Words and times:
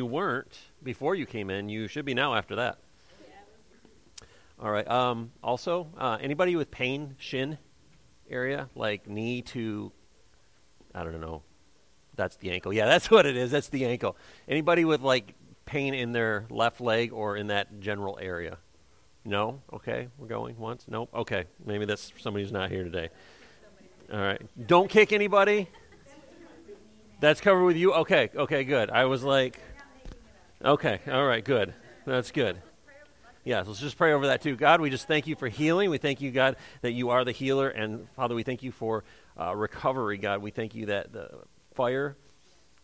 you 0.00 0.06
weren't 0.06 0.58
before 0.82 1.14
you 1.14 1.26
came 1.26 1.50
in, 1.50 1.68
you 1.68 1.86
should 1.86 2.06
be 2.06 2.14
now 2.14 2.34
after 2.34 2.56
that. 2.56 2.78
All 4.58 4.70
right. 4.70 4.88
Um, 4.88 5.30
also, 5.44 5.88
uh, 5.98 6.16
anybody 6.22 6.56
with 6.56 6.70
pain, 6.70 7.16
shin 7.18 7.58
area, 8.30 8.70
like 8.74 9.06
knee 9.06 9.42
to, 9.42 9.92
I 10.94 11.04
don't 11.04 11.20
know, 11.20 11.42
that's 12.14 12.36
the 12.36 12.50
ankle. 12.50 12.72
Yeah, 12.72 12.86
that's 12.94 13.10
what 13.10 13.26
it 13.26 13.36
is. 13.36 13.50
That's 13.50 13.68
the 13.68 13.84
ankle. 13.84 14.16
Anybody 14.48 14.86
with 14.86 15.02
like 15.02 15.34
pain 15.66 15.92
in 15.92 16.12
their 16.12 16.46
left 16.48 16.80
leg 16.80 17.12
or 17.12 17.36
in 17.36 17.48
that 17.48 17.80
general 17.80 18.18
area? 18.22 18.56
No? 19.26 19.60
Okay, 19.70 20.08
we're 20.16 20.28
going 20.28 20.56
once? 20.56 20.86
Nope. 20.88 21.10
Okay, 21.14 21.44
maybe 21.66 21.84
that's 21.84 22.10
somebody 22.20 22.42
who's 22.42 22.52
not 22.52 22.70
here 22.70 22.84
today. 22.84 23.10
All 24.10 24.18
right. 24.18 24.40
Don't 24.66 24.88
kick 24.88 25.12
anybody. 25.12 25.68
That's 27.20 27.42
covered 27.42 27.64
with 27.64 27.76
you? 27.76 27.92
Okay, 27.92 28.30
okay, 28.34 28.64
good. 28.64 28.88
I 28.88 29.04
was 29.04 29.22
like, 29.22 29.60
okay, 30.64 31.00
all 31.10 31.26
right, 31.26 31.44
good. 31.44 31.74
That's 32.06 32.30
good. 32.30 32.60
Yes, 33.44 33.66
let's 33.66 33.80
just 33.80 33.96
pray 33.96 34.12
over 34.12 34.26
that 34.26 34.42
too. 34.42 34.54
God, 34.54 34.80
we 34.82 34.90
just 34.90 35.08
thank 35.08 35.26
you 35.26 35.34
for 35.34 35.48
healing. 35.48 35.88
We 35.88 35.96
thank 35.96 36.20
you, 36.20 36.30
God, 36.30 36.56
that 36.82 36.92
you 36.92 37.10
are 37.10 37.24
the 37.24 37.32
healer. 37.32 37.68
And 37.68 38.08
Father, 38.10 38.34
we 38.34 38.42
thank 38.42 38.62
you 38.62 38.70
for 38.70 39.02
uh, 39.38 39.56
recovery, 39.56 40.18
God. 40.18 40.42
We 40.42 40.50
thank 40.50 40.74
you 40.74 40.86
that 40.86 41.12
the 41.12 41.30
fire 41.74 42.16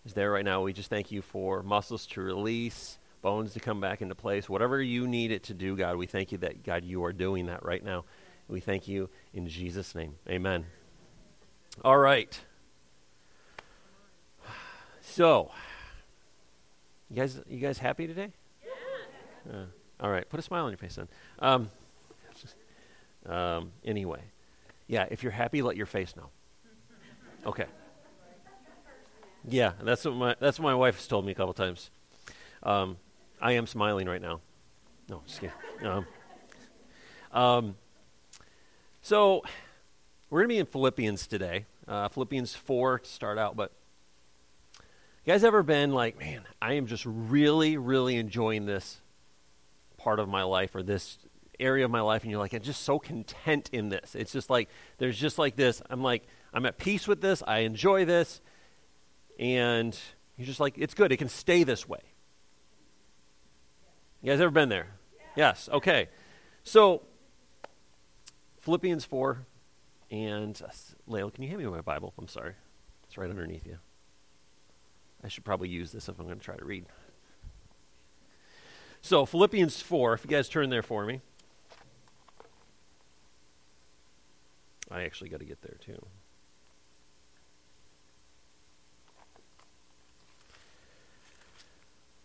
is 0.06 0.14
there 0.14 0.30
right 0.30 0.44
now. 0.44 0.62
We 0.62 0.72
just 0.72 0.88
thank 0.88 1.12
you 1.12 1.20
for 1.20 1.62
muscles 1.62 2.06
to 2.06 2.22
release, 2.22 2.98
bones 3.20 3.52
to 3.52 3.60
come 3.60 3.80
back 3.80 4.00
into 4.00 4.14
place. 4.14 4.48
Whatever 4.48 4.80
you 4.80 5.06
need 5.06 5.30
it 5.30 5.42
to 5.44 5.54
do, 5.54 5.76
God, 5.76 5.96
we 5.96 6.06
thank 6.06 6.32
you 6.32 6.38
that, 6.38 6.62
God, 6.62 6.84
you 6.84 7.04
are 7.04 7.12
doing 7.12 7.46
that 7.46 7.62
right 7.62 7.84
now. 7.84 8.04
We 8.48 8.60
thank 8.60 8.88
you 8.88 9.10
in 9.34 9.48
Jesus' 9.48 9.94
name. 9.94 10.14
Amen. 10.28 10.66
All 11.84 11.98
right. 11.98 12.38
So, 15.08 15.52
you 17.10 17.16
guys, 17.16 17.40
you 17.48 17.58
guys 17.58 17.78
happy 17.78 18.06
today? 18.06 18.30
Yeah. 19.46 19.52
Uh, 19.52 19.64
all 20.00 20.10
right, 20.10 20.28
put 20.28 20.40
a 20.40 20.42
smile 20.42 20.64
on 20.64 20.70
your 20.70 20.78
face 20.78 20.96
then. 20.96 21.08
Um, 21.38 21.70
um, 23.26 23.72
anyway, 23.84 24.20
yeah, 24.86 25.06
if 25.10 25.22
you're 25.22 25.32
happy, 25.32 25.62
let 25.62 25.76
your 25.76 25.86
face 25.86 26.14
know. 26.16 26.30
Okay. 27.46 27.66
Yeah, 29.48 29.72
that's 29.82 30.04
what 30.04 30.14
my 30.14 30.36
that's 30.40 30.58
what 30.58 30.64
my 30.64 30.74
wife 30.74 30.96
has 30.96 31.06
told 31.06 31.24
me 31.24 31.32
a 31.32 31.34
couple 31.34 31.54
times. 31.54 31.90
Um, 32.62 32.96
I 33.40 33.52
am 33.52 33.66
smiling 33.66 34.08
right 34.08 34.20
now. 34.20 34.40
No, 35.08 35.22
just 35.26 35.40
kidding. 35.40 35.54
Um, 35.84 36.06
um, 37.32 37.76
so 39.02 39.44
we're 40.30 40.40
going 40.40 40.48
to 40.48 40.54
be 40.54 40.58
in 40.58 40.66
Philippians 40.66 41.28
today. 41.28 41.66
Uh, 41.86 42.08
Philippians 42.08 42.56
four 42.56 42.98
to 42.98 43.08
start 43.08 43.38
out, 43.38 43.56
but 43.56 43.70
you 45.26 45.32
guys 45.32 45.42
ever 45.42 45.64
been 45.64 45.92
like, 45.92 46.18
man, 46.20 46.42
I 46.62 46.74
am 46.74 46.86
just 46.86 47.04
really, 47.04 47.76
really 47.76 48.14
enjoying 48.16 48.64
this 48.64 49.00
part 49.96 50.20
of 50.20 50.28
my 50.28 50.44
life 50.44 50.76
or 50.76 50.84
this 50.84 51.18
area 51.58 51.84
of 51.84 51.90
my 51.90 52.00
life, 52.00 52.22
and 52.22 52.30
you're 52.30 52.38
like, 52.38 52.52
I'm 52.52 52.62
just 52.62 52.82
so 52.82 53.00
content 53.00 53.68
in 53.72 53.88
this. 53.88 54.14
It's 54.14 54.30
just 54.30 54.50
like, 54.50 54.68
there's 54.98 55.18
just 55.18 55.36
like 55.36 55.56
this. 55.56 55.82
I'm 55.90 56.00
like, 56.00 56.22
I'm 56.54 56.64
at 56.64 56.78
peace 56.78 57.08
with 57.08 57.20
this. 57.20 57.42
I 57.44 57.60
enjoy 57.60 58.04
this. 58.04 58.40
And 59.36 59.98
you're 60.36 60.46
just 60.46 60.60
like, 60.60 60.78
it's 60.78 60.94
good. 60.94 61.10
It 61.10 61.16
can 61.16 61.28
stay 61.28 61.64
this 61.64 61.88
way. 61.88 62.00
You 64.22 64.30
guys 64.30 64.40
ever 64.40 64.52
been 64.52 64.68
there? 64.68 64.90
Yes. 65.34 65.68
Okay. 65.72 66.08
So, 66.62 67.02
Philippians 68.60 69.04
4, 69.04 69.44
and 70.12 70.62
uh, 70.64 70.68
Layla, 71.10 71.34
can 71.34 71.42
you 71.42 71.48
hand 71.48 71.62
me 71.62 71.68
my 71.68 71.80
Bible? 71.80 72.14
I'm 72.16 72.28
sorry. 72.28 72.54
It's 73.08 73.18
right 73.18 73.28
underneath 73.28 73.66
you. 73.66 73.78
I 75.24 75.28
should 75.28 75.44
probably 75.44 75.68
use 75.68 75.92
this 75.92 76.08
if 76.08 76.18
I'm 76.18 76.26
going 76.26 76.38
to 76.38 76.44
try 76.44 76.56
to 76.56 76.64
read. 76.64 76.86
So, 79.00 79.24
Philippians 79.24 79.80
4, 79.80 80.14
if 80.14 80.24
you 80.24 80.30
guys 80.30 80.48
turn 80.48 80.70
there 80.70 80.82
for 80.82 81.04
me. 81.04 81.20
I 84.90 85.02
actually 85.02 85.30
got 85.30 85.40
to 85.40 85.44
get 85.44 85.62
there 85.62 85.76
too. 85.84 86.06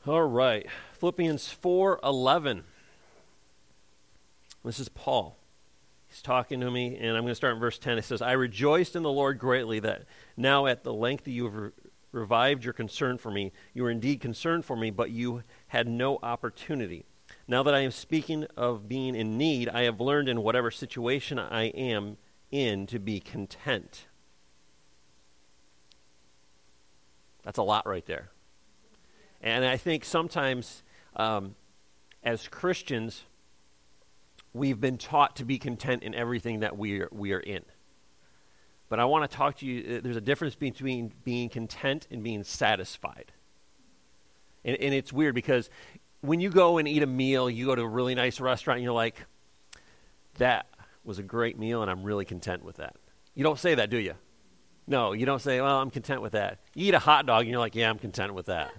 All 0.08 0.24
right. 0.24 0.66
Philippians 0.94 1.56
4:11. 1.62 2.64
This 4.64 4.80
is 4.80 4.90
Paul. 4.90 5.38
He's 6.08 6.22
talking 6.22 6.60
to 6.60 6.72
me 6.72 6.98
and 6.98 7.16
I'm 7.16 7.24
going 7.24 7.28
to 7.28 7.36
start 7.36 7.54
in 7.54 7.60
verse 7.60 7.78
10. 7.78 7.98
It 8.00 8.04
says, 8.04 8.22
"I 8.22 8.32
rejoiced 8.32 8.96
in 8.96 9.04
the 9.04 9.12
Lord 9.12 9.38
greatly 9.38 9.80
that 9.80 10.06
now 10.36 10.66
at 10.66 10.84
the 10.84 10.94
length 10.94 11.28
you 11.28 11.46
have 11.46 11.72
revived 12.12 12.64
your 12.64 12.74
concern 12.74 13.18
for 13.18 13.32
me. 13.32 13.52
You 13.74 13.84
were 13.84 13.92
indeed 13.92 14.20
concerned 14.20 14.66
for 14.66 14.76
me, 14.76 14.90
but 14.90 15.12
you 15.12 15.44
had 15.68 15.88
no 15.88 16.20
opportunity. 16.22 17.06
Now 17.48 17.64
that 17.64 17.74
I 17.74 17.80
am 17.80 17.92
speaking 17.92 18.46
of 18.58 18.88
being 18.88 19.16
in 19.16 19.38
need, 19.38 19.70
I 19.70 19.84
have 19.84 20.00
learned 20.00 20.30
in 20.30 20.42
whatever 20.42 20.72
situation 20.72 21.40
I 21.40 21.66
am 21.68 22.18
in 22.52 22.86
to 22.88 23.00
be 23.00 23.20
content. 23.20 24.06
That's 27.44 27.58
a 27.58 27.64
lot 27.64 27.88
right 27.88 28.06
there. 28.06 28.30
And 29.42 29.66
I 29.66 29.78
think 29.78 30.06
sometimes 30.06 30.84
um, 31.16 31.56
as 32.24 32.48
Christians, 32.48 33.24
we've 34.54 34.80
been 34.80 34.98
taught 34.98 35.36
to 35.38 35.46
be 35.46 35.58
content 35.58 36.04
in 36.04 36.14
everything 36.14 36.60
that 36.60 36.78
we 36.78 37.02
are, 37.02 37.10
we 37.12 37.34
are 37.34 37.40
in. 37.40 37.64
But 38.92 39.00
I 39.00 39.06
want 39.06 39.32
to 39.32 39.38
talk 39.38 39.56
to 39.60 39.66
you. 39.66 40.00
Uh, 40.00 40.02
there's 40.04 40.18
a 40.18 40.22
difference 40.22 40.54
between 40.56 41.14
being 41.24 41.48
content 41.48 42.10
and 42.12 42.22
being 42.22 42.44
satisfied. 42.44 43.32
And, 44.66 44.76
and 44.76 44.94
it's 44.94 45.14
weird 45.14 45.34
because 45.34 45.70
when 46.20 46.42
you 46.42 46.50
go 46.50 46.78
and 46.78 46.90
eat 46.90 47.02
a 47.02 47.08
meal, 47.08 47.50
you 47.50 47.68
go 47.68 47.74
to 47.74 47.84
a 47.84 47.88
really 47.88 48.16
nice 48.16 48.42
restaurant, 48.42 48.80
and 48.80 48.84
you're 48.84 48.92
like, 48.92 49.16
that 50.40 50.66
was 51.06 51.20
a 51.20 51.24
great 51.24 51.58
meal, 51.58 51.82
and 51.82 51.90
I'm 51.90 52.04
really 52.04 52.26
content 52.26 52.66
with 52.66 52.76
that. 52.76 52.98
You 53.34 53.46
don't 53.46 53.58
say 53.58 53.76
that, 53.76 53.90
do 53.90 53.98
you? 53.98 54.16
No, 54.88 55.14
you 55.14 55.26
don't 55.26 55.42
say, 55.42 55.62
well, 55.62 55.80
I'm 55.80 55.90
content 55.90 56.22
with 56.22 56.34
that. 56.34 56.60
You 56.76 56.90
eat 56.90 56.94
a 56.94 57.00
hot 57.00 57.26
dog, 57.26 57.44
and 57.44 57.50
you're 57.50 57.60
like, 57.60 57.76
yeah, 57.76 57.90
I'm 57.90 57.98
content 57.98 58.34
with 58.34 58.48
that. 58.48 58.72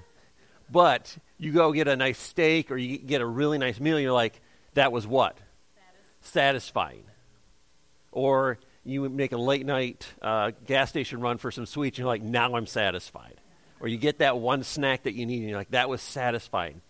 But 0.70 1.16
you 1.38 1.52
go 1.52 1.72
get 1.72 1.88
a 1.88 1.96
nice 1.96 2.18
steak 2.18 2.70
or 2.70 2.76
you 2.76 2.98
get 2.98 3.22
a 3.22 3.26
really 3.26 3.56
nice 3.56 3.80
meal, 3.80 3.96
and 3.96 4.02
you're 4.02 4.12
like, 4.12 4.42
that 4.74 4.92
was 4.92 5.06
what? 5.06 5.38
Satisfying. 6.20 7.04
Or 8.10 8.58
you 8.84 9.08
make 9.08 9.32
a 9.32 9.36
late 9.36 9.64
night 9.64 10.06
uh, 10.20 10.50
gas 10.66 10.88
station 10.88 11.20
run 11.20 11.38
for 11.38 11.50
some 11.50 11.66
sweets, 11.66 11.96
and 11.96 12.04
you're 12.04 12.08
like, 12.08 12.22
now 12.22 12.56
I'm 12.56 12.66
satisfied. 12.66 13.40
Or 13.80 13.88
you 13.88 13.96
get 13.96 14.18
that 14.18 14.38
one 14.38 14.62
snack 14.62 15.04
that 15.04 15.14
you 15.14 15.26
need, 15.26 15.40
and 15.40 15.48
you're 15.48 15.58
like, 15.58 15.70
that 15.70 15.88
was 15.88 16.02
satisfying. 16.02 16.80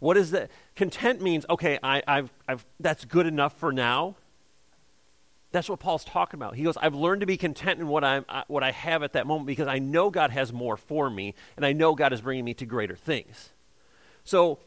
What 0.00 0.16
is 0.16 0.30
that? 0.32 0.50
Content 0.76 1.20
means, 1.20 1.44
okay, 1.48 1.78
I, 1.82 2.02
I've, 2.06 2.32
I've, 2.48 2.66
that's 2.80 3.04
good 3.04 3.26
enough 3.26 3.56
for 3.58 3.72
now. 3.72 4.16
That's 5.52 5.68
what 5.68 5.80
Paul's 5.80 6.04
talking 6.04 6.38
about. 6.38 6.54
He 6.54 6.62
goes, 6.62 6.76
I've 6.76 6.94
learned 6.94 7.20
to 7.20 7.26
be 7.26 7.36
content 7.36 7.80
in 7.80 7.88
what, 7.88 8.04
I'm, 8.04 8.24
uh, 8.28 8.42
what 8.46 8.62
I 8.62 8.70
have 8.70 9.02
at 9.02 9.14
that 9.14 9.26
moment 9.26 9.46
because 9.46 9.66
I 9.66 9.78
know 9.78 10.10
God 10.10 10.30
has 10.30 10.52
more 10.52 10.76
for 10.76 11.10
me, 11.10 11.34
and 11.56 11.66
I 11.66 11.72
know 11.72 11.94
God 11.94 12.12
is 12.12 12.20
bringing 12.20 12.44
me 12.44 12.54
to 12.54 12.66
greater 12.66 12.96
things. 12.96 13.50
So, 14.24 14.58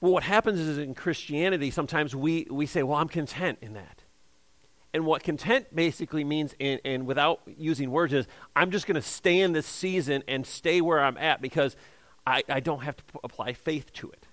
well, 0.00 0.12
what 0.12 0.22
happens 0.22 0.60
is 0.60 0.78
in 0.78 0.94
Christianity, 0.94 1.70
sometimes 1.70 2.14
we, 2.14 2.46
we 2.50 2.66
say, 2.66 2.82
well, 2.82 2.98
I'm 2.98 3.08
content 3.08 3.58
in 3.60 3.74
that. 3.74 4.01
And 4.94 5.06
what 5.06 5.22
content 5.22 5.74
basically 5.74 6.22
means, 6.22 6.54
and, 6.60 6.80
and 6.84 7.06
without 7.06 7.40
using 7.46 7.90
words, 7.90 8.12
is 8.12 8.26
I'm 8.54 8.70
just 8.70 8.86
going 8.86 8.96
to 8.96 9.02
stay 9.02 9.40
in 9.40 9.52
this 9.52 9.66
season 9.66 10.22
and 10.28 10.46
stay 10.46 10.80
where 10.80 11.00
I'm 11.00 11.16
at 11.16 11.40
because 11.40 11.76
I, 12.26 12.42
I 12.48 12.60
don't 12.60 12.82
have 12.82 12.96
to 12.96 13.04
p- 13.04 13.18
apply 13.24 13.54
faith 13.54 13.92
to 13.94 14.10
it. 14.10 14.26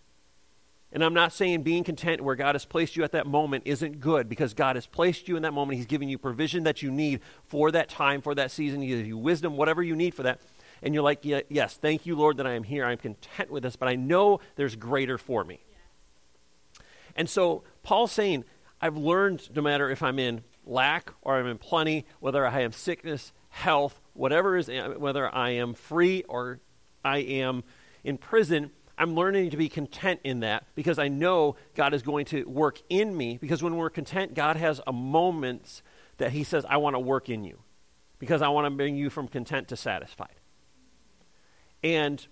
And 0.91 1.03
I'm 1.03 1.13
not 1.13 1.31
saying 1.31 1.61
being 1.61 1.83
content 1.83 2.21
where 2.21 2.35
God 2.35 2.55
has 2.55 2.65
placed 2.65 2.97
you 2.97 3.03
at 3.03 3.11
that 3.11 3.27
moment 3.27 3.63
isn't 3.67 3.99
good 3.99 4.27
because 4.27 4.53
God 4.53 4.75
has 4.75 4.87
placed 4.87 5.27
you 5.27 5.37
in 5.37 5.43
that 5.43 5.53
moment. 5.53 5.77
He's 5.77 5.85
giving 5.85 6.09
you 6.09 6.17
provision 6.17 6.63
that 6.63 6.81
you 6.81 6.91
need 6.91 7.21
for 7.45 7.71
that 7.71 7.89
time, 7.89 8.21
for 8.21 8.33
that 8.35 8.51
season. 8.51 8.81
He 8.81 8.87
gives 8.87 9.07
you 9.07 9.17
wisdom, 9.17 9.55
whatever 9.55 9.83
you 9.83 9.95
need 9.95 10.15
for 10.15 10.23
that. 10.23 10.41
And 10.81 10.93
you're 10.93 11.03
like, 11.03 11.19
yeah, 11.23 11.41
yes, 11.49 11.75
thank 11.75 12.05
you, 12.05 12.15
Lord, 12.15 12.37
that 12.37 12.47
I 12.47 12.53
am 12.53 12.63
here. 12.63 12.85
I'm 12.85 12.97
content 12.97 13.51
with 13.51 13.63
this, 13.63 13.75
but 13.75 13.87
I 13.87 13.95
know 13.95 14.39
there's 14.55 14.75
greater 14.75 15.17
for 15.17 15.43
me. 15.43 15.63
And 17.15 17.29
so 17.29 17.63
Paul's 17.83 18.11
saying, 18.11 18.45
I've 18.81 18.97
learned 18.97 19.49
no 19.55 19.61
matter 19.61 19.89
if 19.89 20.01
I'm 20.01 20.19
in 20.19 20.41
lack 20.69 21.11
or 21.21 21.37
I'm 21.37 21.47
in 21.47 21.57
plenty, 21.57 22.05
whether 22.19 22.45
I 22.45 22.61
have 22.61 22.75
sickness, 22.75 23.33
health, 23.49 23.99
whatever 24.13 24.55
is, 24.55 24.69
whether 24.97 25.33
I 25.33 25.51
am 25.51 25.73
free 25.73 26.23
or 26.29 26.59
I 27.03 27.17
am 27.19 27.63
in 28.03 28.17
prison, 28.17 28.71
I'm 28.97 29.15
learning 29.15 29.51
to 29.51 29.57
be 29.57 29.69
content 29.69 30.19
in 30.23 30.41
that 30.41 30.65
because 30.75 30.99
I 30.99 31.07
know 31.07 31.55
God 31.73 31.93
is 31.93 32.03
going 32.03 32.25
to 32.27 32.43
work 32.43 32.81
in 32.89 33.15
me. 33.15 33.37
Because 33.37 33.63
when 33.63 33.75
we're 33.77 33.89
content, 33.89 34.33
God 34.33 34.57
has 34.57 34.81
a 34.85 34.93
moment 34.93 35.81
that 36.17 36.31
He 36.31 36.43
says, 36.43 36.65
I 36.69 36.77
want 36.77 36.95
to 36.95 36.99
work 36.99 37.29
in 37.29 37.43
you 37.43 37.59
because 38.19 38.41
I 38.41 38.49
want 38.49 38.65
to 38.65 38.71
bring 38.71 38.95
you 38.95 39.09
from 39.09 39.27
content 39.27 39.69
to 39.69 39.77
satisfied. 39.77 40.35
And 41.81 42.25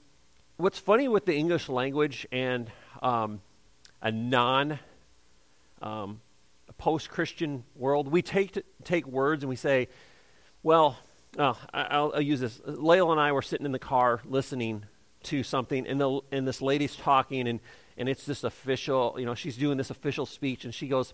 what's 0.57 0.77
funny 0.77 1.07
with 1.07 1.25
the 1.25 1.35
English 1.35 1.69
language 1.69 2.27
and 2.31 2.69
um, 3.01 3.41
a 4.01 4.11
non 4.11 4.79
um, 5.81 6.19
post 6.77 7.09
Christian 7.09 7.63
world, 7.75 8.07
we 8.07 8.21
take, 8.21 8.57
take 8.83 9.07
words 9.07 9.43
and 9.43 9.49
we 9.49 9.55
say, 9.55 9.87
well, 10.63 10.97
oh, 11.37 11.57
I'll, 11.73 12.11
I'll, 12.15 12.21
use 12.21 12.39
this. 12.39 12.59
Layla 12.59 13.11
and 13.11 13.21
I 13.21 13.31
were 13.31 13.41
sitting 13.41 13.65
in 13.65 13.71
the 13.71 13.79
car 13.79 14.21
listening 14.25 14.85
to 15.23 15.43
something, 15.43 15.87
and, 15.87 15.99
the, 15.99 16.21
and 16.31 16.47
this 16.47 16.61
lady's 16.61 16.95
talking, 16.95 17.47
and, 17.47 17.59
and 17.97 18.07
it's 18.07 18.25
this 18.25 18.43
official, 18.43 19.15
you 19.17 19.25
know, 19.25 19.35
she's 19.35 19.57
doing 19.57 19.77
this 19.77 19.89
official 19.89 20.25
speech, 20.25 20.65
and 20.65 20.73
she 20.73 20.87
goes, 20.87 21.13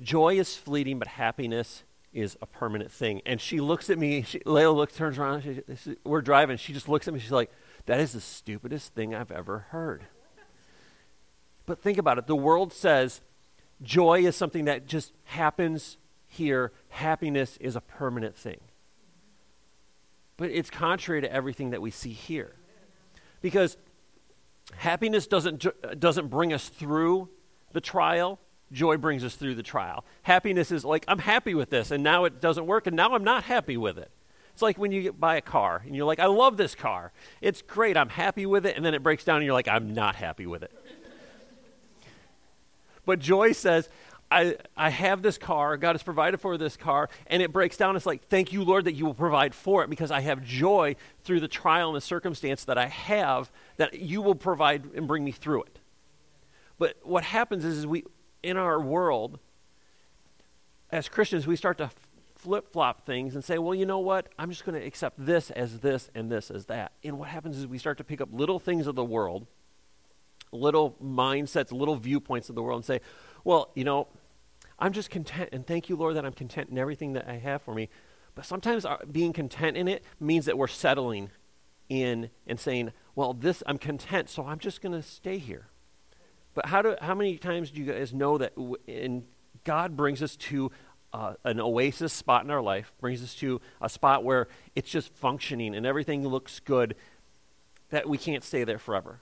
Joy 0.00 0.38
is 0.38 0.56
fleeting, 0.56 0.98
but 0.98 1.08
happiness 1.08 1.84
is 2.12 2.36
a 2.42 2.46
permanent 2.46 2.90
thing. 2.90 3.22
And 3.24 3.40
she 3.40 3.60
looks 3.60 3.90
at 3.90 3.98
me, 3.98 4.22
she, 4.22 4.40
Layla 4.40 4.74
looks, 4.74 4.94
turns 4.94 5.18
around, 5.18 5.42
she, 5.42 5.96
we're 6.04 6.22
driving, 6.22 6.56
she 6.56 6.72
just 6.72 6.88
looks 6.88 7.08
at 7.08 7.14
me, 7.14 7.20
she's 7.20 7.32
like, 7.32 7.50
That 7.86 8.00
is 8.00 8.12
the 8.12 8.20
stupidest 8.20 8.94
thing 8.94 9.14
I've 9.14 9.30
ever 9.30 9.66
heard. 9.70 10.06
But 11.64 11.80
think 11.80 11.98
about 11.98 12.18
it 12.18 12.26
the 12.26 12.36
world 12.36 12.72
says 12.72 13.20
joy 13.82 14.20
is 14.20 14.36
something 14.36 14.66
that 14.66 14.86
just 14.86 15.12
happens 15.24 15.96
here, 16.26 16.72
happiness 16.88 17.56
is 17.58 17.76
a 17.76 17.80
permanent 17.80 18.36
thing. 18.36 18.60
But 20.36 20.50
it's 20.50 20.70
contrary 20.70 21.20
to 21.20 21.32
everything 21.32 21.70
that 21.70 21.82
we 21.82 21.90
see 21.90 22.12
here. 22.12 22.54
Because 23.42 23.76
happiness 24.74 25.26
doesn't, 25.26 25.66
uh, 25.66 25.94
doesn't 25.98 26.28
bring 26.28 26.52
us 26.52 26.68
through 26.68 27.28
the 27.72 27.80
trial, 27.80 28.38
joy 28.72 28.96
brings 28.96 29.24
us 29.24 29.36
through 29.36 29.54
the 29.54 29.62
trial. 29.62 30.04
Happiness 30.22 30.72
is 30.72 30.84
like, 30.84 31.04
I'm 31.06 31.18
happy 31.18 31.54
with 31.54 31.70
this, 31.70 31.90
and 31.90 32.02
now 32.02 32.24
it 32.24 32.40
doesn't 32.40 32.66
work, 32.66 32.86
and 32.86 32.96
now 32.96 33.14
I'm 33.14 33.24
not 33.24 33.44
happy 33.44 33.76
with 33.76 33.98
it. 33.98 34.10
It's 34.52 34.62
like 34.62 34.78
when 34.78 34.92
you 34.92 35.12
buy 35.12 35.36
a 35.36 35.40
car, 35.40 35.82
and 35.84 35.94
you're 35.94 36.06
like, 36.06 36.18
I 36.18 36.26
love 36.26 36.56
this 36.56 36.74
car. 36.74 37.12
It's 37.40 37.62
great, 37.62 37.96
I'm 37.96 38.08
happy 38.08 38.46
with 38.46 38.66
it, 38.66 38.76
and 38.76 38.84
then 38.84 38.94
it 38.94 39.02
breaks 39.02 39.24
down, 39.24 39.36
and 39.36 39.44
you're 39.44 39.54
like, 39.54 39.68
I'm 39.68 39.92
not 39.94 40.14
happy 40.14 40.46
with 40.46 40.62
it. 40.62 40.72
But 43.04 43.18
joy 43.18 43.52
says, 43.52 43.88
I, 44.30 44.56
I 44.76 44.88
have 44.88 45.20
this 45.20 45.36
car, 45.36 45.76
God 45.76 45.94
has 45.94 46.02
provided 46.02 46.40
for 46.40 46.56
this 46.56 46.76
car, 46.76 47.10
and 47.26 47.42
it 47.42 47.52
breaks 47.52 47.76
down. 47.76 47.96
It's 47.96 48.06
like, 48.06 48.28
thank 48.28 48.52
you, 48.52 48.64
Lord, 48.64 48.86
that 48.86 48.94
you 48.94 49.04
will 49.04 49.14
provide 49.14 49.54
for 49.54 49.84
it 49.84 49.90
because 49.90 50.10
I 50.10 50.20
have 50.20 50.42
joy 50.42 50.96
through 51.22 51.40
the 51.40 51.48
trial 51.48 51.88
and 51.88 51.96
the 51.96 52.00
circumstance 52.00 52.64
that 52.64 52.78
I 52.78 52.86
have, 52.86 53.52
that 53.76 54.00
you 54.00 54.22
will 54.22 54.34
provide 54.34 54.94
and 54.94 55.06
bring 55.06 55.22
me 55.22 55.32
through 55.32 55.64
it. 55.64 55.78
But 56.78 56.96
what 57.02 57.24
happens 57.24 57.64
is, 57.64 57.78
is 57.78 57.86
we, 57.86 58.04
in 58.42 58.56
our 58.56 58.80
world, 58.80 59.38
as 60.90 61.08
Christians, 61.08 61.46
we 61.46 61.56
start 61.56 61.78
to 61.78 61.90
flip 62.34 62.72
flop 62.72 63.06
things 63.06 63.34
and 63.34 63.44
say, 63.44 63.58
well, 63.58 63.74
you 63.74 63.86
know 63.86 64.00
what? 64.00 64.28
I'm 64.38 64.50
just 64.50 64.64
going 64.64 64.80
to 64.80 64.84
accept 64.84 65.24
this 65.24 65.50
as 65.50 65.78
this 65.80 66.10
and 66.14 66.30
this 66.30 66.50
as 66.50 66.66
that. 66.66 66.92
And 67.04 67.18
what 67.18 67.28
happens 67.28 67.58
is 67.58 67.66
we 67.66 67.78
start 67.78 67.98
to 67.98 68.04
pick 68.04 68.20
up 68.20 68.30
little 68.32 68.58
things 68.58 68.86
of 68.86 68.94
the 68.94 69.04
world, 69.04 69.46
little 70.52 70.96
mindsets, 71.02 71.72
little 71.72 71.96
viewpoints 71.96 72.48
of 72.48 72.54
the 72.54 72.62
world, 72.62 72.78
and 72.78 72.84
say, 72.84 73.00
well, 73.44 73.70
you 73.74 73.84
know, 73.84 74.08
I'm 74.78 74.92
just 74.92 75.10
content, 75.10 75.50
and 75.52 75.66
thank 75.66 75.88
you, 75.88 75.96
Lord, 75.96 76.16
that 76.16 76.24
I'm 76.24 76.32
content 76.32 76.70
in 76.70 76.78
everything 76.78 77.14
that 77.14 77.28
I 77.28 77.34
have 77.34 77.62
for 77.62 77.74
me. 77.74 77.88
But 78.34 78.46
sometimes 78.46 78.84
our, 78.84 79.00
being 79.10 79.32
content 79.32 79.76
in 79.76 79.88
it 79.88 80.04
means 80.20 80.46
that 80.46 80.56
we're 80.56 80.66
settling 80.66 81.30
in 81.88 82.30
and 82.46 82.58
saying, 82.58 82.92
well, 83.14 83.34
this, 83.34 83.62
I'm 83.66 83.78
content, 83.78 84.30
so 84.30 84.46
I'm 84.46 84.58
just 84.58 84.80
going 84.80 84.92
to 84.92 85.02
stay 85.02 85.38
here. 85.38 85.66
But 86.54 86.66
how, 86.66 86.82
do, 86.82 86.96
how 87.00 87.14
many 87.14 87.36
times 87.38 87.70
do 87.70 87.80
you 87.80 87.92
guys 87.92 88.12
know 88.12 88.38
that 88.38 88.54
w- 88.56 88.76
in, 88.86 89.24
God 89.64 89.96
brings 89.96 90.22
us 90.22 90.36
to 90.36 90.70
uh, 91.12 91.34
an 91.44 91.60
oasis 91.60 92.12
spot 92.12 92.44
in 92.44 92.50
our 92.50 92.62
life, 92.62 92.92
brings 93.00 93.22
us 93.22 93.34
to 93.36 93.60
a 93.80 93.88
spot 93.88 94.24
where 94.24 94.48
it's 94.74 94.90
just 94.90 95.14
functioning 95.14 95.74
and 95.74 95.84
everything 95.86 96.26
looks 96.26 96.60
good, 96.60 96.94
that 97.90 98.08
we 98.08 98.16
can't 98.16 98.42
stay 98.42 98.64
there 98.64 98.78
forever. 98.78 99.20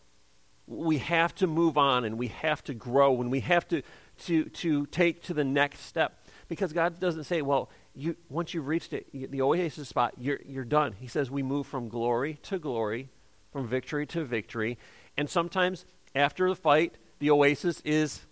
We 0.71 0.99
have 0.99 1.35
to 1.37 1.47
move 1.47 1.77
on 1.77 2.05
and 2.05 2.17
we 2.17 2.29
have 2.29 2.63
to 2.65 2.75
grow 2.75 3.21
and 3.21 3.31
we 3.31 3.41
have 3.41 3.67
to 3.69 3.83
to, 4.27 4.45
to 4.45 4.87
take 4.87 5.23
to 5.25 5.35
the 5.35 5.45
next 5.45 5.81
step. 5.81 6.25
Because 6.49 6.73
God 6.73 7.01
doesn't 7.01 7.25
say, 7.25 7.43
well, 7.43 7.71
you, 7.95 8.17
once 8.29 8.55
you've 8.55 8.67
reached 8.67 8.93
it, 8.93 9.07
the 9.13 9.43
oasis 9.43 9.89
spot, 9.89 10.15
you're, 10.19 10.41
you're 10.47 10.65
done. 10.65 10.95
He 10.99 11.07
says 11.07 11.31
we 11.31 11.43
move 11.43 11.67
from 11.67 11.89
glory 11.89 12.39
to 12.45 12.59
glory, 12.59 13.09
from 13.53 13.67
victory 13.67 14.07
to 14.07 14.25
victory. 14.25 14.79
And 15.17 15.29
sometimes 15.29 15.85
after 16.15 16.49
the 16.49 16.57
fight, 16.57 16.97
the 17.19 17.31
oasis 17.31 17.81
is 17.85 18.23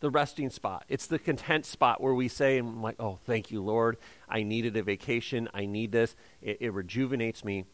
the 0.00 0.10
resting 0.10 0.50
spot. 0.50 0.84
It's 0.88 1.06
the 1.06 1.18
content 1.18 1.66
spot 1.66 2.00
where 2.00 2.14
we 2.14 2.28
say, 2.28 2.58
I'm 2.58 2.82
like, 2.82 2.96
oh, 3.00 3.18
thank 3.24 3.50
you, 3.50 3.62
Lord. 3.62 3.96
I 4.28 4.42
needed 4.42 4.76
a 4.76 4.82
vacation. 4.82 5.48
I 5.52 5.66
need 5.66 5.92
this. 5.92 6.14
It, 6.40 6.58
it 6.60 6.72
rejuvenates 6.72 7.44
me. 7.44 7.64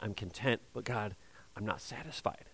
I'm 0.00 0.14
content, 0.14 0.60
but 0.72 0.84
God, 0.84 1.16
I'm 1.56 1.64
not 1.64 1.80
satisfied. 1.80 2.44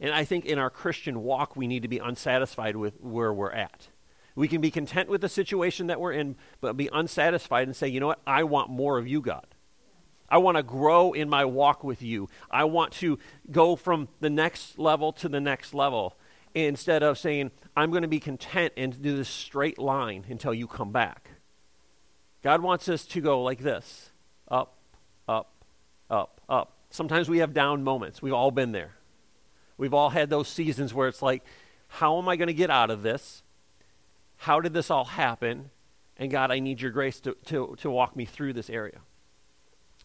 And 0.00 0.12
I 0.12 0.24
think 0.24 0.44
in 0.44 0.58
our 0.58 0.70
Christian 0.70 1.22
walk, 1.22 1.56
we 1.56 1.66
need 1.66 1.82
to 1.82 1.88
be 1.88 1.98
unsatisfied 1.98 2.76
with 2.76 3.00
where 3.00 3.32
we're 3.32 3.52
at. 3.52 3.88
We 4.34 4.48
can 4.48 4.60
be 4.60 4.70
content 4.70 5.08
with 5.08 5.20
the 5.20 5.28
situation 5.28 5.88
that 5.88 6.00
we're 6.00 6.12
in, 6.12 6.36
but 6.60 6.76
be 6.76 6.88
unsatisfied 6.92 7.68
and 7.68 7.76
say, 7.76 7.88
you 7.88 8.00
know 8.00 8.06
what? 8.06 8.20
I 8.26 8.44
want 8.44 8.70
more 8.70 8.98
of 8.98 9.06
you, 9.06 9.20
God. 9.20 9.46
I 10.28 10.38
want 10.38 10.56
to 10.56 10.62
grow 10.62 11.12
in 11.12 11.28
my 11.28 11.44
walk 11.44 11.84
with 11.84 12.00
you. 12.00 12.30
I 12.50 12.64
want 12.64 12.92
to 12.94 13.18
go 13.50 13.76
from 13.76 14.08
the 14.20 14.30
next 14.30 14.78
level 14.78 15.12
to 15.14 15.28
the 15.28 15.40
next 15.40 15.74
level 15.74 16.16
instead 16.54 17.02
of 17.02 17.18
saying, 17.18 17.50
I'm 17.76 17.90
going 17.90 18.02
to 18.02 18.08
be 18.08 18.20
content 18.20 18.72
and 18.76 19.00
do 19.00 19.16
this 19.16 19.28
straight 19.28 19.78
line 19.78 20.24
until 20.28 20.54
you 20.54 20.66
come 20.66 20.90
back. 20.90 21.30
God 22.42 22.62
wants 22.62 22.88
us 22.88 23.04
to 23.06 23.20
go 23.20 23.42
like 23.42 23.60
this 23.60 24.10
up, 24.48 24.76
up, 25.28 25.52
up, 26.10 26.40
up. 26.48 26.72
Sometimes 26.90 27.28
we 27.28 27.38
have 27.38 27.52
down 27.54 27.84
moments. 27.84 28.20
We've 28.22 28.32
all 28.32 28.50
been 28.50 28.72
there. 28.72 28.92
We've 29.76 29.94
all 29.94 30.10
had 30.10 30.30
those 30.30 30.48
seasons 30.48 30.94
where 30.94 31.08
it's 31.08 31.22
like, 31.22 31.44
how 31.88 32.18
am 32.18 32.28
I 32.28 32.36
going 32.36 32.48
to 32.48 32.54
get 32.54 32.70
out 32.70 32.90
of 32.90 33.02
this? 33.02 33.42
How 34.36 34.60
did 34.60 34.72
this 34.72 34.90
all 34.90 35.04
happen? 35.04 35.70
And 36.16 36.30
God, 36.30 36.50
I 36.50 36.58
need 36.58 36.80
your 36.80 36.90
grace 36.90 37.20
to, 37.20 37.36
to, 37.46 37.76
to 37.80 37.90
walk 37.90 38.16
me 38.16 38.24
through 38.24 38.52
this 38.52 38.70
area. 38.70 39.00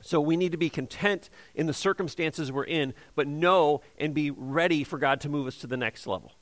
So 0.02 0.22
we 0.22 0.38
need 0.38 0.52
to 0.52 0.58
be 0.58 0.70
content 0.70 1.30
in 1.56 1.66
the 1.66 1.74
circumstances 1.74 2.52
we're 2.52 2.64
in, 2.64 2.94
but 3.16 3.28
know 3.28 3.82
and 3.98 4.14
be 4.14 4.32
ready 4.32 4.84
for 4.84 5.00
God 5.00 5.22
to 5.22 5.30
move 5.30 5.48
us 5.48 5.58
to 5.58 5.68
the 5.68 5.78
next 5.78 6.06
level. 6.06 6.34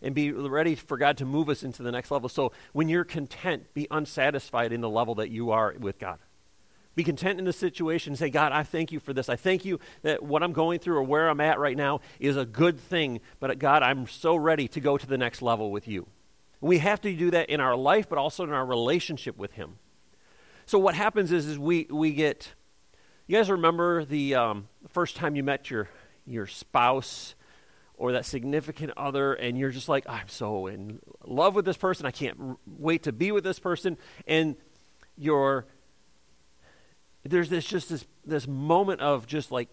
And 0.00 0.14
be 0.14 0.32
ready 0.32 0.74
for 0.74 0.96
God 0.96 1.16
to 1.18 1.24
move 1.24 1.48
us 1.48 1.62
into 1.62 1.82
the 1.82 1.92
next 1.92 2.10
level. 2.10 2.28
So 2.28 2.52
when 2.72 2.88
you're 2.88 3.04
content, 3.04 3.72
be 3.74 3.86
unsatisfied 3.90 4.72
in 4.72 4.80
the 4.80 4.90
level 4.90 5.14
that 5.16 5.30
you 5.30 5.50
are 5.52 5.74
with 5.78 5.98
God. 5.98 6.18
Be 6.94 7.04
content 7.04 7.38
in 7.38 7.44
the 7.44 7.52
situation. 7.52 8.12
And 8.12 8.18
say, 8.18 8.30
God, 8.30 8.52
I 8.52 8.62
thank 8.62 8.92
you 8.92 9.00
for 9.00 9.12
this. 9.12 9.28
I 9.28 9.36
thank 9.36 9.64
you 9.64 9.80
that 10.02 10.22
what 10.22 10.42
I'm 10.42 10.52
going 10.52 10.78
through 10.78 10.96
or 10.96 11.02
where 11.02 11.28
I'm 11.28 11.40
at 11.40 11.58
right 11.58 11.76
now 11.76 12.00
is 12.20 12.36
a 12.36 12.44
good 12.44 12.78
thing. 12.78 13.20
But 13.40 13.58
God, 13.58 13.82
I'm 13.82 14.06
so 14.06 14.36
ready 14.36 14.68
to 14.68 14.80
go 14.80 14.98
to 14.98 15.06
the 15.06 15.18
next 15.18 15.42
level 15.42 15.70
with 15.70 15.88
you. 15.88 16.06
We 16.60 16.78
have 16.78 17.00
to 17.00 17.14
do 17.14 17.30
that 17.32 17.50
in 17.50 17.60
our 17.60 17.74
life, 17.74 18.08
but 18.08 18.18
also 18.18 18.44
in 18.44 18.52
our 18.52 18.64
relationship 18.64 19.36
with 19.36 19.52
Him. 19.52 19.78
So 20.66 20.78
what 20.78 20.94
happens 20.94 21.32
is, 21.32 21.46
is 21.46 21.58
we, 21.58 21.86
we 21.90 22.12
get. 22.12 22.52
You 23.26 23.36
guys 23.36 23.50
remember 23.50 24.04
the 24.04 24.34
um, 24.34 24.68
first 24.88 25.16
time 25.16 25.36
you 25.36 25.42
met 25.42 25.70
your 25.70 25.88
your 26.26 26.46
spouse 26.46 27.34
or 27.94 28.12
that 28.12 28.24
significant 28.24 28.92
other, 28.96 29.34
and 29.34 29.56
you're 29.56 29.70
just 29.70 29.88
like, 29.88 30.08
I'm 30.08 30.28
so 30.28 30.66
in 30.66 30.98
love 31.24 31.54
with 31.54 31.64
this 31.64 31.76
person. 31.76 32.06
I 32.06 32.10
can't 32.10 32.36
r- 32.40 32.56
wait 32.66 33.04
to 33.04 33.12
be 33.12 33.32
with 33.32 33.44
this 33.44 33.58
person, 33.58 33.96
and 34.26 34.56
you're 35.16 35.66
there's 37.24 37.48
this 37.48 37.64
just 37.64 37.88
this 37.88 38.04
this 38.24 38.46
moment 38.46 39.00
of 39.00 39.26
just 39.26 39.52
like 39.52 39.68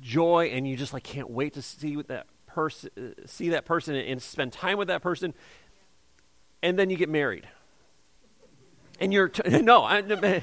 joy 0.00 0.50
and 0.52 0.66
you 0.66 0.76
just 0.76 0.92
like 0.92 1.02
can't 1.02 1.30
wait 1.30 1.54
to 1.54 1.62
see 1.62 1.96
that 2.02 2.26
person 2.46 3.14
see 3.26 3.50
that 3.50 3.64
person 3.64 3.94
and, 3.94 4.08
and 4.08 4.22
spend 4.22 4.52
time 4.52 4.78
with 4.78 4.88
that 4.88 5.02
person. 5.02 5.34
And 6.62 6.78
then 6.78 6.90
you 6.90 6.96
get 6.96 7.08
married. 7.08 7.48
And 9.00 9.12
you're 9.12 9.28
t- 9.28 9.60
no 9.62 9.82
I, 9.82 10.42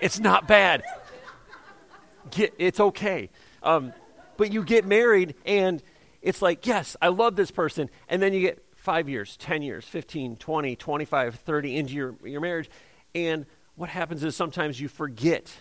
it's 0.00 0.20
not 0.20 0.46
bad. 0.46 0.82
Get, 2.30 2.54
it's 2.58 2.80
okay. 2.80 3.30
Um, 3.62 3.92
but 4.36 4.52
you 4.52 4.64
get 4.64 4.84
married 4.84 5.34
and 5.44 5.82
it's 6.22 6.42
like 6.42 6.66
yes 6.66 6.96
i 7.02 7.08
love 7.08 7.36
this 7.36 7.50
person. 7.50 7.90
And 8.08 8.22
then 8.22 8.32
you 8.32 8.40
get 8.40 8.62
five 8.74 9.08
years 9.08 9.36
10 9.38 9.62
years 9.62 9.84
15 9.84 10.36
20 10.36 10.76
25 10.76 11.34
30 11.34 11.76
into 11.76 11.94
your, 11.94 12.14
your 12.24 12.40
marriage. 12.40 12.70
And 13.14 13.46
what 13.76 13.90
happens 13.90 14.24
is 14.24 14.34
sometimes 14.34 14.80
you 14.80 14.88
forget 14.88 15.52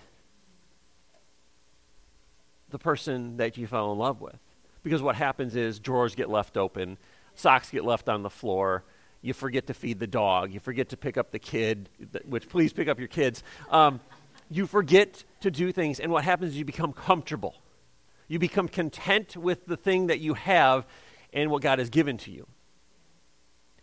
the 2.69 2.79
person 2.79 3.38
that 3.38 3.57
you 3.57 3.67
fell 3.67 3.91
in 3.91 3.98
love 3.98 4.22
with. 4.22 4.39
Because 4.84 5.01
what 5.01 5.15
happens 5.15 5.55
is 5.55 5.79
drawers 5.79 6.15
get 6.15 6.29
left 6.29 6.57
open, 6.57 6.98
socks 7.36 7.69
get 7.69 7.84
left 7.84 8.07
on 8.07 8.24
the 8.24 8.29
floor, 8.29 8.84
you 9.22 9.34
forget 9.34 9.67
to 9.67 9.74
feed 9.74 10.00
the 10.00 10.07
dog, 10.07 10.53
you 10.53 10.60
forget 10.60 10.89
to 10.89 10.98
pick 10.98 11.17
up 11.17 11.31
the 11.31 11.39
kid, 11.39 11.89
which 12.25 12.48
please 12.48 12.72
pick 12.72 12.88
up 12.88 13.00
your 13.00 13.07
kids. 13.07 13.43
Um, 13.69 14.00
you 14.50 14.67
forget 14.67 15.24
to 15.41 15.51
do 15.51 15.72
things, 15.72 16.00
and 16.00 16.12
what 16.12 16.24
happens 16.24 16.51
is 16.51 16.57
you 16.57 16.65
become 16.65 16.93
comfortable. 16.93 17.55
You 18.27 18.39
become 18.39 18.67
content 18.67 19.36
with 19.36 19.65
the 19.65 19.77
thing 19.77 20.07
that 20.07 20.19
you 20.19 20.36
have 20.36 20.86
and 21.34 21.50
what 21.50 21.62
God 21.62 21.79
has 21.79 21.89
given 21.89 22.17
to 22.19 22.31
you. 22.31 22.48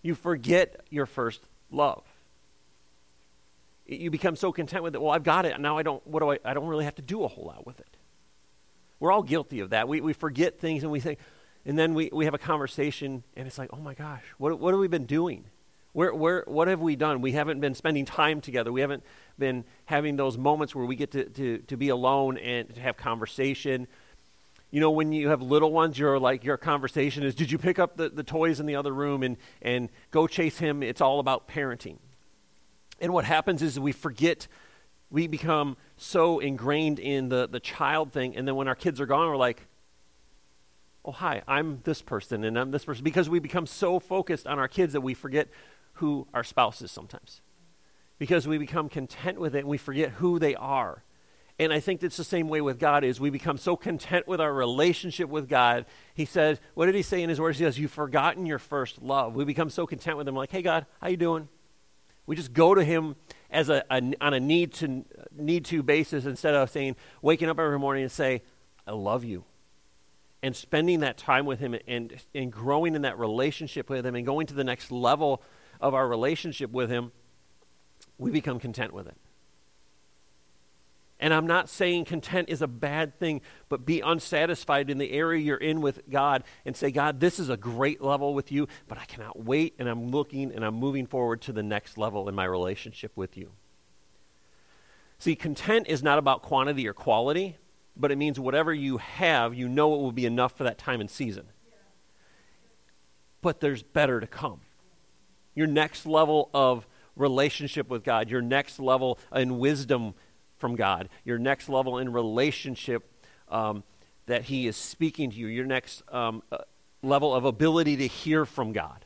You 0.03 0.15
forget 0.15 0.85
your 0.91 1.07
first 1.07 1.43
love 1.71 2.05
you 3.87 4.11
become 4.11 4.37
so 4.37 4.53
content 4.53 4.83
with 4.83 4.95
it. 4.95 5.03
Well, 5.03 5.11
I've 5.11 5.25
got 5.25 5.45
it. 5.45 5.59
Now 5.61 5.79
I 5.79 5.83
don't, 5.83 6.07
what 6.07 6.21
do 6.21 6.33
I, 6.33 6.39
I 6.45 6.55
don't 6.55 6.67
really 6.67 6.85
have 6.85 6.95
to 6.97 7.03
do 7.03 7.25
a 7.25 7.29
whole 7.29 7.47
lot 7.47 7.67
with 7.67 7.81
it. 7.81 7.97
We're 9.01 9.13
all 9.13 9.23
guilty 9.23 9.61
of 9.61 9.71
that. 9.71 9.89
We, 9.89 10.01
we 10.01 10.13
forget 10.13 10.61
things 10.61 10.83
and 10.83 10.93
we 10.93 11.01
think, 11.01 11.19
and 11.67 11.79
then 11.79 11.95
we, 11.95 12.09
we 12.13 12.25
have 12.25 12.35
a 12.35 12.39
conversation 12.39 13.25
and 13.37 13.47
it's 13.47 13.59
like, 13.59 13.71
oh 13.73 13.81
my 13.81 13.95
gosh, 13.95 14.23
what, 14.39 14.59
what 14.59 14.73
have 14.73 14.81
we 14.81 14.89
been 14.89 15.07
doing? 15.07 15.45
Where, 15.93 16.15
where, 16.15 16.45
what 16.47 16.69
have 16.69 16.81
we 16.81 16.97
done? 16.97 17.21
We 17.21 17.33
haven't 17.33 17.61
been 17.61 17.75
spending 17.75 18.05
time 18.05 18.41
together. 18.41 18.73
We 18.73 18.81
haven't 18.81 19.03
been 19.39 19.65
having 19.85 20.17
those 20.17 20.39
moments 20.39 20.75
where 20.75 20.87
we 20.87 20.97
get 20.97 21.11
to, 21.11 21.25
to, 21.25 21.59
to 21.59 21.77
be 21.77 21.91
alone 21.91 22.39
and 22.39 22.75
to 22.75 22.81
have 22.81 22.97
conversation. 22.97 23.87
You 24.71 24.81
know, 24.81 24.91
when 24.91 25.13
you 25.13 25.29
have 25.29 25.43
little 25.43 25.71
ones, 25.71 25.99
your 25.99 26.19
like 26.19 26.45
your 26.45 26.57
conversation 26.57 27.25
is, 27.25 27.35
did 27.35 27.51
you 27.51 27.59
pick 27.59 27.79
up 27.79 27.99
the, 27.99 28.09
the 28.09 28.23
toys 28.23 28.59
in 28.59 28.65
the 28.65 28.77
other 28.77 28.93
room 28.93 29.23
and, 29.23 29.37
and 29.61 29.91
go 30.11 30.27
chase 30.27 30.59
him? 30.59 30.83
It's 30.83 31.03
all 31.03 31.21
about 31.21 31.47
parenting. 31.47 31.99
And 33.03 33.13
what 33.13 33.25
happens 33.25 33.61
is 33.61 33.79
we 33.79 33.93
forget, 33.93 34.47
we 35.11 35.27
become 35.27 35.77
so 35.99 36.39
ingrained 36.39 36.99
in 37.01 37.29
the, 37.29 37.49
the 37.49 37.61
child 37.61 38.13
thing, 38.13 38.37
and 38.37 38.49
then 38.49 38.55
when 38.55 38.69
our 38.69 38.77
kids 38.77 39.01
are 39.01 39.07
gone, 39.07 39.29
we're 39.29 39.37
like, 39.37 39.67
oh, 41.05 41.11
hi, 41.11 41.43
I'm 41.49 41.81
this 41.83 42.01
person 42.01 42.45
and 42.45 42.57
I'm 42.57 42.71
this 42.71 42.85
person. 42.85 43.03
Because 43.03 43.29
we 43.29 43.41
become 43.41 43.67
so 43.67 43.99
focused 43.99 44.47
on 44.47 44.61
our 44.61 44.69
kids 44.69 44.93
that 44.93 45.01
we 45.01 45.15
forget 45.15 45.49
who 45.95 46.29
our 46.33 46.45
spouse 46.45 46.81
is 46.81 46.93
sometimes. 46.93 47.41
Because 48.19 48.47
we 48.47 48.57
become 48.57 48.89
content 48.89 49.41
with 49.41 49.57
it 49.57 49.61
and 49.61 49.69
we 49.69 49.79
forget 49.79 50.11
who 50.11 50.39
they 50.39 50.55
are. 50.55 51.03
And 51.59 51.73
I 51.73 51.81
think 51.81 52.05
it's 52.05 52.17
the 52.17 52.25
same 52.25 52.49
way 52.49 52.61
with 52.61 52.79
God 52.79 53.03
is 53.03 53.21
we 53.21 53.31
become 53.31 53.59
so 53.59 53.75
content 53.75 54.29
with 54.29 54.41
our 54.41 54.53
relationship 54.53 55.29
with 55.29 55.49
God. 55.49 55.87
He 56.15 56.25
says, 56.25 56.61
what 56.75 56.87
did 56.87 56.95
he 56.95 57.03
say 57.03 57.21
in 57.21 57.29
his 57.29 57.41
words? 57.41 57.59
He 57.59 57.65
says, 57.65 57.81
you've 57.81 57.91
forgotten 57.91 58.47
your 58.47 58.61
first 58.61 59.03
love. 59.03 59.35
We 59.35 59.45
become 59.45 59.71
so 59.71 59.89
content 59.89 60.19
with 60.19 60.29
him 60.29 60.37
like, 60.37 60.53
hey 60.53 60.63
God, 60.63 60.87
how 61.01 61.09
you 61.09 61.17
doing? 61.17 61.49
We 62.27 62.37
just 62.37 62.53
go 62.53 62.75
to 62.75 62.85
him 62.85 63.17
as 63.51 63.69
a, 63.69 63.85
a 63.91 64.13
on 64.21 64.35
a 64.35 64.41
need 64.41 64.73
to 64.75 65.05
need 65.37 65.65
to 65.67 65.83
basis 65.83 66.25
instead 66.25 66.55
of 66.55 66.71
saying 66.71 66.97
waking 67.21 67.49
up 67.49 67.59
every 67.59 67.79
morning 67.79 68.03
and 68.03 68.13
say, 68.13 68.43
I 68.87 68.93
love 68.93 69.25
you. 69.25 69.45
And 70.43 70.57
spending 70.57 71.01
that 71.01 71.19
time 71.19 71.47
with 71.47 71.61
him 71.61 71.77
and, 71.87 72.17
and 72.35 72.51
growing 72.53 72.97
in 72.97 73.03
that 73.03 73.19
relationship 73.19 73.89
with 73.89 74.05
him 74.05 74.17
and 74.17 74.27
going 74.27 74.49
to 74.49 74.55
the 74.55 74.65
next 74.65 74.91
level 74.91 75.43
of 75.81 75.95
our 75.95 76.09
relationship 76.09 76.71
with 76.73 76.91
him, 76.91 77.13
we 78.19 78.31
become 78.31 78.59
content 78.59 78.93
with 78.93 79.07
it. 79.07 79.17
And 81.21 81.33
I'm 81.33 81.47
not 81.47 81.69
saying 81.69 82.07
content 82.07 82.49
is 82.49 82.63
a 82.63 82.67
bad 82.67 83.19
thing, 83.21 83.43
but 83.69 83.87
be 83.87 84.01
unsatisfied 84.01 84.91
in 84.91 84.99
the 84.99 85.13
area 85.13 85.41
you're 85.41 85.57
in 85.57 85.81
with 85.81 86.11
God 86.11 86.43
and 86.65 86.77
say, 86.77 86.91
God, 86.91 87.21
this 87.21 87.39
is 87.39 87.49
a 87.49 87.57
great 87.57 88.01
level 88.01 88.35
with 88.35 88.51
you, 88.51 88.67
but 88.89 88.99
I 88.99 89.05
cannot 89.05 89.45
wait, 89.45 89.75
and 89.79 89.89
I'm 89.89 90.11
looking 90.11 90.53
and 90.53 90.65
I'm 90.65 90.75
moving 90.75 91.07
forward 91.07 91.41
to 91.43 91.53
the 91.53 91.63
next 91.63 91.97
level 91.97 92.29
in 92.29 92.35
my 92.35 92.45
relationship 92.45 93.13
with 93.15 93.37
you. 93.37 93.53
See, 95.19 95.37
content 95.37 95.87
is 95.89 96.03
not 96.03 96.19
about 96.19 96.43
quantity 96.43 96.89
or 96.89 96.93
quality, 96.93 97.57
but 97.97 98.11
it 98.11 98.17
means 98.17 98.41
whatever 98.41 98.75
you 98.75 98.99
have, 98.99 99.55
you 99.55 99.69
know 99.69 99.95
it 99.95 99.99
will 99.99 100.11
be 100.11 100.27
enough 100.27 100.57
for 100.57 100.65
that 100.65 100.79
time 100.79 101.01
and 101.01 101.09
season. 101.09 101.47
But 103.41 103.61
there's 103.61 103.85
better 103.85 104.19
to 104.19 104.27
come. 104.27 104.63
Your 105.55 105.69
next 105.69 106.07
level 106.07 106.51
of 106.53 106.89
relationship 107.15 107.89
with 107.89 108.03
God, 108.03 108.31
your 108.31 108.43
next 108.43 108.81
level 108.81 109.19
in 109.33 109.59
wisdom 109.59 110.15
from 110.63 110.77
God, 110.77 111.09
your 111.25 111.41
next 111.41 111.69
level 111.69 111.99
in 111.99 112.13
relationship 112.13 113.03
um, 113.49 113.83
that 114.27 114.45
He 114.45 114.69
is 114.69 114.77
speaking 114.77 115.33
to 115.33 115.37
you, 115.37 115.49
your 115.49 115.67
next 115.67 116.05
um, 116.13 116.41
uh, 116.53 116.59
level 117.03 117.35
of 117.35 117.45
ability 117.45 117.97
to 117.97 118.07
hear 118.07 118.47
from 118.47 118.73
God. 118.73 119.05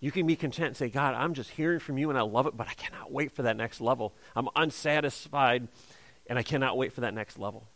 You 0.00 0.10
can 0.10 0.26
be 0.26 0.34
content 0.34 0.66
and 0.66 0.76
say, 0.76 0.88
God, 0.88 1.14
I'm 1.14 1.32
just 1.32 1.50
hearing 1.50 1.78
from 1.78 1.96
you 1.96 2.10
and 2.10 2.18
I 2.18 2.22
love 2.22 2.48
it, 2.48 2.56
but 2.56 2.66
I 2.66 2.72
cannot 2.72 3.12
wait 3.12 3.30
for 3.30 3.42
that 3.42 3.56
next 3.56 3.80
level. 3.80 4.12
I'm 4.34 4.48
unsatisfied 4.56 5.68
and 6.26 6.36
I 6.36 6.42
cannot 6.42 6.76
wait 6.76 6.92
for 6.92 7.02
that 7.02 7.14
next 7.14 7.38
level. 7.38 7.68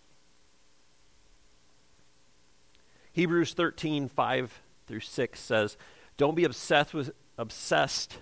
Hebrews 3.13 3.53
13, 3.53 4.09
5 4.09 4.61
through 4.89 5.01
6 5.01 5.39
says, 5.39 5.77
Don't 6.17 6.35
be 6.35 6.43
obsessed 6.43 6.95
with, 6.95 7.13
obsessed 7.39 8.19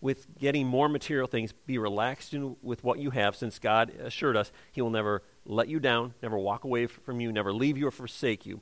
with 0.00 0.26
getting 0.38 0.66
more 0.66 0.88
material 0.88 1.26
things. 1.26 1.52
Be 1.52 1.78
relaxed 1.78 2.34
in, 2.34 2.56
with 2.62 2.84
what 2.84 2.98
you 2.98 3.10
have, 3.10 3.36
since 3.36 3.58
God 3.58 3.90
assured 3.90 4.36
us 4.36 4.52
He 4.72 4.80
will 4.80 4.90
never 4.90 5.22
let 5.44 5.68
you 5.68 5.80
down, 5.80 6.14
never 6.22 6.38
walk 6.38 6.64
away 6.64 6.86
from 6.86 7.20
you, 7.20 7.32
never 7.32 7.52
leave 7.52 7.76
you 7.78 7.88
or 7.88 7.90
forsake 7.90 8.46
you. 8.46 8.60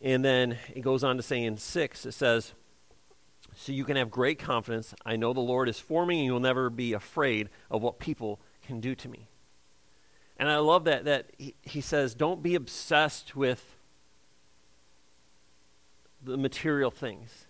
And 0.00 0.24
then 0.24 0.58
it 0.74 0.80
goes 0.80 1.04
on 1.04 1.16
to 1.16 1.22
say 1.22 1.42
in 1.42 1.56
6, 1.56 2.06
it 2.06 2.12
says, 2.12 2.52
So 3.56 3.72
you 3.72 3.84
can 3.84 3.96
have 3.96 4.10
great 4.10 4.38
confidence. 4.38 4.94
I 5.04 5.16
know 5.16 5.32
the 5.32 5.40
Lord 5.40 5.68
is 5.68 5.78
for 5.78 6.04
me, 6.04 6.18
and 6.18 6.26
you'll 6.26 6.40
never 6.40 6.68
be 6.68 6.92
afraid 6.92 7.48
of 7.70 7.82
what 7.82 7.98
people 7.98 8.40
can 8.62 8.80
do 8.80 8.94
to 8.94 9.08
me. 9.08 9.28
And 10.36 10.50
I 10.50 10.58
love 10.58 10.84
that, 10.84 11.04
that 11.04 11.30
he, 11.38 11.54
he 11.62 11.80
says, 11.80 12.14
Don't 12.14 12.42
be 12.42 12.54
obsessed 12.54 13.36
with 13.36 13.76
the 16.22 16.36
material 16.36 16.90
things. 16.90 17.46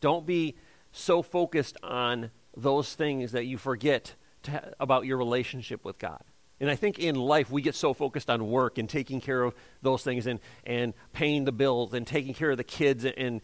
Don't 0.00 0.26
be 0.26 0.56
so 0.94 1.22
focused 1.22 1.76
on 1.82 2.30
those 2.56 2.94
things 2.94 3.32
that 3.32 3.46
you 3.46 3.58
forget 3.58 4.14
to, 4.44 4.72
about 4.78 5.06
your 5.06 5.18
relationship 5.18 5.84
with 5.84 5.98
God. 5.98 6.22
And 6.60 6.70
I 6.70 6.76
think 6.76 7.00
in 7.00 7.16
life 7.16 7.50
we 7.50 7.62
get 7.62 7.74
so 7.74 7.92
focused 7.92 8.30
on 8.30 8.48
work 8.48 8.78
and 8.78 8.88
taking 8.88 9.20
care 9.20 9.42
of 9.42 9.54
those 9.82 10.04
things 10.04 10.26
and, 10.28 10.38
and 10.64 10.94
paying 11.12 11.44
the 11.44 11.52
bills 11.52 11.94
and 11.94 12.06
taking 12.06 12.32
care 12.32 12.52
of 12.52 12.56
the 12.56 12.64
kids 12.64 13.04
and, 13.04 13.18
and 13.18 13.40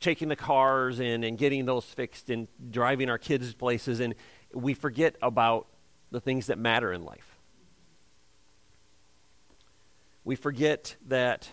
taking 0.00 0.28
the 0.28 0.36
cars 0.36 0.98
in 0.98 1.24
and 1.24 1.36
getting 1.36 1.66
those 1.66 1.84
fixed 1.84 2.30
and 2.30 2.48
driving 2.70 3.10
our 3.10 3.18
kids 3.18 3.52
places 3.52 4.00
and 4.00 4.14
we 4.54 4.72
forget 4.72 5.14
about 5.20 5.66
the 6.10 6.20
things 6.20 6.46
that 6.46 6.58
matter 6.58 6.90
in 6.90 7.04
life. 7.04 7.38
We 10.24 10.36
forget 10.36 10.96
that 11.08 11.50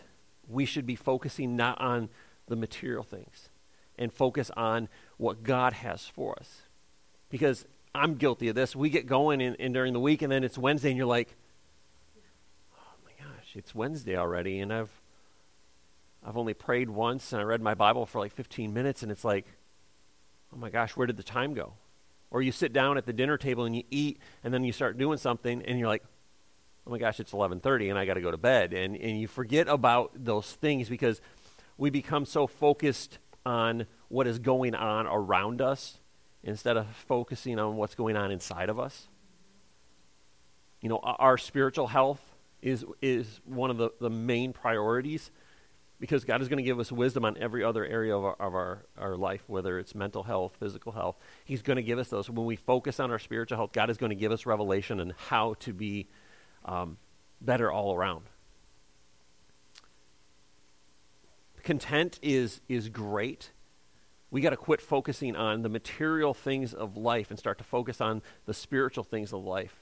we 0.47 0.63
should 0.63 0.85
be 0.85 0.95
focusing 0.95 1.57
not 1.57 1.81
on 1.81 2.07
the 2.47 2.55
material 2.55 3.03
things 3.03 3.49
and 4.01 4.11
focus 4.11 4.49
on 4.57 4.89
what 5.17 5.43
God 5.43 5.73
has 5.73 6.07
for 6.07 6.35
us. 6.39 6.63
Because 7.29 7.65
I'm 7.93 8.15
guilty 8.15 8.47
of 8.47 8.55
this. 8.55 8.75
We 8.75 8.89
get 8.89 9.05
going 9.05 9.41
in, 9.41 9.53
in 9.55 9.73
during 9.73 9.93
the 9.93 9.99
week, 9.99 10.23
and 10.23 10.31
then 10.31 10.43
it's 10.43 10.57
Wednesday, 10.57 10.89
and 10.89 10.97
you're 10.97 11.05
like, 11.05 11.35
oh 12.75 12.95
my 13.05 13.11
gosh, 13.23 13.55
it's 13.55 13.75
Wednesday 13.75 14.17
already, 14.17 14.59
and 14.59 14.73
I've 14.73 14.89
I've 16.25 16.35
only 16.35 16.55
prayed 16.55 16.89
once, 16.89 17.31
and 17.31 17.41
I 17.41 17.45
read 17.45 17.61
my 17.61 17.75
Bible 17.75 18.05
for 18.05 18.19
like 18.19 18.33
15 18.33 18.73
minutes, 18.73 19.03
and 19.03 19.11
it's 19.11 19.23
like, 19.23 19.45
oh 20.53 20.57
my 20.57 20.69
gosh, 20.69 20.97
where 20.97 21.07
did 21.07 21.17
the 21.17 21.23
time 21.23 21.53
go? 21.53 21.73
Or 22.31 22.41
you 22.41 22.51
sit 22.51 22.73
down 22.73 22.97
at 22.97 23.05
the 23.05 23.13
dinner 23.13 23.37
table 23.37 23.65
and 23.65 23.75
you 23.75 23.83
eat, 23.91 24.19
and 24.43 24.51
then 24.53 24.63
you 24.63 24.71
start 24.71 24.97
doing 24.97 25.19
something, 25.19 25.61
and 25.61 25.77
you're 25.77 25.87
like, 25.87 26.03
oh 26.87 26.91
my 26.91 26.97
gosh, 26.97 27.19
it's 27.19 27.33
11:30, 27.33 27.91
and 27.91 27.99
I 27.99 28.05
got 28.05 28.15
to 28.15 28.21
go 28.21 28.31
to 28.31 28.37
bed, 28.37 28.73
and 28.73 28.95
and 28.95 29.19
you 29.19 29.27
forget 29.27 29.67
about 29.67 30.11
those 30.15 30.51
things 30.53 30.89
because 30.89 31.21
we 31.77 31.91
become 31.91 32.25
so 32.25 32.47
focused 32.47 33.19
on 33.45 33.85
what 34.07 34.27
is 34.27 34.39
going 34.39 34.75
on 34.75 35.07
around 35.07 35.61
us 35.61 35.97
instead 36.43 36.77
of 36.77 36.87
focusing 37.07 37.59
on 37.59 37.77
what's 37.77 37.95
going 37.95 38.15
on 38.15 38.31
inside 38.31 38.69
of 38.69 38.79
us. 38.79 39.07
You 40.81 40.89
know, 40.89 40.97
our 40.97 41.37
spiritual 41.37 41.87
health 41.87 42.21
is, 42.61 42.83
is 43.01 43.39
one 43.45 43.69
of 43.69 43.77
the, 43.77 43.91
the 43.99 44.09
main 44.09 44.53
priorities 44.53 45.31
because 45.99 46.23
God 46.23 46.41
is 46.41 46.47
going 46.47 46.57
to 46.57 46.63
give 46.63 46.79
us 46.79 46.91
wisdom 46.91 47.23
on 47.25 47.37
every 47.37 47.63
other 47.63 47.85
area 47.85 48.17
of, 48.17 48.25
our, 48.25 48.35
of 48.39 48.55
our, 48.55 48.85
our 48.97 49.15
life, 49.15 49.43
whether 49.45 49.77
it's 49.77 49.93
mental 49.93 50.23
health, 50.23 50.55
physical 50.59 50.91
health. 50.91 51.15
He's 51.45 51.61
going 51.61 51.75
to 51.75 51.83
give 51.83 51.99
us 51.99 52.07
those. 52.07 52.27
When 52.27 52.45
we 52.47 52.55
focus 52.55 52.99
on 52.99 53.11
our 53.11 53.19
spiritual 53.19 53.57
health, 53.57 53.71
God 53.71 53.91
is 53.91 53.97
going 53.97 54.09
to 54.09 54.15
give 54.15 54.31
us 54.31 54.47
revelation 54.47 54.99
on 54.99 55.13
how 55.29 55.53
to 55.59 55.73
be 55.73 56.07
um, 56.65 56.97
better 57.39 57.71
all 57.71 57.93
around. 57.93 58.23
Content 61.63 62.19
is, 62.21 62.61
is 62.67 62.89
great 62.89 63.51
we 64.31 64.39
got 64.39 64.51
to 64.51 64.57
quit 64.57 64.81
focusing 64.81 65.35
on 65.35 65.61
the 65.61 65.69
material 65.69 66.33
things 66.33 66.73
of 66.73 66.95
life 66.95 67.29
and 67.29 67.37
start 67.37 67.57
to 67.57 67.65
focus 67.65 67.99
on 67.99 68.21
the 68.45 68.53
spiritual 68.53 69.03
things 69.03 69.33
of 69.33 69.43
life. 69.43 69.75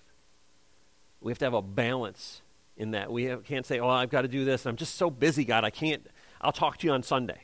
We 1.22 1.32
have 1.32 1.38
to 1.40 1.46
have 1.46 1.54
a 1.54 1.62
balance 1.62 2.42
in 2.76 2.92
that. 2.92 3.12
We 3.12 3.26
have, 3.26 3.44
can't 3.44 3.66
say, 3.66 3.80
oh, 3.80 3.88
I've 3.88 4.10
got 4.10 4.24
to 4.24 4.28
do 4.28 4.46
this. 4.46 4.66
I'm 4.66 4.76
just 4.76 4.96
so 4.96 5.12
busy, 5.12 5.46
God, 5.46 5.64
I 5.64 5.70
can't. 5.70 6.06
I'll 6.42 6.52
talk 6.52 6.78
to 6.80 6.88
you 6.88 6.94
on 6.94 7.04
Sunday. 7.04 7.42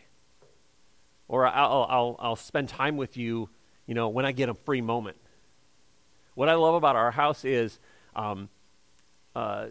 Or 1.27 1.46
I'll, 1.46 1.86
I'll, 1.89 2.15
I'll 2.20 2.36
spend 2.36 2.70
time 2.70 2.98
with 2.98 3.18
you, 3.18 3.50
you 3.86 3.94
know, 3.94 4.10
when 4.10 4.25
I 4.25 4.32
get 4.32 4.50
a 4.50 4.56
free 4.56 4.82
moment. 4.82 5.18
What 6.34 6.50
I 6.50 6.56
love 6.56 6.74
about 6.74 6.96
our 6.96 7.12
house 7.12 7.46
is 7.46 7.80
um, 8.15 8.50
uh, 9.36 9.68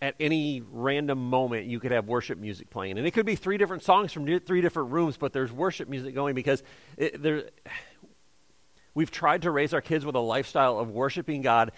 at 0.00 0.14
any 0.20 0.62
random 0.70 1.18
moment 1.18 1.66
you 1.66 1.80
could 1.80 1.90
have 1.90 2.06
worship 2.06 2.38
music 2.38 2.70
playing. 2.70 2.98
And 2.98 3.06
it 3.06 3.10
could 3.12 3.26
be 3.26 3.34
three 3.34 3.58
different 3.58 3.82
songs 3.82 4.12
from 4.12 4.26
three 4.40 4.60
different 4.60 4.90
rooms 4.90 5.16
but 5.16 5.32
there's 5.32 5.52
worship 5.52 5.88
music 5.88 6.14
going 6.14 6.34
because 6.34 6.62
it, 6.96 7.20
there, 7.22 7.44
we've 8.94 9.10
tried 9.10 9.42
to 9.42 9.50
raise 9.50 9.74
our 9.74 9.80
kids 9.80 10.04
with 10.04 10.14
a 10.14 10.20
lifestyle 10.20 10.78
of 10.78 10.90
worshiping 10.90 11.42
god 11.42 11.72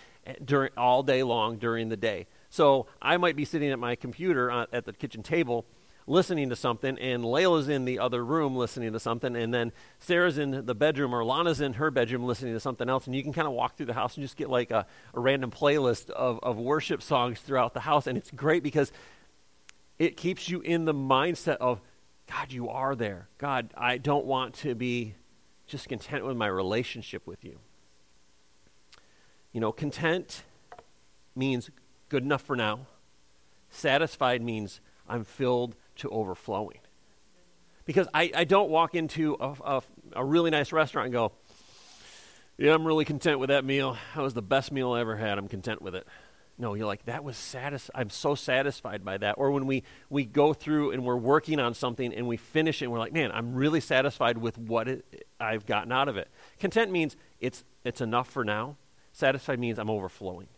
during 0.45 0.71
all 0.77 1.03
day 1.03 1.23
long 1.23 1.57
during 1.57 1.89
the 1.89 1.97
day. 1.97 2.27
So 2.51 2.87
i 3.01 3.17
might 3.17 3.37
be 3.37 3.45
sitting 3.45 3.71
at 3.71 3.79
my 3.79 3.97
computer 3.97 4.51
uh, 4.51 4.67
at 4.73 4.85
the 4.85 4.93
kitchen 4.93 5.23
table 5.23 5.65
listening 6.11 6.51
to 6.51 6.57
something, 6.57 6.99
and 6.99 7.25
Layla's 7.25 7.69
in 7.69 7.85
the 7.85 7.99
other 7.99 8.25
room 8.25 8.57
listening 8.57 8.93
to 8.93 9.01
something, 9.01 9.37
and 9.37 9.55
then 9.55 9.73
Sarah's 9.99 10.39
in 10.39 10.67
the 10.67 10.75
bedroom, 10.75 11.15
or 11.15 11.25
Lana's 11.25 11.61
in 11.61 11.75
her 11.75 11.91
bedroom 11.91 12.25
listening 12.25 12.53
to 12.55 12.61
something 12.61 12.89
else, 12.89 13.07
and 13.07 13.15
you 13.15 13.23
can 13.23 13.33
kind 13.33 13.47
of 13.47 13.55
walk 13.55 13.77
through 13.77 13.87
the 13.87 13.95
house 13.95 14.17
and 14.17 14.25
just 14.25 14.37
get 14.37 14.51
like 14.51 14.71
a, 14.71 14.87
a 15.15 15.21
random 15.21 15.51
playlist 15.51 16.11
of, 16.11 16.41
of 16.43 16.59
worship 16.59 17.03
songs 17.03 17.41
throughout 17.41 17.75
the 17.75 17.81
house, 17.81 18.07
and 18.07 18.19
it's 18.19 18.31
great 18.31 18.63
because 18.63 18.93
it 19.99 20.17
keeps 20.17 20.49
you 20.49 20.61
in 20.61 20.85
the 20.85 20.95
mindset 20.95 21.57
of, 21.57 21.81
God, 22.29 22.53
you 22.53 22.69
are 22.69 22.95
there. 22.95 23.29
God, 23.39 23.73
I 23.77 23.99
don't 23.99 24.25
want 24.25 24.55
to 24.57 24.75
be 24.75 25.15
just 25.67 25.89
content 25.89 26.25
with 26.25 26.37
my 26.37 26.47
relationship 26.47 27.27
with 27.27 27.45
you. 27.45 27.59
You 29.53 29.61
know, 29.61 29.73
content 29.73 30.43
means 31.35 31.71
good 32.09 32.23
enough 32.23 32.43
for 32.43 32.57
now 32.57 32.87
Satisfied 33.71 34.43
means 34.43 34.81
I'm 35.09 35.25
filled 35.25 35.77
to 36.01 36.11
overflowing. 36.11 36.79
Because 37.85 38.07
I, 38.13 38.31
I 38.35 38.45
don't 38.45 38.71
walk 38.71 38.95
into 38.95 39.37
a, 39.41 39.55
a, 39.65 39.83
a 40.17 40.25
really 40.25 40.51
nice 40.51 40.73
restaurant 40.73 41.07
and 41.07 41.13
go, 41.13 41.33
yeah, 42.59 42.75
I'm 42.75 42.87
really 42.87 43.05
content 43.05 43.39
with 43.39 43.49
that 43.49 43.65
meal. 43.65 43.97
That 44.15 44.23
was 44.23 44.35
the 44.35 44.43
best 44.43 44.71
meal 44.71 44.93
I 44.93 45.01
ever 45.01 45.17
had. 45.17 45.39
I'm 45.39 45.49
content 45.49 45.81
with 45.81 45.95
it. 45.95 46.07
No, 46.59 46.75
you're 46.75 46.87
like, 46.87 47.07
that 47.07 47.25
was 47.25 47.39
satis- 47.39 47.91
I'm 47.95 48.11
so 48.11 48.35
satisfied 48.35 49.03
by 49.03 49.17
that. 49.17 49.37
Or 49.39 49.51
when 49.51 49.67
we, 49.67 49.83
we 50.11 50.27
go 50.27 50.53
through 50.53 50.91
and 50.91 51.05
we're 51.05 51.17
working 51.17 51.59
on 51.59 51.73
something 51.73 52.13
and 52.13 52.29
we 52.29 52.37
finish 52.37 52.83
it 52.83 52.85
and 52.85 52.93
we're 52.93 52.99
like, 52.99 53.15
man, 53.15 53.33
I'm 53.33 53.55
really 53.55 53.81
satisfied 53.81 54.37
with 54.37 54.59
what 54.59 54.87
it, 54.87 55.27
I've 55.41 55.65
gotten 55.65 55.91
out 55.91 56.09
of 56.09 56.19
it. 56.19 56.29
Content 56.59 56.93
means 56.93 57.17
it's, 57.41 57.65
it's 57.83 58.03
enough 58.03 58.29
for 58.29 58.45
now. 58.45 58.77
Satisfied 59.13 59.59
means 59.59 59.79
I'm 59.79 59.89
overflowing. 59.89 60.49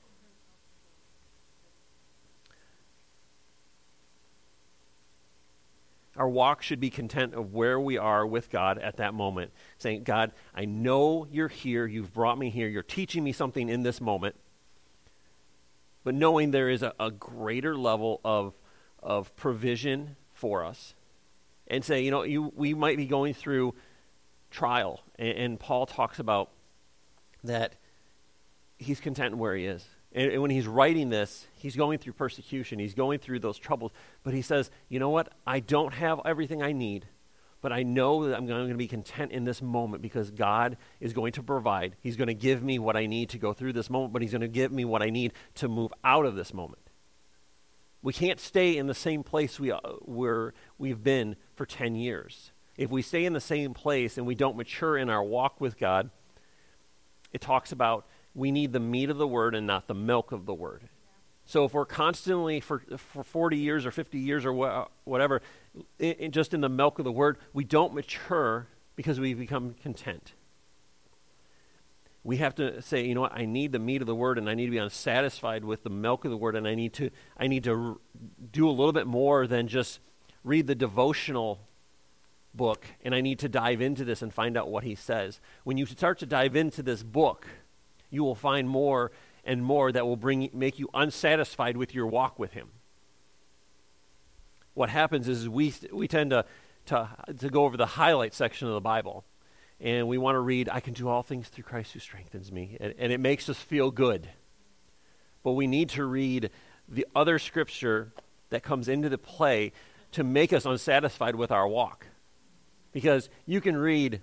Our 6.17 6.29
walk 6.29 6.63
should 6.63 6.81
be 6.81 6.91
content 6.91 7.35
of 7.35 7.55
where 7.55 7.81
we 7.81 7.97
are 7.97 8.27
with 8.27 8.51
God 8.51 8.79
at 8.79 8.99
that 8.99 9.15
moment. 9.15 9.51
Saying, 9.79 10.03
God, 10.03 10.33
I 10.55 10.67
know 10.67 11.27
you're 11.31 11.49
here. 11.49 11.87
You've 11.87 12.13
brought 12.13 12.39
me 12.39 12.51
here. 12.51 12.69
You're 12.69 12.83
teaching 12.83 13.25
me 13.25 13.33
something 13.33 13.69
in 13.69 13.83
this 13.83 14.01
moment. 14.01 14.37
But 16.05 16.15
knowing 16.15 16.51
there 16.51 16.69
is 16.69 16.83
a, 16.83 16.93
a 17.01 17.11
greater 17.11 17.77
level 17.77 18.21
of, 18.25 18.55
of 19.03 19.35
provision 19.37 20.17
for 20.35 20.65
us. 20.65 20.95
And 21.69 21.83
say, 21.83 22.03
you 22.03 22.11
know, 22.11 22.25
you, 22.25 22.53
we 22.55 22.75
might 22.75 22.99
be 22.99 23.07
going 23.07 23.33
through 23.33 23.75
trial. 24.51 25.01
And, 25.19 25.39
and 25.39 25.61
Paul 25.61 25.87
talks 25.87 26.19
about 26.19 26.51
that 27.45 27.77
he's 28.79 29.01
content 29.01 29.37
where 29.37 29.57
he 29.57 29.65
is. 29.65 29.87
And, 30.15 30.33
and 30.33 30.43
when 30.43 30.51
he's 30.51 30.67
writing 30.67 31.11
this, 31.11 31.47
he's 31.55 31.77
going 31.77 31.99
through 31.99 32.15
persecution, 32.15 32.79
he's 32.79 32.95
going 32.95 33.19
through 33.19 33.41
those 33.41 33.59
troubles. 33.59 33.93
But 34.23 34.35
he 34.35 34.43
says, 34.43 34.71
you 34.89 34.99
know 34.99 35.11
what? 35.11 35.33
I 35.47 35.61
don't 35.61 35.95
have 35.95 36.21
everything 36.25 36.63
I 36.63 36.73
need, 36.73 37.07
but 37.61 37.73
I 37.73 37.83
know 37.83 38.29
that 38.29 38.37
I'm 38.37 38.47
going 38.47 38.69
to 38.69 38.75
be 38.75 38.89
content 38.89 39.33
in 39.33 39.45
this 39.45 39.63
moment 39.63 40.03
because 40.03 40.31
God 40.31 40.77
is 41.01 41.13
going 41.13 41.33
to 41.33 41.43
provide. 41.43 41.97
He's 42.01 42.17
going 42.17 42.29
to 42.29 42.35
give 42.35 42.63
me 42.63 42.79
what 42.79 42.97
I 42.97 43.07
need 43.07 43.31
to 43.31 43.39
go 43.39 43.53
through 43.53 43.73
this 43.73 43.89
moment, 43.89 44.13
but 44.13 44.23
he's 44.23 44.33
going 44.33 44.43
to 44.43 44.49
give 44.49 44.73
me 44.73 44.85
what 44.85 45.03
I 45.03 45.11
need 45.11 45.33
to 45.57 45.69
move 45.69 45.93
out 46.05 46.27
of 46.27 46.35
this 46.35 46.53
moment. 46.53 46.79
We 48.03 48.13
can't 48.13 48.41
stay 48.41 48.77
in 48.77 48.89
the 48.89 48.95
same 48.95 49.23
place 49.23 49.61
we, 49.61 49.71
uh, 49.71 49.79
where 50.01 50.55
we've 50.77 51.03
been 51.03 51.37
for 51.55 51.65
10 51.65 51.95
years. 51.95 52.51
If 52.77 52.91
we 52.91 53.01
stay 53.01 53.25
in 53.25 53.33
the 53.33 53.41
same 53.41 53.75
place 53.75 54.19
and 54.19 54.27
we 54.27 54.35
don't 54.35 54.57
mature 54.57 54.97
in 54.97 55.09
our 55.09 55.23
walk 55.23 55.61
with 55.61 55.79
God, 55.79 56.11
it 57.33 57.41
talks 57.41 57.71
about 57.71 58.07
we 58.35 58.51
need 58.51 58.73
the 58.73 58.81
meat 58.81 59.11
of 59.11 59.19
the 59.19 59.29
word 59.29 59.55
and 59.55 59.67
not 59.67 59.89
the 59.89 59.95
milk 59.95 60.33
of 60.33 60.47
the 60.47 60.55
word. 60.55 60.89
So 61.45 61.65
if 61.65 61.75
we're 61.75 61.87
constantly 61.87 62.61
for 62.61 62.83
for 62.97 63.25
40 63.25 63.57
years 63.57 63.85
or 63.85 63.91
50 63.91 64.19
years 64.19 64.45
or 64.47 64.53
wh- 64.53 65.07
whatever, 65.07 65.43
just 66.31 66.55
in 66.55 66.61
the 66.61 66.69
milk 66.69 66.99
of 66.99 67.05
the 67.05 67.13
word, 67.13 67.39
we 67.53 67.65
don't 67.65 67.95
mature 67.95 68.69
because 68.97 69.19
we 69.19 69.35
become 69.35 69.75
content. 69.83 70.33
We 72.25 72.37
have 72.37 72.55
to 72.55 72.81
say, 72.81 73.05
you 73.05 73.17
know 73.17 73.23
what? 73.23 73.33
I 73.33 73.47
need 73.47 73.73
the 73.73 73.81
meat 73.81 74.01
of 74.01 74.07
the 74.07 74.15
word, 74.15 74.39
and 74.39 74.49
I 74.49 74.55
need 74.55 74.67
to 74.67 74.71
be 74.71 74.79
unsatisfied 74.79 75.65
with 75.65 75.83
the 75.83 75.91
milk 75.91 76.25
of 76.25 76.31
the 76.31 76.37
word, 76.37 76.55
and 76.55 76.69
I 76.69 76.77
need 76.77 76.93
to 76.95 77.11
I 77.37 77.49
need 77.49 77.65
to 77.65 77.73
r- 77.73 77.97
do 78.53 78.69
a 78.69 78.71
little 78.71 78.93
bit 78.93 79.09
more 79.09 79.47
than 79.49 79.67
just 79.67 79.99
read 80.45 80.69
the 80.69 80.77
devotional 80.77 81.67
book, 82.55 82.87
and 83.05 83.15
I 83.15 83.21
need 83.21 83.41
to 83.41 83.49
dive 83.49 83.81
into 83.81 84.05
this 84.05 84.23
and 84.23 84.33
find 84.33 84.57
out 84.57 84.71
what 84.71 84.85
he 84.85 84.95
says. 84.95 85.41
When 85.65 85.77
you 85.77 85.87
start 85.87 86.21
to 86.21 86.27
dive 86.27 86.55
into 86.55 86.83
this 86.83 87.03
book 87.03 87.49
you 88.13 88.23
will 88.23 88.37
find 88.37 88.69
more 88.69 89.11
and 89.45 89.65
more 89.65 89.91
that 89.91 90.07
will 90.07 90.17
bring, 90.17 90.51
make 90.53 90.79
you 90.79 90.89
unsatisfied 90.95 91.77
with 91.77 91.95
your 91.95 92.07
walk 92.07 92.39
with 92.39 92.53
Him. 92.53 92.69
What 94.75 94.91
happens 94.91 95.27
is 95.27 95.49
we, 95.49 95.75
we 95.91 96.07
tend 96.07 96.31
to, 96.31 96.45
to, 96.87 97.09
to 97.39 97.49
go 97.49 97.65
over 97.65 97.77
the 97.77 97.87
highlight 97.87 98.35
section 98.35 98.69
of 98.69 98.75
the 98.75 98.81
Bible, 98.81 99.25
and 99.81 100.07
we 100.07 100.19
want 100.19 100.37
to 100.37 100.41
read, 100.41 100.69
I 100.69 100.81
can 100.81 100.93
do 100.93 101.09
all 101.09 101.23
things 101.23 101.49
through 101.49 101.65
Christ 101.65 101.93
who 101.93 101.99
strengthens 101.99 102.53
me, 102.53 102.77
and, 102.79 102.95
and 102.99 103.13
it 103.13 103.19
makes 103.19 103.49
us 103.49 103.59
feel 103.59 103.91
good. 103.91 104.29
But 105.43 105.53
we 105.53 105.67
need 105.67 105.89
to 105.91 106.05
read 106.05 106.51
the 106.89 107.07
other 107.17 107.39
scripture 107.39 108.13
that 108.51 108.63
comes 108.63 108.89
into 108.89 109.09
the 109.09 109.19
play 109.19 109.73
to 110.13 110.23
make 110.23 110.53
us 110.53 110.67
unsatisfied 110.67 111.35
with 111.35 111.51
our 111.51 111.67
walk. 111.67 112.07
Because 112.93 113.31
you 113.47 113.63
can 113.63 113.77
read 113.77 114.21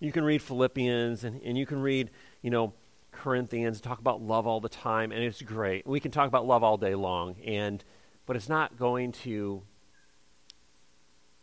you 0.00 0.12
can 0.12 0.24
read 0.24 0.42
Philippians 0.42 1.24
and, 1.24 1.40
and 1.42 1.56
you 1.56 1.64
can 1.64 1.80
read 1.80 2.10
you 2.44 2.50
know, 2.50 2.74
Corinthians, 3.10 3.80
talk 3.80 4.00
about 4.00 4.20
love 4.20 4.46
all 4.46 4.60
the 4.60 4.68
time, 4.68 5.12
and 5.12 5.24
it's 5.24 5.40
great. 5.40 5.86
We 5.86 5.98
can 5.98 6.10
talk 6.10 6.28
about 6.28 6.46
love 6.46 6.62
all 6.62 6.76
day 6.76 6.94
long, 6.94 7.36
and 7.42 7.82
but 8.26 8.36
it's 8.36 8.50
not 8.50 8.78
going 8.78 9.12
to 9.12 9.62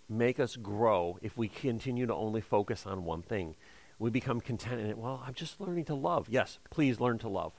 make 0.07 0.39
us 0.39 0.55
grow 0.55 1.17
if 1.23 1.35
we 1.35 1.47
continue 1.47 2.05
to 2.05 2.13
only 2.13 2.39
focus 2.39 2.85
on 2.85 3.03
one 3.03 3.23
thing. 3.23 3.55
We 3.97 4.11
become 4.11 4.41
content 4.41 4.79
in 4.79 4.91
it. 4.91 4.97
Well, 4.97 5.23
I'm 5.25 5.33
just 5.33 5.59
learning 5.59 5.85
to 5.85 5.95
love. 5.95 6.27
Yes, 6.29 6.59
please 6.69 6.99
learn 6.99 7.17
to 7.19 7.29
love. 7.29 7.53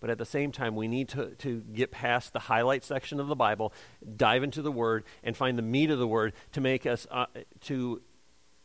But 0.00 0.10
at 0.10 0.18
the 0.18 0.26
same 0.26 0.50
time, 0.50 0.74
we 0.74 0.88
need 0.88 1.10
to, 1.10 1.36
to 1.36 1.60
get 1.60 1.92
past 1.92 2.32
the 2.32 2.40
highlight 2.40 2.82
section 2.82 3.20
of 3.20 3.28
the 3.28 3.36
Bible, 3.36 3.72
dive 4.16 4.42
into 4.42 4.60
the 4.60 4.72
Word, 4.72 5.04
and 5.22 5.36
find 5.36 5.56
the 5.56 5.62
meat 5.62 5.90
of 5.90 6.00
the 6.00 6.08
Word 6.08 6.32
to 6.52 6.60
make 6.60 6.84
us, 6.84 7.06
uh, 7.12 7.26
to 7.62 8.02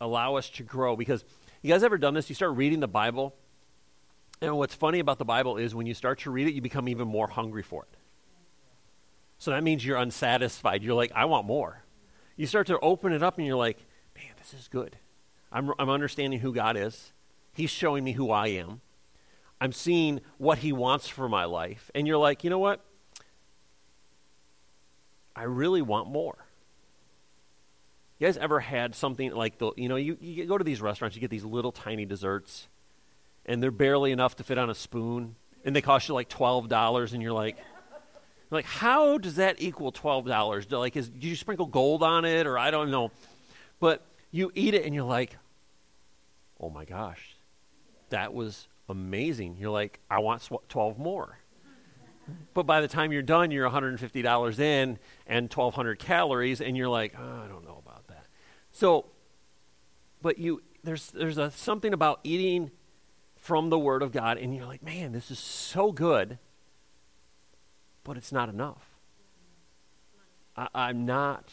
allow 0.01 0.37
us 0.37 0.49
to 0.51 0.63
grow. 0.63 0.95
Because 0.95 1.23
you 1.61 1.71
guys 1.71 1.83
ever 1.83 1.99
done 1.99 2.15
this? 2.15 2.29
You 2.29 2.35
start 2.35 2.55
reading 2.55 2.79
the 2.79 2.87
Bible, 2.87 3.35
and 4.41 4.57
what's 4.57 4.73
funny 4.73 4.99
about 4.99 5.17
the 5.17 5.25
Bible 5.25 5.57
is 5.57 5.75
when 5.75 5.85
you 5.85 5.93
start 5.93 6.19
to 6.19 6.31
read 6.31 6.47
it, 6.47 6.53
you 6.53 6.61
become 6.61 6.87
even 6.87 7.07
more 7.07 7.27
hungry 7.27 7.63
for 7.63 7.83
it. 7.83 7.97
So 9.37 9.51
that 9.51 9.63
means 9.63 9.85
you're 9.85 9.97
unsatisfied. 9.97 10.83
You're 10.83 10.95
like, 10.95 11.11
I 11.13 11.25
want 11.25 11.45
more. 11.45 11.83
You 12.35 12.45
start 12.45 12.67
to 12.67 12.79
open 12.79 13.11
it 13.11 13.23
up 13.23 13.37
and 13.37 13.45
you're 13.45 13.57
like, 13.57 13.77
man, 14.15 14.31
this 14.37 14.53
is 14.53 14.67
good. 14.67 14.97
I'm, 15.51 15.73
I'm 15.79 15.89
understanding 15.89 16.39
who 16.39 16.53
God 16.53 16.77
is. 16.77 17.11
He's 17.53 17.69
showing 17.69 18.03
me 18.03 18.13
who 18.13 18.31
I 18.31 18.47
am. 18.47 18.81
I'm 19.59 19.73
seeing 19.73 20.21
what 20.37 20.59
He 20.59 20.71
wants 20.71 21.07
for 21.07 21.27
my 21.27 21.45
life. 21.45 21.91
And 21.93 22.07
you're 22.07 22.17
like, 22.17 22.43
you 22.43 22.49
know 22.49 22.59
what? 22.59 22.85
I 25.35 25.43
really 25.43 25.81
want 25.81 26.09
more. 26.09 26.37
You 28.19 28.27
guys 28.27 28.37
ever 28.37 28.59
had 28.59 28.95
something 28.95 29.31
like 29.33 29.57
the, 29.57 29.71
you 29.75 29.89
know, 29.89 29.95
you, 29.95 30.17
you 30.19 30.45
go 30.45 30.57
to 30.57 30.63
these 30.63 30.81
restaurants, 30.81 31.15
you 31.15 31.21
get 31.21 31.29
these 31.29 31.45
little 31.45 31.71
tiny 31.71 32.05
desserts 32.05 32.67
and 33.49 33.61
they're 33.61 33.71
barely 33.71 34.11
enough 34.11 34.35
to 34.35 34.43
fit 34.43 34.57
on 34.59 34.69
a 34.69 34.75
spoon, 34.75 35.35
and 35.65 35.75
they 35.75 35.81
cost 35.81 36.07
you 36.07 36.13
like 36.13 36.29
twelve 36.29 36.69
dollars, 36.69 37.13
and 37.13 37.21
you're 37.21 37.33
like, 37.33 37.57
like 38.51 38.65
how 38.65 39.17
does 39.17 39.35
that 39.35 39.55
equal 39.59 39.91
twelve 39.91 40.25
dollars? 40.25 40.71
Like, 40.71 40.95
is 40.95 41.09
do 41.09 41.27
you 41.27 41.35
sprinkle 41.35 41.65
gold 41.65 42.03
on 42.03 42.23
it, 42.23 42.45
or 42.45 42.57
I 42.57 42.69
don't 42.69 42.91
know, 42.91 43.11
but 43.79 44.05
you 44.31 44.51
eat 44.53 44.75
it 44.75 44.85
and 44.85 44.93
you're 44.93 45.03
like, 45.03 45.35
oh 46.61 46.69
my 46.69 46.85
gosh, 46.85 47.35
that 48.09 48.33
was 48.35 48.67
amazing. 48.87 49.57
You're 49.59 49.71
like, 49.71 49.99
I 50.09 50.19
want 50.19 50.47
twelve 50.69 50.99
more. 50.99 51.39
But 52.53 52.67
by 52.67 52.81
the 52.81 52.87
time 52.87 53.11
you're 53.11 53.23
done, 53.23 53.49
you're 53.49 53.67
$150 53.67 54.59
in 54.59 54.99
and 55.25 55.51
1,200 55.51 55.97
calories, 55.97 56.61
and 56.61 56.77
you're 56.77 56.87
like, 56.87 57.15
oh, 57.17 57.41
I 57.43 57.47
don't 57.47 57.65
know 57.65 57.81
about 57.83 58.05
that. 58.09 58.27
So, 58.71 59.05
but 60.21 60.37
you 60.37 60.61
there's 60.83 61.09
there's 61.09 61.39
a, 61.39 61.49
something 61.49 61.91
about 61.91 62.19
eating 62.23 62.69
from 63.41 63.69
the 63.69 63.79
Word 63.79 64.01
of 64.01 64.11
God, 64.11 64.37
and 64.37 64.55
you're 64.55 64.65
like, 64.65 64.83
man, 64.83 65.11
this 65.11 65.31
is 65.31 65.39
so 65.39 65.91
good, 65.91 66.37
but 68.03 68.17
it's 68.17 68.31
not 68.31 68.49
enough. 68.49 68.85
I, 70.55 70.67
I'm 70.73 71.05
not. 71.05 71.51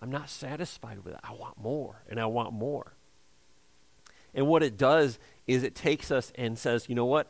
I'm 0.00 0.10
not 0.10 0.28
satisfied 0.28 1.04
with 1.04 1.14
it. 1.14 1.20
I 1.22 1.32
want 1.32 1.58
more, 1.58 2.02
and 2.08 2.20
I 2.20 2.26
want 2.26 2.52
more. 2.52 2.94
And 4.34 4.46
what 4.46 4.62
it 4.62 4.76
does 4.76 5.18
is 5.46 5.62
it 5.62 5.74
takes 5.74 6.10
us 6.10 6.32
and 6.34 6.58
says, 6.58 6.88
you 6.88 6.94
know 6.94 7.04
what? 7.04 7.28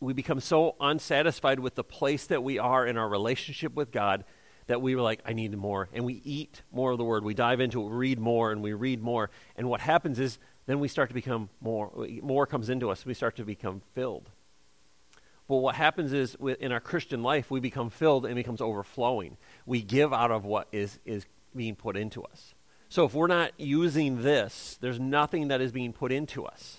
We 0.00 0.12
become 0.12 0.40
so 0.40 0.76
unsatisfied 0.80 1.60
with 1.60 1.74
the 1.74 1.84
place 1.84 2.26
that 2.26 2.42
we 2.42 2.58
are 2.58 2.86
in 2.86 2.96
our 2.96 3.08
relationship 3.08 3.74
with 3.74 3.90
God 3.90 4.24
that 4.66 4.80
we 4.80 4.94
were 4.94 5.02
like, 5.02 5.20
I 5.24 5.32
need 5.32 5.56
more. 5.56 5.88
And 5.92 6.04
we 6.04 6.20
eat 6.24 6.62
more 6.70 6.92
of 6.92 6.98
the 6.98 7.04
word. 7.04 7.24
We 7.24 7.34
dive 7.34 7.60
into 7.60 7.82
it, 7.82 7.90
we 7.90 7.96
read 7.96 8.20
more, 8.20 8.52
and 8.52 8.62
we 8.62 8.72
read 8.74 9.02
more. 9.02 9.30
And 9.56 9.68
what 9.68 9.80
happens 9.80 10.18
is 10.18 10.38
then 10.66 10.80
we 10.80 10.88
start 10.88 11.08
to 11.10 11.14
become 11.14 11.48
more, 11.60 11.90
more 12.22 12.46
comes 12.46 12.68
into 12.68 12.90
us. 12.90 13.04
We 13.04 13.14
start 13.14 13.36
to 13.36 13.44
become 13.44 13.82
filled. 13.94 14.30
But 15.48 15.56
what 15.56 15.74
happens 15.74 16.12
is 16.12 16.36
in 16.60 16.72
our 16.72 16.80
Christian 16.80 17.22
life, 17.22 17.50
we 17.50 17.60
become 17.60 17.90
filled 17.90 18.24
and 18.24 18.34
becomes 18.36 18.60
overflowing. 18.60 19.36
We 19.66 19.82
give 19.82 20.12
out 20.12 20.30
of 20.30 20.44
what 20.44 20.68
is, 20.72 20.98
is 21.04 21.26
being 21.54 21.74
put 21.74 21.96
into 21.96 22.22
us. 22.22 22.54
So 22.88 23.04
if 23.04 23.14
we're 23.14 23.26
not 23.26 23.52
using 23.58 24.22
this, 24.22 24.78
there's 24.80 25.00
nothing 25.00 25.48
that 25.48 25.60
is 25.60 25.72
being 25.72 25.92
put 25.92 26.12
into 26.12 26.44
us. 26.44 26.78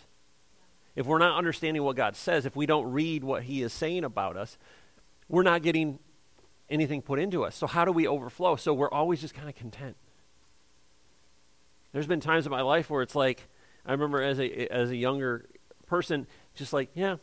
If 0.96 1.06
we're 1.06 1.18
not 1.18 1.38
understanding 1.38 1.84
what 1.84 1.96
God 1.96 2.16
says, 2.16 2.46
if 2.46 2.56
we 2.56 2.66
don't 2.66 2.92
read 2.92 3.24
what 3.24 3.44
He 3.44 3.64
is 3.64 3.74
saying 3.74 4.04
about 4.04 4.38
us, 4.38 4.58
we're 5.28 5.44
not 5.44 5.64
getting 5.64 6.00
anything 6.70 7.02
put 7.02 7.20
into 7.20 7.44
us. 7.44 7.56
So 7.56 7.68
how 7.68 7.84
do 7.84 7.92
we 7.92 8.08
overflow? 8.08 8.56
So 8.56 8.74
we're 8.74 8.92
always 8.92 9.22
just 9.22 9.34
kind 9.34 9.50
of 9.50 9.56
content. 9.56 9.98
There's 11.92 12.08
been 12.08 12.20
times 12.20 12.46
in 12.46 12.52
my 12.52 12.62
life 12.62 12.90
where 12.90 13.02
it's 13.02 13.16
like, 13.16 13.48
I 13.86 13.92
remember 13.92 14.22
as 14.22 14.40
a 14.40 14.72
as 14.72 14.90
a 14.90 14.96
younger 14.96 15.46
person, 15.88 16.28
just 16.56 16.74
like, 16.74 16.90
yeah, 16.94 17.18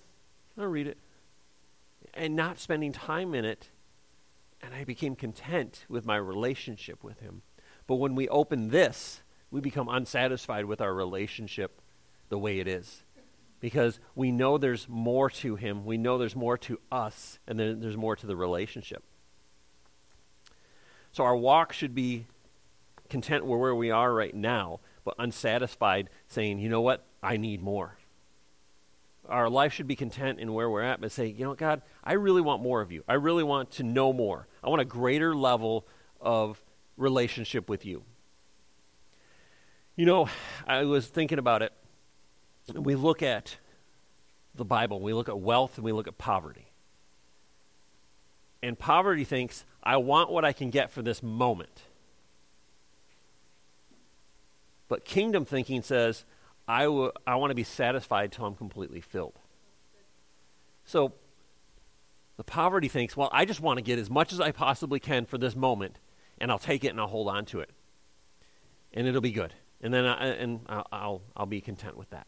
I'll 0.59 0.66
read 0.66 0.87
it, 0.87 0.99
and 2.14 2.37
not 2.37 2.59
spending 2.59 2.92
time 2.92 3.35
in 3.35 3.44
it 3.44 3.70
and 4.62 4.75
I 4.75 4.85
became 4.85 5.16
content 5.16 5.85
with 5.88 6.05
my 6.05 6.16
relationship 6.16 7.03
with 7.03 7.20
Him. 7.20 7.42
But 7.87 7.96
when 7.96 8.14
we 8.14 8.29
open 8.29 8.68
this, 8.68 9.23
we 9.51 9.61
become 9.61 9.88
unsatisfied 9.88 10.66
with 10.66 10.81
our 10.81 10.94
relationship 10.94 11.81
the 12.29 12.38
way 12.38 12.61
it 12.61 12.68
is. 12.68 13.03
Because 13.59 14.01
we 14.14 14.31
know 14.33 14.59
there's 14.59 14.88
more 14.88 15.29
to 15.31 15.57
Him, 15.57 15.85
we 15.85 15.99
know 15.99 16.18
there's 16.18 16.37
more 16.37 16.59
to 16.59 16.79
us, 16.90 17.38
and 17.46 17.59
then 17.59 17.81
there's 17.81 17.96
more 17.96 18.16
to 18.16 18.27
the 18.27 18.37
relationship. 18.37 19.03
So 21.12 21.25
our 21.25 21.37
walk 21.37 21.73
should 21.73 21.94
be 21.94 22.27
content 23.09 23.44
with 23.44 23.59
where 23.59 23.75
we 23.75 23.90
are 23.90 24.12
right 24.14 24.35
now, 24.35 24.81
but 25.05 25.15
unsatisfied, 25.19 26.09
saying, 26.29 26.59
you 26.59 26.69
know 26.69 26.81
what, 26.81 27.05
I 27.23 27.37
need 27.37 27.63
more. 27.63 27.97
Our 29.29 29.49
life 29.49 29.73
should 29.73 29.87
be 29.87 29.97
content 29.97 30.41
in 30.41 30.53
where 30.53 30.69
we're 30.69 30.83
at, 30.83 31.01
but 31.01 31.13
say, 31.13 31.27
you 31.27 31.45
know, 31.45 31.55
God, 31.55 31.83
I 32.03 32.15
really 32.15 32.41
want 32.41 32.63
more 32.63 32.81
of 32.81 32.91
you. 32.91 33.05
I 33.07 33.15
really 33.15 33.45
want 33.45 33.71
to 33.73 33.83
know 33.83 34.13
more. 34.13 34.47
I 34.65 34.69
want 34.69 34.81
a 34.81 34.87
greater 34.87 35.35
level 35.35 35.87
of 36.21 36.61
relationship 36.97 37.69
with 37.69 37.85
you. 37.85 38.03
You 39.97 40.07
know, 40.07 40.29
I 40.67 40.85
was 40.85 41.07
thinking 41.07 41.39
about 41.39 41.63
it. 41.63 41.73
We 42.75 42.95
look 42.95 43.23
at 43.23 43.57
the 44.55 44.65
Bible, 44.65 45.01
we 45.01 45.13
look 45.13 45.29
at 45.29 45.39
wealth, 45.39 45.77
and 45.77 45.85
we 45.85 45.93
look 45.93 46.09
at 46.09 46.19
poverty. 46.19 46.67
And 48.63 48.79
poverty 48.79 49.25
thinks, 49.25 49.65
I 49.83 49.97
want 49.97 50.31
what 50.31 50.45
I 50.45 50.53
can 50.53 50.71
get 50.71 50.91
for 50.91 51.03
this 51.03 51.23
moment. 51.23 51.83
But 54.90 55.05
kingdom 55.05 55.44
thinking 55.44 55.83
says, 55.83 56.24
I, 56.66 56.83
w- 56.83 57.12
I 57.24 57.37
want 57.37 57.53
to 57.53 57.55
be 57.55 57.62
satisfied 57.62 58.33
till 58.33 58.44
I'm 58.44 58.57
completely 58.57 59.00
filled. 59.00 59.38
So 60.85 61.12
the 62.37 62.42
poverty 62.42 62.88
thinks, 62.88 63.16
well, 63.16 63.31
I 63.33 63.44
just 63.44 63.61
want 63.61 63.79
to 63.79 63.83
get 63.83 64.00
as 64.00 64.11
much 64.11 64.33
as 64.33 64.40
I 64.40 64.50
possibly 64.50 64.98
can 64.98 65.26
for 65.26 65.38
this 65.38 65.55
moment, 65.55 66.00
and 66.38 66.50
I'll 66.50 66.59
take 66.59 66.83
it 66.83 66.88
and 66.88 67.00
I'll 67.00 67.07
hold 67.07 67.29
on 67.29 67.44
to 67.46 67.61
it. 67.61 67.70
And 68.92 69.07
it'll 69.07 69.20
be 69.20 69.31
good. 69.31 69.55
And 69.81 69.94
then 69.94 70.05
I, 70.05 70.26
and 70.26 70.61
I'll, 70.68 70.87
I'll, 70.90 71.22
I'll 71.37 71.46
be 71.46 71.61
content 71.61 71.96
with 71.96 72.11
that. 72.11 72.26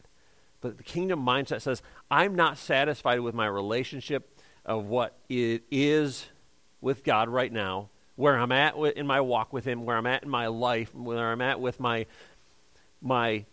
But 0.61 0.77
the 0.77 0.83
kingdom 0.83 1.19
mindset 1.19 1.61
says, 1.61 1.81
I'm 2.09 2.33
not 2.33 2.57
satisfied 2.57 3.19
with 3.19 3.35
my 3.35 3.45
relationship 3.45 4.39
of 4.65 4.85
what 4.85 5.17
it 5.27 5.63
is 5.69 6.27
with 6.79 7.03
God 7.03 7.27
right 7.27 7.51
now, 7.51 7.89
where 8.15 8.37
I'm 8.37 8.53
at 8.53 8.77
in 8.77 9.05
my 9.05 9.19
walk 9.19 9.51
with 9.51 9.65
Him, 9.65 9.83
where 9.83 9.97
I'm 9.97 10.07
at 10.07 10.23
in 10.23 10.29
my 10.29 10.47
life, 10.47 10.95
where 10.95 11.31
I'm 11.31 11.41
at 11.41 11.59
with 11.59 11.81
my, 11.81 12.05
my 13.03 13.45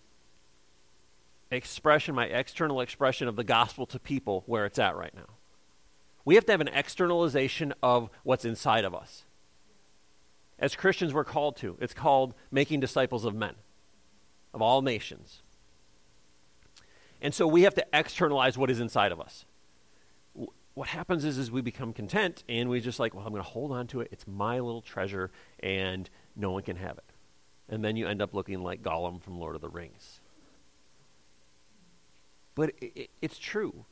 expression, 1.50 2.14
my 2.14 2.26
external 2.26 2.80
expression 2.80 3.28
of 3.28 3.36
the 3.36 3.44
gospel 3.44 3.84
to 3.86 3.98
people, 3.98 4.44
where 4.46 4.64
it's 4.64 4.78
at 4.78 4.96
right 4.96 5.14
now. 5.14 5.34
We 6.24 6.36
have 6.36 6.46
to 6.46 6.52
have 6.52 6.60
an 6.60 6.68
externalization 6.68 7.74
of 7.82 8.08
what's 8.22 8.44
inside 8.44 8.84
of 8.84 8.94
us. 8.94 9.24
As 10.58 10.76
Christians, 10.76 11.12
we're 11.12 11.24
called 11.24 11.56
to. 11.58 11.76
It's 11.80 11.94
called 11.94 12.34
making 12.50 12.80
disciples 12.80 13.24
of 13.24 13.34
men, 13.34 13.54
of 14.54 14.62
all 14.62 14.82
nations. 14.82 15.42
And 17.22 17.34
so 17.34 17.46
we 17.46 17.62
have 17.62 17.74
to 17.74 17.86
externalize 17.92 18.56
what 18.56 18.70
is 18.70 18.80
inside 18.80 19.12
of 19.12 19.20
us. 19.20 19.44
What 20.74 20.88
happens 20.88 21.24
is, 21.24 21.36
is 21.36 21.50
we 21.50 21.62
become 21.62 21.92
content 21.92 22.44
and 22.48 22.68
we 22.68 22.80
just 22.80 23.00
like, 23.00 23.14
well, 23.14 23.26
I'm 23.26 23.32
going 23.32 23.42
to 23.42 23.48
hold 23.48 23.72
on 23.72 23.86
to 23.88 24.00
it. 24.00 24.08
It's 24.12 24.26
my 24.26 24.60
little 24.60 24.82
treasure 24.82 25.30
and 25.60 26.08
no 26.36 26.52
one 26.52 26.62
can 26.62 26.76
have 26.76 26.96
it. 26.96 27.09
And 27.70 27.82
then 27.82 27.96
you 27.96 28.06
end 28.06 28.20
up 28.20 28.34
looking 28.34 28.62
like 28.62 28.82
Gollum 28.82 29.22
from 29.22 29.38
Lord 29.38 29.54
of 29.54 29.62
the 29.62 29.68
Rings. 29.68 30.20
But 32.54 32.74
it, 32.80 32.92
it, 32.94 33.10
it's 33.22 33.38
true. 33.38 33.86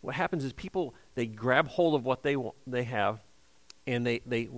What 0.00 0.14
happens 0.14 0.44
is 0.44 0.52
people, 0.52 0.94
they 1.14 1.26
grab 1.26 1.68
hold 1.68 1.94
of 1.94 2.04
what 2.04 2.22
they, 2.22 2.34
want, 2.34 2.56
they 2.66 2.84
have 2.84 3.20
and 3.86 4.06
they, 4.06 4.22
they, 4.26 4.48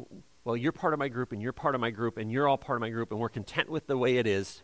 well, 0.44 0.56
you're 0.56 0.72
part 0.72 0.92
of 0.92 0.98
my 0.98 1.08
group 1.08 1.32
and 1.32 1.42
you're 1.42 1.52
part 1.52 1.74
of 1.74 1.80
my 1.80 1.90
group 1.90 2.16
and 2.16 2.30
you're 2.30 2.48
all 2.48 2.58
part 2.58 2.76
of 2.76 2.80
my 2.80 2.90
group 2.90 3.10
and 3.10 3.20
we're 3.20 3.28
content 3.28 3.68
with 3.68 3.86
the 3.86 3.98
way 3.98 4.16
it 4.16 4.26
is 4.26 4.62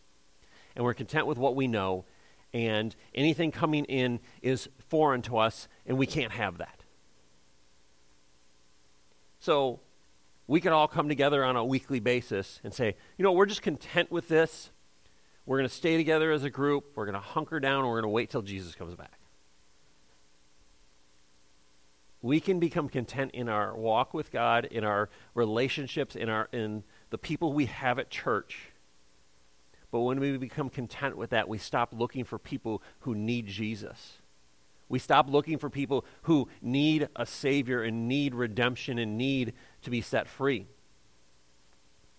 and 0.74 0.84
we're 0.84 0.94
content 0.94 1.26
with 1.26 1.38
what 1.38 1.56
we 1.56 1.66
know 1.66 2.04
and 2.52 2.94
anything 3.14 3.50
coming 3.50 3.84
in 3.86 4.20
is 4.40 4.68
foreign 4.88 5.22
to 5.22 5.36
us 5.38 5.68
and 5.84 5.98
we 5.98 6.06
can't 6.06 6.32
have 6.32 6.58
that. 6.58 6.80
So 9.40 9.80
we 10.46 10.60
could 10.60 10.72
all 10.72 10.88
come 10.88 11.08
together 11.08 11.44
on 11.44 11.56
a 11.56 11.64
weekly 11.64 12.00
basis 12.00 12.60
and 12.62 12.72
say, 12.72 12.96
you 13.18 13.22
know, 13.22 13.32
we're 13.32 13.46
just 13.46 13.62
content 13.62 14.10
with 14.10 14.28
this. 14.28 14.70
We're 15.44 15.58
going 15.58 15.68
to 15.68 15.74
stay 15.74 15.96
together 15.96 16.32
as 16.32 16.44
a 16.44 16.50
group. 16.50 16.92
We're 16.94 17.06
going 17.06 17.14
to 17.14 17.20
hunker 17.20 17.60
down. 17.60 17.84
We're 17.84 18.00
going 18.00 18.02
to 18.02 18.08
wait 18.08 18.30
till 18.30 18.42
Jesus 18.42 18.74
comes 18.74 18.94
back. 18.94 19.18
We 22.22 22.40
can 22.40 22.58
become 22.58 22.88
content 22.88 23.32
in 23.34 23.48
our 23.48 23.76
walk 23.76 24.12
with 24.12 24.32
God, 24.32 24.64
in 24.64 24.82
our 24.82 25.08
relationships, 25.34 26.16
in, 26.16 26.28
our, 26.28 26.48
in 26.52 26.82
the 27.10 27.18
people 27.18 27.52
we 27.52 27.66
have 27.66 27.98
at 27.98 28.10
church. 28.10 28.70
But 29.92 30.00
when 30.00 30.18
we 30.18 30.36
become 30.36 30.68
content 30.68 31.16
with 31.16 31.30
that, 31.30 31.48
we 31.48 31.58
stop 31.58 31.90
looking 31.92 32.24
for 32.24 32.38
people 32.38 32.82
who 33.00 33.14
need 33.14 33.46
Jesus. 33.46 34.18
We 34.88 34.98
stop 34.98 35.28
looking 35.28 35.58
for 35.58 35.68
people 35.68 36.04
who 36.22 36.48
need 36.62 37.08
a 37.16 37.26
Savior 37.26 37.82
and 37.82 38.08
need 38.08 38.34
redemption 38.34 38.98
and 38.98 39.18
need 39.18 39.52
to 39.86 39.90
be 39.90 40.00
set 40.00 40.26
free. 40.28 40.66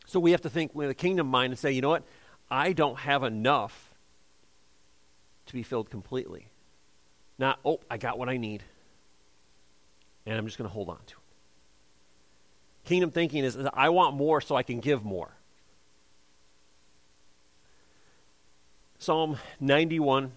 So 0.05 0.21
we 0.21 0.31
have 0.31 0.41
to 0.43 0.49
think 0.49 0.73
with 0.73 0.89
a 0.89 0.93
kingdom 0.93 1.27
mind 1.27 1.51
and 1.51 1.59
say, 1.59 1.73
you 1.73 1.81
know 1.81 1.89
what? 1.89 2.03
I 2.49 2.71
don't 2.71 2.97
have 2.97 3.23
enough 3.23 3.93
to 5.47 5.53
be 5.53 5.63
filled 5.63 5.89
completely. 5.89 6.47
Not, 7.37 7.59
oh, 7.65 7.81
I 7.91 7.97
got 7.97 8.17
what 8.17 8.29
I 8.29 8.37
need. 8.37 8.63
And 10.25 10.37
I'm 10.37 10.45
just 10.45 10.57
going 10.57 10.69
to 10.69 10.73
hold 10.73 10.87
on 10.87 10.99
to 11.07 11.13
it. 11.13 12.87
Kingdom 12.87 13.11
thinking 13.11 13.43
is, 13.43 13.57
is 13.57 13.67
I 13.73 13.89
want 13.89 14.15
more 14.15 14.39
so 14.39 14.55
I 14.55 14.63
can 14.63 14.79
give 14.79 15.03
more. 15.03 15.31
Psalm 18.97 19.37
91, 19.59 20.31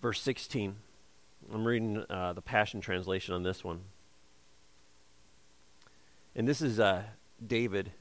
verse 0.00 0.20
16. 0.20 0.76
I'm 1.52 1.64
reading 1.64 2.04
uh, 2.08 2.32
the 2.32 2.42
Passion 2.42 2.80
Translation 2.80 3.34
on 3.34 3.42
this 3.42 3.64
one. 3.64 3.80
And 6.34 6.48
this 6.48 6.62
is 6.62 6.80
uh, 6.80 7.02
David. 7.44 7.92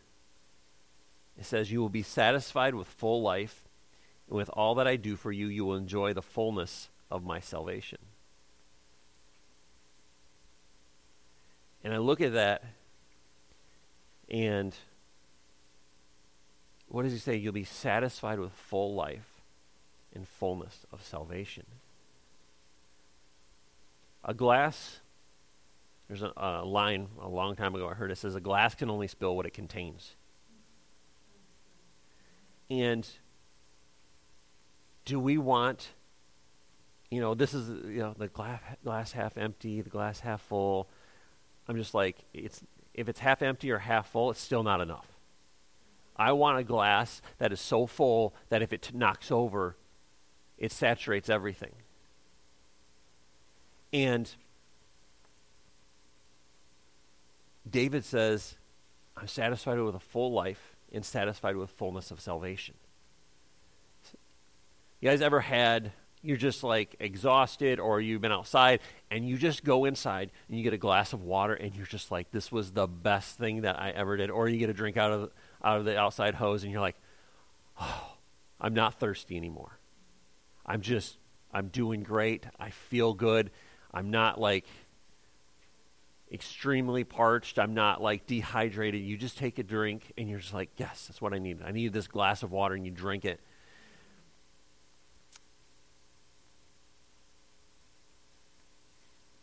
It 1.38 1.46
says, 1.46 1.72
You 1.72 1.82
will 1.82 1.90
be 1.90 2.04
satisfied 2.04 2.76
with 2.76 2.88
full 2.88 3.22
life, 3.22 3.68
and 4.28 4.38
with 4.38 4.50
all 4.54 4.76
that 4.76 4.88
I 4.88 4.96
do 4.96 5.16
for 5.16 5.32
you, 5.32 5.48
you 5.48 5.66
will 5.66 5.76
enjoy 5.76 6.14
the 6.14 6.22
fullness 6.22 6.90
of 7.10 7.26
my 7.26 7.40
salvation. 7.40 8.00
And 11.84 11.94
I 11.94 11.98
look 11.98 12.22
at 12.22 12.34
that, 12.34 12.64
and 14.30 14.76
what 16.88 17.04
does 17.04 17.14
he 17.14 17.20
say? 17.20 17.38
You'll 17.38 17.54
be 17.54 17.64
satisfied 17.64 18.40
with 18.40 18.52
full 18.52 18.94
life 18.94 19.42
and 20.14 20.28
fullness 20.28 20.86
of 20.92 21.04
salvation. 21.04 21.66
A 24.24 24.34
glass, 24.34 25.00
there's 26.12 26.24
a, 26.24 26.34
a, 26.36 26.66
line 26.66 27.08
a 27.22 27.30
long 27.30 27.56
time 27.56 27.74
ago 27.74 27.88
I 27.88 27.94
heard 27.94 28.12
it 28.12 28.18
says, 28.18 28.36
a 28.36 28.42
glass 28.42 28.76
can 28.76 28.90
only 28.90 29.08
spill 29.08 29.38
what 29.38 29.46
it 29.46 29.54
contains. 29.54 30.18
And 32.70 33.08
do 35.06 35.22
we 35.22 35.38
want, 35.38 35.94
you 37.10 37.22
know, 37.22 37.34
this 37.34 37.54
is, 37.54 37.70
you 37.86 38.00
know, 38.00 38.14
the 38.18 38.28
glass, 38.28 38.60
glass 38.84 39.14
half 39.14 39.38
empty, 39.38 39.80
the 39.80 39.90
glass 39.90 40.20
half 40.20 40.42
full. 40.42 40.90
I'm 41.70 41.78
just 41.78 41.94
like, 41.94 42.18
it's, 42.34 42.62
if 42.94 43.08
it's 43.08 43.22
half 43.22 43.42
empty 43.42 43.72
or 43.72 43.80
half 43.80 44.12
full, 44.12 44.32
it's 44.32 44.42
still 44.42 44.64
not 44.64 44.82
enough. 44.82 45.08
I 46.18 46.34
want 46.34 46.60
a 46.60 46.64
glass 46.66 47.22
that 47.38 47.54
is 47.54 47.62
so 47.62 47.86
full 47.88 48.36
that 48.50 48.62
if 48.62 48.74
it 48.74 48.82
t- 48.82 48.98
knocks 48.98 49.32
over, 49.32 49.78
it 50.58 50.74
saturates 50.74 51.30
everything. 51.30 51.72
And 53.94 54.30
David 57.70 58.06
says, 58.06 58.56
I'm 59.16 59.28
satisfied 59.28 59.80
with 59.80 59.96
a 59.96 60.00
full 60.00 60.32
life 60.32 60.76
and 60.92 61.06
satisfied 61.06 61.56
with 61.56 61.70
fullness 61.72 62.12
of 62.12 62.20
salvation. 62.20 62.76
You 65.00 65.10
guys 65.10 65.22
ever 65.22 65.40
had, 65.40 65.92
you're 66.22 66.38
just 66.38 66.64
like 66.64 66.96
exhausted 67.00 67.80
or 67.80 68.00
you've 68.00 68.22
been 68.22 68.32
outside 68.32 68.80
and 69.10 69.28
you 69.28 69.38
just 69.38 69.64
go 69.64 69.86
inside 69.86 70.32
and 70.48 70.58
you 70.58 70.64
get 70.64 70.74
a 70.74 70.78
glass 70.78 71.14
of 71.14 71.24
water 71.24 71.54
and 71.54 71.76
you're 71.76 71.86
just 71.86 72.12
like, 72.12 72.32
this 72.32 72.52
was 72.52 72.72
the 72.72 72.88
best 72.88 73.38
thing 73.38 73.62
that 73.62 73.80
I 73.80 73.90
ever 73.90 74.18
did. 74.18 74.30
Or 74.30 74.48
you 74.48 74.58
get 74.58 74.70
a 74.70 74.74
drink 74.74 74.98
out 74.98 75.12
of, 75.12 75.32
out 75.64 75.80
of 75.80 75.86
the 75.86 75.98
outside 75.98 76.36
hose 76.36 76.64
and 76.64 76.72
you're 76.72 76.82
like, 76.82 76.98
oh, 77.80 78.14
I'm 78.60 78.74
not 78.74 79.00
thirsty 79.00 79.38
anymore. 79.38 79.80
I'm 80.66 80.82
just, 80.82 81.18
I'm 81.52 81.70
doing 81.70 82.04
great. 82.04 82.46
I 82.60 82.70
feel 82.70 83.14
good. 83.14 83.50
I'm 83.94 84.12
not 84.12 84.40
like 84.40 84.66
extremely 86.32 87.04
parched. 87.04 87.60
I'm 87.60 87.74
not 87.74 88.02
like 88.02 88.26
dehydrated. 88.26 89.02
You 89.02 89.18
just 89.18 89.38
take 89.38 89.60
a 89.60 89.64
drink 89.64 90.14
and 90.18 90.30
you're 90.30 90.40
just 90.40 90.54
like, 90.54 90.70
yes, 90.78 91.08
that's 91.08 91.22
what 91.22 91.34
I 91.34 91.40
need. 91.40 91.62
I 91.64 91.72
need 91.72 91.94
this 91.94 92.08
glass 92.08 92.44
of 92.44 92.52
water 92.52 92.76
and 92.76 92.86
you 92.86 92.92
drink 92.92 93.26
it. 93.26 93.40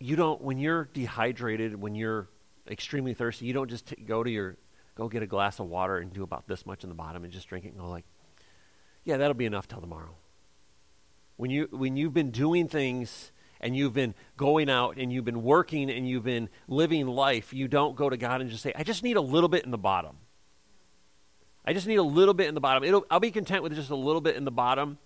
You 0.01 0.17
don't, 0.17 0.41
when 0.41 0.59
you're 0.59 0.89
dehydrated, 0.93 1.81
when 1.81 1.95
you're 1.95 2.29
extremely 2.69 3.15
thirsty, 3.15 3.47
you 3.47 3.53
don't 3.53 3.69
just 3.69 3.89
t- 3.89 3.97
go 3.97 4.23
to 4.23 4.31
your 4.31 4.57
go 4.95 5.09
get 5.09 5.23
a 5.23 5.27
glass 5.27 5.61
of 5.61 5.67
water 5.67 5.99
and 5.99 6.13
do 6.13 6.25
about 6.25 6.49
this 6.49 6.67
much 6.67 6.83
in 6.83 6.89
the 6.89 6.95
bottom 6.95 7.23
and 7.23 7.33
just 7.33 7.49
drink 7.49 7.65
it 7.65 7.69
and 7.69 7.79
go 7.79 7.89
like, 7.89 8.05
yeah, 9.05 9.17
that'll 9.17 9.35
be 9.35 9.47
enough 9.47 9.69
till 9.69 9.81
tomorrow. 9.81 10.15
When 11.37 11.51
you 11.51 11.69
when 11.71 11.97
you've 11.97 12.15
been 12.15 12.31
doing 12.31 12.69
things 12.69 13.31
and 13.61 13.77
you've 13.77 13.93
been 13.93 14.15
going 14.37 14.71
out 14.71 14.97
and 14.97 15.13
you've 15.13 15.25
been 15.25 15.43
working 15.43 15.91
and 15.91 16.09
you've 16.09 16.25
been 16.25 16.49
living 16.67 17.07
life, 17.07 17.53
you 17.53 17.69
don't 17.69 17.97
go 17.97 18.09
to 18.09 18.17
God 18.17 18.41
and 18.41 18.51
just 18.51 18.63
say, 18.63 18.73
I 18.77 18.83
just 18.83 19.03
need 19.03 19.17
a 19.17 19.21
little 19.21 19.49
bit 19.49 19.65
in 19.65 19.71
the 19.71 19.79
bottom. 19.79 20.17
I 21.65 21.73
just 21.73 21.87
need 21.87 21.97
a 21.97 22.03
little 22.03 22.35
bit 22.35 22.49
in 22.49 22.55
the 22.55 22.61
bottom. 22.61 22.85
It'll, 22.85 23.05
I'll 23.11 23.21
be 23.21 23.31
content 23.31 23.63
with 23.63 23.75
just 23.75 23.91
a 23.91 23.97
little 23.97 24.21
bit 24.21 24.37
in 24.37 24.45
the 24.45 24.51
bottom. 24.51 24.99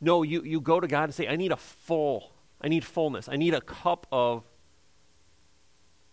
No, 0.00 0.22
you, 0.22 0.42
you 0.42 0.60
go 0.60 0.80
to 0.80 0.86
God 0.86 1.04
and 1.04 1.14
say, 1.14 1.28
I 1.28 1.36
need 1.36 1.52
a 1.52 1.56
full, 1.56 2.32
I 2.60 2.68
need 2.68 2.84
fullness. 2.84 3.28
I 3.28 3.36
need 3.36 3.54
a 3.54 3.60
cup 3.60 4.06
of 4.10 4.44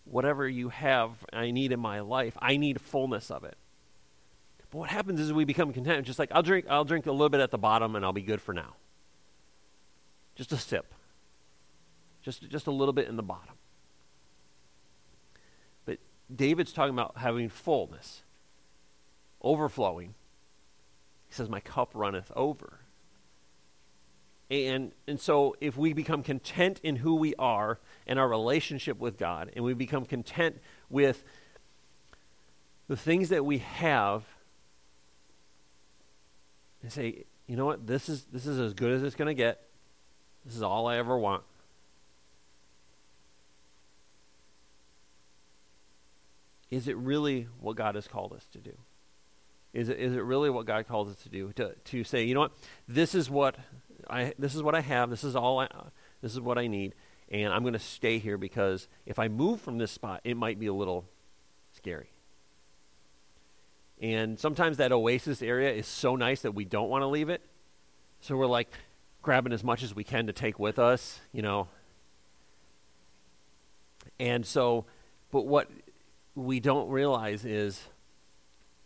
whatever 0.04 0.48
you 0.48 0.68
have 0.68 1.12
I 1.32 1.50
need 1.50 1.72
in 1.72 1.80
my 1.80 2.00
life. 2.00 2.36
I 2.40 2.56
need 2.56 2.80
fullness 2.80 3.30
of 3.30 3.44
it. 3.44 3.56
But 4.70 4.78
what 4.78 4.90
happens 4.90 5.18
is 5.18 5.32
we 5.32 5.44
become 5.44 5.72
content. 5.72 6.06
Just 6.06 6.18
like 6.18 6.30
I'll 6.32 6.42
drink, 6.42 6.66
I'll 6.68 6.84
drink 6.84 7.06
a 7.06 7.12
little 7.12 7.28
bit 7.28 7.40
at 7.40 7.50
the 7.50 7.58
bottom 7.58 7.96
and 7.96 8.04
I'll 8.04 8.12
be 8.12 8.22
good 8.22 8.40
for 8.40 8.52
now. 8.52 8.74
Just 10.36 10.52
a 10.52 10.56
sip. 10.56 10.94
Just, 12.22 12.48
just 12.48 12.66
a 12.66 12.70
little 12.70 12.92
bit 12.92 13.08
in 13.08 13.16
the 13.16 13.22
bottom. 13.22 13.54
But 15.84 15.98
David's 16.34 16.72
talking 16.72 16.94
about 16.94 17.16
having 17.16 17.48
fullness, 17.48 18.22
overflowing. 19.42 20.14
He 21.28 21.34
says, 21.34 21.48
My 21.48 21.60
cup 21.60 21.90
runneth 21.94 22.30
over. 22.36 22.80
And, 24.50 24.90
and 25.06 25.20
so, 25.20 25.56
if 25.60 25.76
we 25.76 25.92
become 25.92 26.24
content 26.24 26.80
in 26.82 26.96
who 26.96 27.14
we 27.14 27.34
are 27.38 27.78
and 28.06 28.18
our 28.18 28.28
relationship 28.28 28.98
with 28.98 29.16
God, 29.16 29.52
and 29.54 29.64
we 29.64 29.74
become 29.74 30.04
content 30.04 30.58
with 30.88 31.22
the 32.88 32.96
things 32.96 33.28
that 33.28 33.44
we 33.44 33.58
have, 33.58 34.24
and 36.82 36.92
say, 36.92 37.24
you 37.46 37.56
know 37.56 37.64
what, 37.64 37.86
this 37.86 38.08
is, 38.08 38.24
this 38.32 38.46
is 38.46 38.58
as 38.58 38.74
good 38.74 38.92
as 38.92 39.04
it's 39.04 39.14
going 39.14 39.28
to 39.28 39.34
get, 39.34 39.68
this 40.44 40.56
is 40.56 40.62
all 40.62 40.88
I 40.88 40.96
ever 40.96 41.16
want. 41.16 41.44
Is 46.70 46.88
it 46.88 46.96
really 46.96 47.48
what 47.60 47.76
God 47.76 47.94
has 47.94 48.06
called 48.06 48.32
us 48.32 48.46
to 48.52 48.58
do? 48.58 48.76
Is 49.72 49.88
it, 49.88 49.98
is 49.98 50.14
it 50.14 50.22
really 50.22 50.50
what 50.50 50.66
God 50.66 50.86
calls 50.88 51.08
us 51.08 51.22
to 51.22 51.28
do? 51.28 51.52
To, 51.54 51.74
to 51.74 52.04
say, 52.04 52.24
you 52.24 52.34
know 52.34 52.40
what, 52.40 52.52
this 52.88 53.14
is 53.14 53.30
what 53.30 53.56
I, 54.08 54.34
this 54.38 54.54
is 54.54 54.62
what 54.62 54.74
I 54.74 54.80
have, 54.80 55.10
this 55.10 55.24
is 55.24 55.36
all 55.36 55.60
I, 55.60 55.68
this 56.22 56.32
is 56.32 56.40
what 56.40 56.58
I 56.58 56.66
need, 56.66 56.94
and 57.30 57.52
I'm 57.52 57.62
going 57.62 57.74
to 57.74 57.78
stay 57.78 58.18
here 58.18 58.36
because 58.36 58.88
if 59.06 59.18
I 59.18 59.28
move 59.28 59.60
from 59.60 59.78
this 59.78 59.92
spot, 59.92 60.20
it 60.24 60.36
might 60.36 60.58
be 60.58 60.66
a 60.66 60.74
little 60.74 61.04
scary. 61.72 62.10
And 64.00 64.38
sometimes 64.38 64.78
that 64.78 64.92
oasis 64.92 65.42
area 65.42 65.72
is 65.72 65.86
so 65.86 66.16
nice 66.16 66.42
that 66.42 66.52
we 66.52 66.64
don't 66.64 66.88
want 66.88 67.02
to 67.02 67.06
leave 67.06 67.28
it. 67.28 67.42
So 68.22 68.36
we're 68.36 68.46
like 68.46 68.72
grabbing 69.22 69.52
as 69.52 69.62
much 69.62 69.82
as 69.82 69.94
we 69.94 70.04
can 70.04 70.26
to 70.26 70.32
take 70.32 70.58
with 70.58 70.78
us, 70.78 71.20
you 71.32 71.42
know. 71.42 71.68
And 74.18 74.44
so, 74.44 74.86
but 75.30 75.46
what 75.46 75.68
we 76.40 76.60
don't 76.60 76.88
realize 76.88 77.44
is, 77.44 77.80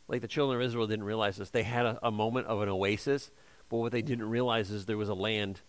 like 0.09 0.21
the 0.21 0.29
children 0.29 0.61
of 0.61 0.67
Israel 0.67 0.87
didn't 0.87 1.05
realize 1.05 1.37
this. 1.37 1.51
They 1.51 1.63
had 1.63 1.87
a, 1.87 1.99
a 2.03 2.11
moment 2.11 2.47
of 2.47 2.61
an 2.61 2.69
oasis, 2.69 3.31
but 3.69 3.79
what 3.79 3.93
they 3.93 4.03
didn't 4.03 4.29
realize 4.29 4.71
is 4.71 4.87
there 4.87 4.97
was 4.97 5.09
a 5.09 5.15
land, 5.15 5.61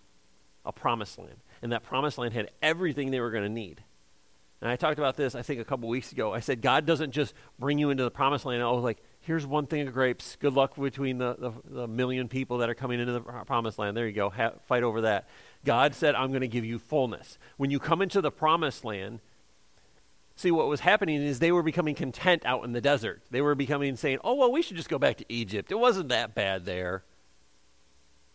a 0.65 0.71
promised 0.71 1.17
land. 1.17 1.37
And 1.61 1.71
that 1.71 1.83
promised 1.83 2.17
land 2.17 2.33
had 2.33 2.51
everything 2.61 3.11
they 3.11 3.19
were 3.19 3.31
going 3.31 3.43
to 3.43 3.49
need. 3.49 3.83
And 4.61 4.69
I 4.71 4.77
talked 4.77 4.99
about 4.99 5.15
this, 5.15 5.35
I 5.35 5.41
think, 5.41 5.59
a 5.59 5.65
couple 5.65 5.89
weeks 5.89 6.11
ago. 6.11 6.33
I 6.33 6.39
said, 6.39 6.61
God 6.61 6.85
doesn't 6.85 7.11
just 7.11 7.33
bring 7.59 7.77
you 7.77 7.89
into 7.89 8.03
the 8.03 8.11
promised 8.11 8.45
land. 8.45 8.63
Oh, 8.63 8.75
like, 8.75 8.97
here's 9.21 9.45
one 9.45 9.67
thing 9.67 9.87
of 9.87 9.93
grapes. 9.93 10.37
Good 10.39 10.53
luck 10.53 10.75
between 10.75 11.17
the, 11.17 11.35
the, 11.37 11.51
the 11.65 11.87
million 11.87 12.27
people 12.29 12.59
that 12.59 12.69
are 12.69 12.73
coming 12.73 12.99
into 12.99 13.13
the 13.13 13.21
promised 13.21 13.77
land. 13.77 13.95
There 13.95 14.07
you 14.07 14.13
go. 14.13 14.29
Ha- 14.29 14.53
fight 14.67 14.83
over 14.83 15.01
that. 15.01 15.27
God 15.65 15.93
said, 15.93 16.15
I'm 16.15 16.29
going 16.29 16.41
to 16.41 16.47
give 16.47 16.65
you 16.65 16.79
fullness. 16.79 17.37
When 17.57 17.69
you 17.69 17.79
come 17.79 18.01
into 18.01 18.21
the 18.21 18.31
promised 18.31 18.85
land, 18.85 19.19
see 20.35 20.51
what 20.51 20.67
was 20.67 20.81
happening 20.81 21.21
is 21.21 21.39
they 21.39 21.51
were 21.51 21.63
becoming 21.63 21.95
content 21.95 22.45
out 22.45 22.63
in 22.63 22.73
the 22.73 22.81
desert. 22.81 23.21
They 23.31 23.41
were 23.41 23.55
becoming 23.55 23.95
saying, 23.95 24.19
oh, 24.23 24.35
well, 24.35 24.51
we 24.51 24.61
should 24.61 24.77
just 24.77 24.89
go 24.89 24.99
back 24.99 25.17
to 25.17 25.25
Egypt. 25.29 25.71
It 25.71 25.79
wasn't 25.79 26.09
that 26.09 26.35
bad 26.35 26.65
there. 26.65 27.03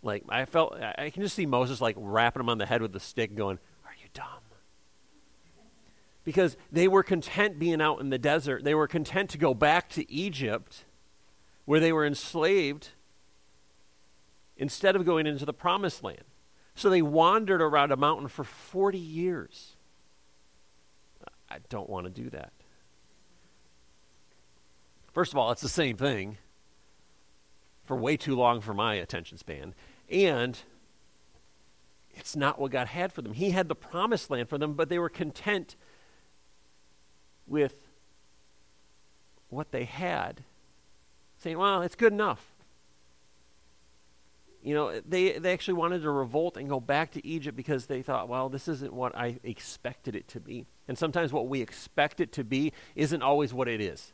Like, 0.03 0.25
I 0.31 0.47
felt, 0.47 0.81
I 0.81 1.11
can 1.11 1.23
just 1.23 1.37
see 1.37 1.45
Moses 1.45 1.81
like 1.81 1.97
rapping 1.99 2.41
him 2.41 2.49
on 2.49 2.59
the 2.59 2.65
head 2.65 2.81
with 2.81 2.93
the 2.93 3.01
stick 3.01 3.35
going, 3.35 3.59
Are 3.85 3.93
you 4.03 4.09
dumb? 4.15 4.27
Because 6.25 6.57
they 6.73 6.89
were 6.89 7.03
content 7.03 7.59
being 7.59 7.83
out 7.83 8.01
in 8.01 8.09
the 8.09 8.19
desert. 8.19 8.65
They 8.65 8.75
were 8.75 8.87
content 8.87 9.31
to 9.31 9.39
go 9.39 9.53
back 9.53 9.91
to 9.91 10.11
Egypt 10.11 10.85
where 11.67 11.81
they 11.81 11.93
were 11.93 12.07
enslaved 12.07 12.91
instead 14.57 14.97
of 14.97 15.05
going 15.05 15.27
into 15.27 15.45
the 15.45 15.53
promised 15.53 16.03
land. 16.03 16.25
So 16.75 16.89
they 16.89 17.03
wandered 17.03 17.61
around 17.61 17.93
a 17.93 17.97
mountain 17.97 18.29
for 18.29 18.45
40 18.45 18.99
years. 18.99 19.77
I 21.51 21.59
don't 21.69 21.91
want 21.91 22.05
to 22.07 22.11
do 22.11 22.31
that. 22.31 22.53
First 25.13 25.33
of 25.33 25.39
all, 25.39 25.51
it's 25.51 25.63
the 25.63 25.69
same 25.69 25.97
thing 25.97 26.39
for 27.85 27.97
way 27.97 28.17
too 28.17 28.37
long 28.37 28.61
for 28.61 28.73
my 28.73 28.95
attention 28.95 29.37
span. 29.39 29.75
And 30.09 30.59
it's 32.13 32.37
not 32.37 32.59
what 32.61 32.71
God 32.71 32.87
had 32.87 33.13
for 33.13 33.23
them. 33.23 33.35
He 33.35 33.51
had 33.51 33.69
the 33.69 33.75
promised 33.75 34.31
land 34.31 34.49
for 34.49 34.59
them, 34.59 34.75
but 34.75 34.89
they 34.89 34.99
were 34.99 35.09
content 35.09 35.75
with 37.47 37.89
what 39.49 39.73
they 39.73 39.85
had, 39.85 40.45
saying, 41.39 41.59
well, 41.59 41.83
it's 41.83 41.97
good 41.97 42.13
enough. 42.13 42.53
You 44.63 44.75
know, 44.75 45.01
they, 45.01 45.39
they 45.39 45.53
actually 45.53 45.75
wanted 45.75 46.03
to 46.03 46.11
revolt 46.11 46.57
and 46.57 46.69
go 46.69 46.81
back 46.81 47.13
to 47.13 47.27
Egypt 47.27 47.57
because 47.57 47.87
they 47.87 48.03
thought, 48.03 48.29
well, 48.29 48.49
this 48.49 48.69
isn't 48.69 48.93
what 48.93 49.17
I 49.17 49.39
expected 49.43 50.15
it 50.15 50.29
to 50.29 50.41
be. 50.41 50.67
And 50.87 50.99
sometimes 50.99 51.33
what 51.33 51.49
we 51.49 51.63
expect 51.63 52.21
it 52.21 52.33
to 52.33 52.45
be 52.45 52.73
isn't 52.95 53.23
always 53.23 53.55
what 53.55 53.69
it 53.69 53.81
is. 53.81 54.13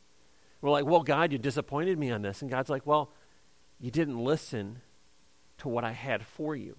We're 0.61 0.71
like, 0.71 0.87
well, 0.87 1.03
God, 1.03 1.33
you 1.33 1.39
disappointed 1.39 1.99
me 1.99 2.11
on 2.11 2.23
this. 2.23 2.43
And 2.43 2.51
God's 2.51 2.71
like, 2.71 2.87
well, 2.87 3.11
you 3.81 3.91
didn't 3.91 4.19
listen 4.19 4.83
to 5.59 5.69
what 5.69 5.85
I 5.85 5.93
had 5.93 6.25
for 6.25 6.55
you. 6.55 6.77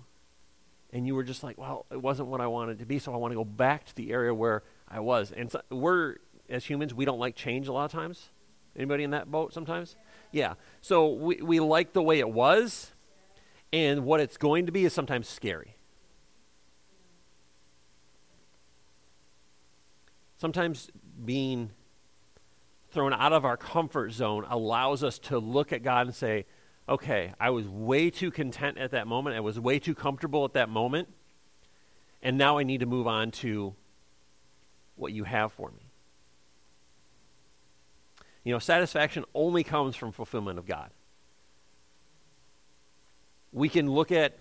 And 0.94 1.06
you 1.06 1.16
were 1.16 1.24
just 1.24 1.44
like, 1.44 1.58
well, 1.58 1.86
it 1.92 2.02
wasn't 2.02 2.30
what 2.30 2.40
I 2.40 2.48
wanted 2.48 2.80
to 2.80 2.86
be, 2.86 3.00
so 3.00 3.14
I 3.14 3.18
want 3.18 3.32
to 3.32 3.36
go 3.36 3.44
back 3.44 3.86
to 3.88 3.96
the 3.96 4.12
area 4.12 4.34
where 4.34 4.64
I 4.88 5.02
was. 5.02 5.32
And 5.32 5.52
so 5.52 5.62
we're, 5.70 6.16
as 6.50 6.64
humans, 6.64 6.94
we 6.94 7.04
don't 7.04 7.20
like 7.20 7.36
change 7.36 7.68
a 7.68 7.74
lot 7.74 7.86
of 7.86 7.92
times. 7.92 8.30
Anybody 8.76 9.04
in 9.04 9.12
that 9.12 9.30
boat 9.30 9.54
sometimes? 9.54 9.96
Yeah. 10.32 10.54
So 10.82 11.14
we, 11.14 11.42
we 11.42 11.60
like 11.60 11.94
the 11.94 12.02
way 12.02 12.20
it 12.20 12.30
was, 12.30 12.92
and 13.74 14.06
what 14.06 14.20
it's 14.20 14.38
going 14.38 14.66
to 14.66 14.72
be 14.72 14.86
is 14.86 14.94
sometimes 14.94 15.28
scary. 15.28 15.76
Sometimes 20.38 20.90
being 21.26 21.72
thrown 22.92 23.14
out 23.14 23.34
of 23.34 23.44
our 23.44 23.58
comfort 23.58 24.12
zone 24.12 24.46
allows 24.50 25.04
us 25.04 25.20
to 25.20 25.40
look 25.40 25.74
at 25.74 25.84
God 25.84 26.08
and 26.08 26.16
say, 26.16 26.46
okay, 26.88 27.34
I 27.40 27.50
was 27.50 27.68
way 27.68 28.10
too 28.10 28.32
content 28.32 28.78
at 28.78 28.92
that 28.92 29.08
moment. 29.08 29.36
I 29.36 29.40
was 29.40 29.60
way 29.60 29.80
too 29.80 29.96
comfortable 29.96 30.46
at 30.46 30.54
that 30.54 30.70
moment. 30.70 31.10
And 32.22 32.38
now 32.38 32.58
I 32.58 32.64
need 32.64 32.80
to 32.80 32.86
move 32.86 33.08
on 33.08 33.32
to 33.32 33.76
what 34.96 35.12
you 35.12 35.24
have 35.24 35.52
for 35.52 35.70
me. 35.72 35.92
You 38.44 38.54
know, 38.54 38.60
satisfaction 38.60 39.26
only 39.34 39.64
comes 39.64 39.96
from 39.96 40.12
fulfillment 40.12 40.58
of 40.58 40.66
God. 40.66 40.90
We 43.52 43.70
can 43.70 43.90
look 43.90 44.12
at 44.12 44.34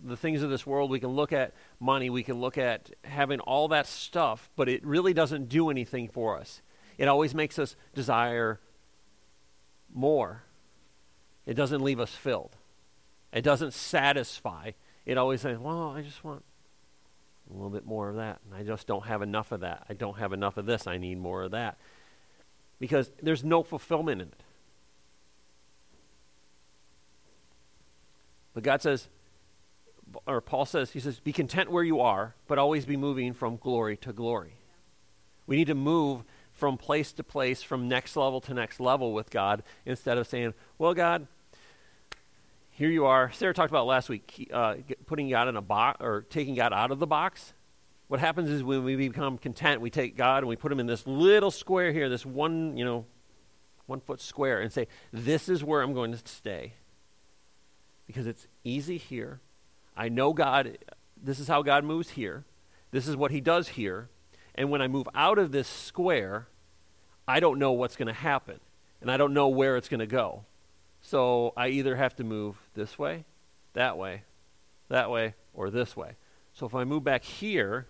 the 0.00 0.16
things 0.16 0.42
of 0.42 0.50
this 0.50 0.66
world, 0.66 0.90
we 0.90 1.00
can 1.00 1.10
look 1.10 1.32
at 1.32 1.52
money, 1.80 2.08
we 2.08 2.22
can 2.22 2.40
look 2.40 2.56
at 2.56 2.90
having 3.02 3.40
all 3.40 3.68
that 3.68 3.86
stuff, 3.86 4.48
but 4.54 4.68
it 4.68 4.84
really 4.84 5.12
doesn't 5.12 5.48
do 5.48 5.70
anything 5.70 6.08
for 6.08 6.38
us. 6.38 6.62
It 6.98 7.08
always 7.08 7.34
makes 7.34 7.58
us 7.58 7.76
desire 7.94 8.60
more. 9.92 10.42
It 11.46 11.54
doesn't 11.54 11.82
leave 11.82 11.98
us 11.98 12.14
filled. 12.14 12.56
It 13.32 13.42
doesn't 13.42 13.72
satisfy. 13.72 14.72
It 15.06 15.18
always 15.18 15.40
says, 15.40 15.58
well, 15.58 15.90
I 15.90 16.02
just 16.02 16.22
want 16.22 16.44
a 17.50 17.54
little 17.54 17.70
bit 17.70 17.86
more 17.86 18.08
of 18.08 18.16
that. 18.16 18.40
And 18.44 18.54
I 18.54 18.62
just 18.62 18.86
don't 18.86 19.06
have 19.06 19.22
enough 19.22 19.52
of 19.52 19.60
that. 19.60 19.86
I 19.88 19.94
don't 19.94 20.18
have 20.18 20.32
enough 20.32 20.56
of 20.56 20.66
this. 20.66 20.86
I 20.86 20.98
need 20.98 21.18
more 21.18 21.42
of 21.42 21.52
that. 21.52 21.78
Because 22.78 23.10
there's 23.22 23.42
no 23.42 23.62
fulfillment 23.62 24.20
in 24.20 24.28
it. 24.28 24.42
But 28.58 28.64
God 28.64 28.82
says, 28.82 29.06
or 30.26 30.40
Paul 30.40 30.66
says, 30.66 30.90
he 30.90 30.98
says, 30.98 31.20
be 31.20 31.32
content 31.32 31.70
where 31.70 31.84
you 31.84 32.00
are, 32.00 32.34
but 32.48 32.58
always 32.58 32.84
be 32.84 32.96
moving 32.96 33.34
from 33.34 33.56
glory 33.56 33.96
to 33.98 34.12
glory. 34.12 34.54
We 35.46 35.58
need 35.58 35.68
to 35.68 35.76
move 35.76 36.24
from 36.54 36.76
place 36.76 37.12
to 37.12 37.22
place, 37.22 37.62
from 37.62 37.86
next 37.86 38.16
level 38.16 38.40
to 38.40 38.54
next 38.54 38.80
level 38.80 39.12
with 39.12 39.30
God, 39.30 39.62
instead 39.86 40.18
of 40.18 40.26
saying, 40.26 40.54
well, 40.76 40.92
God, 40.92 41.28
here 42.70 42.90
you 42.90 43.06
are. 43.06 43.30
Sarah 43.30 43.54
talked 43.54 43.70
about 43.70 43.86
last 43.86 44.08
week 44.08 44.50
uh, 44.52 44.74
putting 45.06 45.28
God 45.28 45.46
in 45.46 45.54
a 45.54 45.62
box 45.62 46.02
or 46.02 46.22
taking 46.22 46.56
God 46.56 46.72
out 46.72 46.90
of 46.90 46.98
the 46.98 47.06
box. 47.06 47.52
what 48.08 48.18
happens 48.18 48.50
is 48.50 48.64
when 48.64 48.82
we 48.82 48.96
become 48.96 49.38
content, 49.38 49.80
we 49.80 49.90
take 49.90 50.16
God 50.16 50.38
and 50.38 50.48
we 50.48 50.56
put 50.56 50.72
him 50.72 50.80
in 50.80 50.86
this 50.86 51.06
little 51.06 51.52
square 51.52 51.92
here, 51.92 52.08
this 52.08 52.26
one, 52.26 52.76
you 52.76 52.84
know, 52.84 53.06
one 53.86 54.00
foot 54.00 54.20
square, 54.20 54.60
and 54.60 54.72
say, 54.72 54.88
This 55.12 55.48
is 55.48 55.62
where 55.62 55.80
I'm 55.80 55.94
going 55.94 56.10
to 56.10 56.18
stay. 56.24 56.72
Because 58.08 58.26
it's 58.26 58.48
easy 58.64 58.98
here. 58.98 59.40
I 59.96 60.08
know 60.08 60.32
God, 60.32 60.78
this 61.22 61.38
is 61.38 61.46
how 61.46 61.62
God 61.62 61.84
moves 61.84 62.10
here. 62.10 62.44
This 62.90 63.06
is 63.06 63.14
what 63.16 63.30
he 63.30 63.40
does 63.40 63.68
here. 63.68 64.08
And 64.56 64.70
when 64.70 64.82
I 64.82 64.88
move 64.88 65.08
out 65.14 65.38
of 65.38 65.52
this 65.52 65.68
square, 65.68 66.48
I 67.28 67.38
don't 67.38 67.60
know 67.60 67.70
what's 67.70 67.94
going 67.94 68.08
to 68.08 68.12
happen. 68.12 68.58
And 69.00 69.10
I 69.10 69.16
don't 69.16 69.32
know 69.32 69.46
where 69.46 69.76
it's 69.76 69.88
going 69.88 70.00
to 70.00 70.06
go. 70.06 70.46
So 71.00 71.52
I 71.56 71.68
either 71.68 71.94
have 71.94 72.16
to 72.16 72.24
move 72.24 72.56
this 72.74 72.98
way, 72.98 73.24
that 73.74 73.96
way, 73.96 74.22
that 74.88 75.10
way, 75.10 75.34
or 75.54 75.70
this 75.70 75.96
way. 75.96 76.16
So 76.54 76.66
if 76.66 76.74
I 76.74 76.82
move 76.82 77.04
back 77.04 77.22
here, 77.22 77.86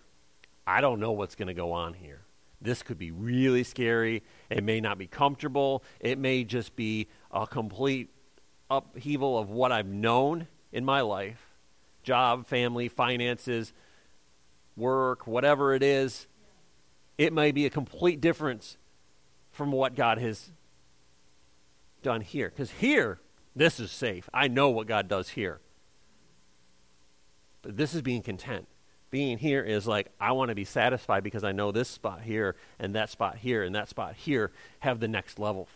I 0.66 0.82
don't 0.82 1.00
know 1.00 1.12
what's 1.12 1.34
going 1.34 1.48
to 1.48 1.54
go 1.54 1.72
on 1.72 1.94
here. 1.94 2.20
This 2.60 2.82
could 2.82 2.98
be 2.98 3.12
really 3.12 3.62
scary. 3.62 4.22
It 4.50 4.64
may 4.64 4.80
not 4.80 4.98
be 4.98 5.06
comfortable. 5.06 5.84
It 6.00 6.18
may 6.18 6.44
just 6.44 6.76
be 6.76 7.06
a 7.30 7.46
complete 7.46 8.10
upheaval 8.70 9.38
of 9.38 9.50
what 9.50 9.72
I've 9.72 9.86
known 9.86 10.46
in 10.72 10.84
my 10.84 11.00
life 11.00 11.44
job, 12.02 12.46
family, 12.46 12.88
finances, 12.88 13.72
work, 14.76 15.26
whatever 15.26 15.74
it 15.74 15.82
is. 15.82 16.26
It 17.18 17.32
may 17.32 17.52
be 17.52 17.66
a 17.66 17.70
complete 17.70 18.20
difference 18.20 18.78
from 19.50 19.72
what 19.72 19.94
God 19.94 20.18
has 20.18 20.50
done 22.02 22.20
here. 22.22 22.48
Because 22.48 22.70
here, 22.70 23.18
this 23.54 23.78
is 23.78 23.90
safe. 23.90 24.30
I 24.32 24.48
know 24.48 24.70
what 24.70 24.86
God 24.86 25.08
does 25.08 25.30
here. 25.30 25.60
But 27.60 27.76
this 27.76 27.92
is 27.92 28.02
being 28.02 28.22
content. 28.22 28.66
Being 29.10 29.38
here 29.38 29.62
is 29.62 29.86
like, 29.86 30.08
I 30.20 30.32
want 30.32 30.50
to 30.50 30.54
be 30.54 30.64
satisfied 30.64 31.24
because 31.24 31.44
I 31.44 31.52
know 31.52 31.72
this 31.72 31.88
spot 31.88 32.22
here 32.22 32.56
and 32.78 32.94
that 32.94 33.10
spot 33.10 33.38
here 33.38 33.62
and 33.64 33.74
that 33.74 33.88
spot 33.88 34.14
here 34.14 34.52
have 34.80 35.00
the 35.00 35.08
next 35.08 35.38
level. 35.38 35.68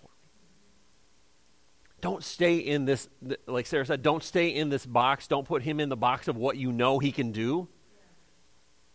Don't 2.02 2.24
stay 2.24 2.56
in 2.56 2.84
this, 2.84 3.08
like 3.46 3.64
Sarah 3.64 3.86
said, 3.86 4.02
don't 4.02 4.24
stay 4.24 4.48
in 4.48 4.68
this 4.68 4.84
box. 4.84 5.28
Don't 5.28 5.46
put 5.46 5.62
him 5.62 5.78
in 5.78 5.88
the 5.88 5.96
box 5.96 6.26
of 6.26 6.36
what 6.36 6.56
you 6.56 6.72
know 6.72 6.98
he 6.98 7.12
can 7.12 7.30
do. 7.30 7.68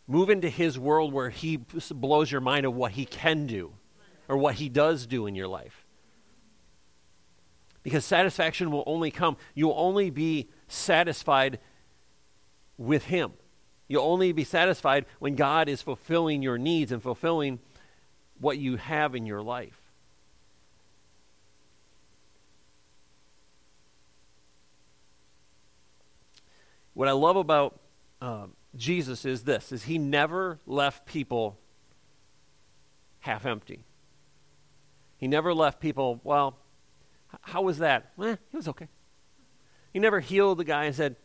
Move 0.07 0.29
into 0.29 0.49
his 0.49 0.77
world 0.77 1.13
where 1.13 1.29
he 1.29 1.57
blows 1.89 2.29
your 2.29 2.41
mind 2.41 2.65
of 2.65 2.75
what 2.75 2.91
he 2.91 3.05
can 3.05 3.47
do 3.47 3.73
or 4.27 4.37
what 4.37 4.55
he 4.55 4.67
does 4.67 5.07
do 5.07 5.25
in 5.25 5.35
your 5.35 5.47
life. 5.47 5.85
Because 7.81 8.03
satisfaction 8.03 8.71
will 8.71 8.83
only 8.85 9.09
come, 9.09 9.37
you'll 9.55 9.73
only 9.77 10.09
be 10.09 10.49
satisfied 10.67 11.59
with 12.77 13.05
him. 13.05 13.31
You'll 13.87 14.03
only 14.03 14.33
be 14.33 14.43
satisfied 14.43 15.05
when 15.19 15.35
God 15.35 15.69
is 15.69 15.81
fulfilling 15.81 16.41
your 16.41 16.57
needs 16.57 16.91
and 16.91 17.01
fulfilling 17.01 17.59
what 18.37 18.57
you 18.57 18.75
have 18.75 19.15
in 19.15 19.25
your 19.25 19.41
life. 19.41 19.76
What 26.97 27.07
I 27.07 27.11
love 27.11 27.35
about 27.35 27.79
uh, 28.19 28.47
Jesus 28.75 29.23
is 29.23 29.43
this: 29.43 29.71
is 29.71 29.83
He 29.83 29.99
never 29.99 30.57
left 30.65 31.05
people 31.05 31.59
half 33.19 33.45
empty. 33.45 33.85
He 35.17 35.27
never 35.27 35.53
left 35.53 35.79
people. 35.79 36.19
Well, 36.23 36.57
how 37.41 37.61
was 37.61 37.77
that? 37.77 38.13
Eh, 38.19 38.31
it 38.31 38.39
was 38.51 38.67
okay. 38.69 38.87
He 39.93 39.99
never 39.99 40.19
healed 40.19 40.57
the 40.57 40.63
guy 40.63 40.85
and 40.85 40.95
said, 40.95 41.17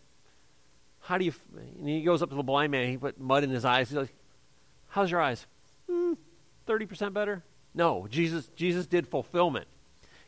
how 1.00 1.16
do 1.16 1.24
you, 1.24 1.32
and 1.78 1.88
he 1.88 2.02
goes 2.02 2.22
up 2.22 2.28
to 2.28 2.36
the 2.36 2.42
blind 2.42 2.70
man, 2.70 2.90
he 2.90 2.98
put 2.98 3.18
mud 3.18 3.42
in 3.42 3.48
his 3.48 3.64
eyes. 3.64 3.88
He's 3.88 3.96
like, 3.96 4.14
how's 4.88 5.10
your 5.10 5.22
eyes? 5.22 5.46
Mm, 5.90 6.18
30% 6.68 7.14
better? 7.14 7.42
No, 7.74 8.06
Jesus, 8.10 8.48
Jesus 8.54 8.86
did 8.86 9.08
fulfillment. 9.08 9.66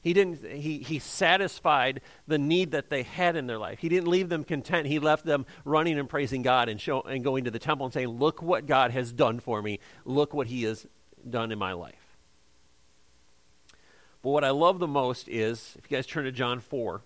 He 0.05 0.13
didn't, 0.13 0.45
he, 0.45 0.81
he 0.81 0.99
satisfied 0.99 2.03
the 2.27 2.37
need 2.37 2.73
that 2.73 2.91
they 2.91 3.05
had 3.05 3.37
in 3.37 3.47
their 3.47 3.57
life. 3.57 3.79
He 3.79 3.89
didn't 3.89 4.09
leave 4.09 4.29
them 4.29 4.45
content. 4.45 4.87
He 4.87 4.99
left 4.99 5.25
them 5.25 5.47
running 5.65 5.99
and 5.99 6.07
praising 6.07 6.43
God 6.43 6.69
and, 6.69 6.79
show, 6.79 7.01
and 7.01 7.25
going 7.25 7.45
to 7.45 7.51
the 7.51 7.59
temple 7.59 7.87
and 7.87 7.95
saying, 7.95 8.09
look 8.09 8.43
what 8.43 8.67
God 8.67 8.91
has 8.91 9.11
done 9.15 9.41
for 9.41 9.63
me. 9.63 9.81
Look 10.05 10.35
what 10.35 10.47
he 10.47 10.65
has 10.65 10.87
done 11.29 11.51
in 11.51 11.59
my 11.59 11.73
life. 11.73 11.95
But 14.23 14.29
what 14.29 14.45
I 14.45 14.51
love 14.51 14.79
the 14.79 14.87
most 14.87 15.27
is, 15.27 15.75
if 15.79 15.91
you 15.91 15.97
guys 15.97 16.07
turn 16.07 16.25
to 16.25 16.33
John 16.33 16.61
4, 16.61 17.01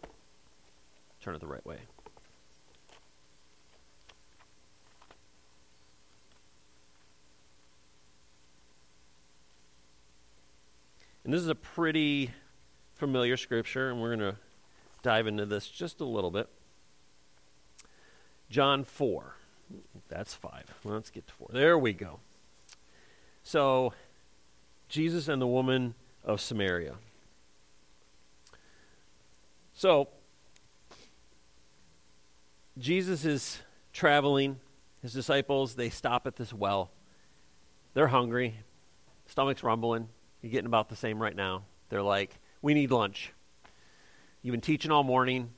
turn 1.21 1.37
it 1.37 1.41
the 1.41 1.47
right 1.47 1.65
way. 1.65 1.79
And 11.23 11.33
this 11.33 11.41
is 11.41 11.49
a 11.49 11.55
pretty 11.55 12.33
familiar 12.99 13.37
scripture, 13.37 13.91
and 13.91 14.01
we're 14.01 14.17
going 14.17 14.33
to 14.33 14.37
dive 15.03 15.27
into 15.27 15.47
this 15.47 15.69
just 15.69 16.01
a 16.01 16.05
little 16.05 16.31
bit. 16.31 16.49
John 18.51 18.85
4. 18.85 19.35
That's 20.09 20.35
5. 20.35 20.75
Let's 20.85 21.11
get 21.11 21.27
to 21.29 21.33
4. 21.35 21.49
There 21.53 21.79
we 21.79 21.93
go. 21.93 22.19
So, 23.43 23.95
Jesus 24.89 25.29
and 25.29 25.41
the 25.41 25.47
woman 25.47 25.95
of 26.25 26.41
Samaria. 26.41 26.97
So, 29.75 30.09
Jesus 32.77 33.25
is 33.25 33.61
traveling. 33.93 34.59
His 35.03 35.13
disciples, 35.13 35.77
they 35.77 35.91
stop 35.91 36.27
at 36.27 36.37
this 36.37 36.53
well. 36.53 36.91
They're 37.95 38.09
hungry, 38.09 38.57
stomach's 39.27 39.63
rumbling. 39.63 40.09
You're 40.43 40.53
getting 40.53 40.67
about 40.67 40.89
the 40.89 40.97
same 40.97 41.23
right 41.23 41.35
now. 41.35 41.63
They're 41.89 42.03
like, 42.03 42.39
we 42.61 42.75
need 42.75 42.90
lunch. 42.90 43.33
You've 44.42 44.53
been 44.53 44.61
teaching 44.61 44.90
all 44.90 45.05
morning. 45.05 45.51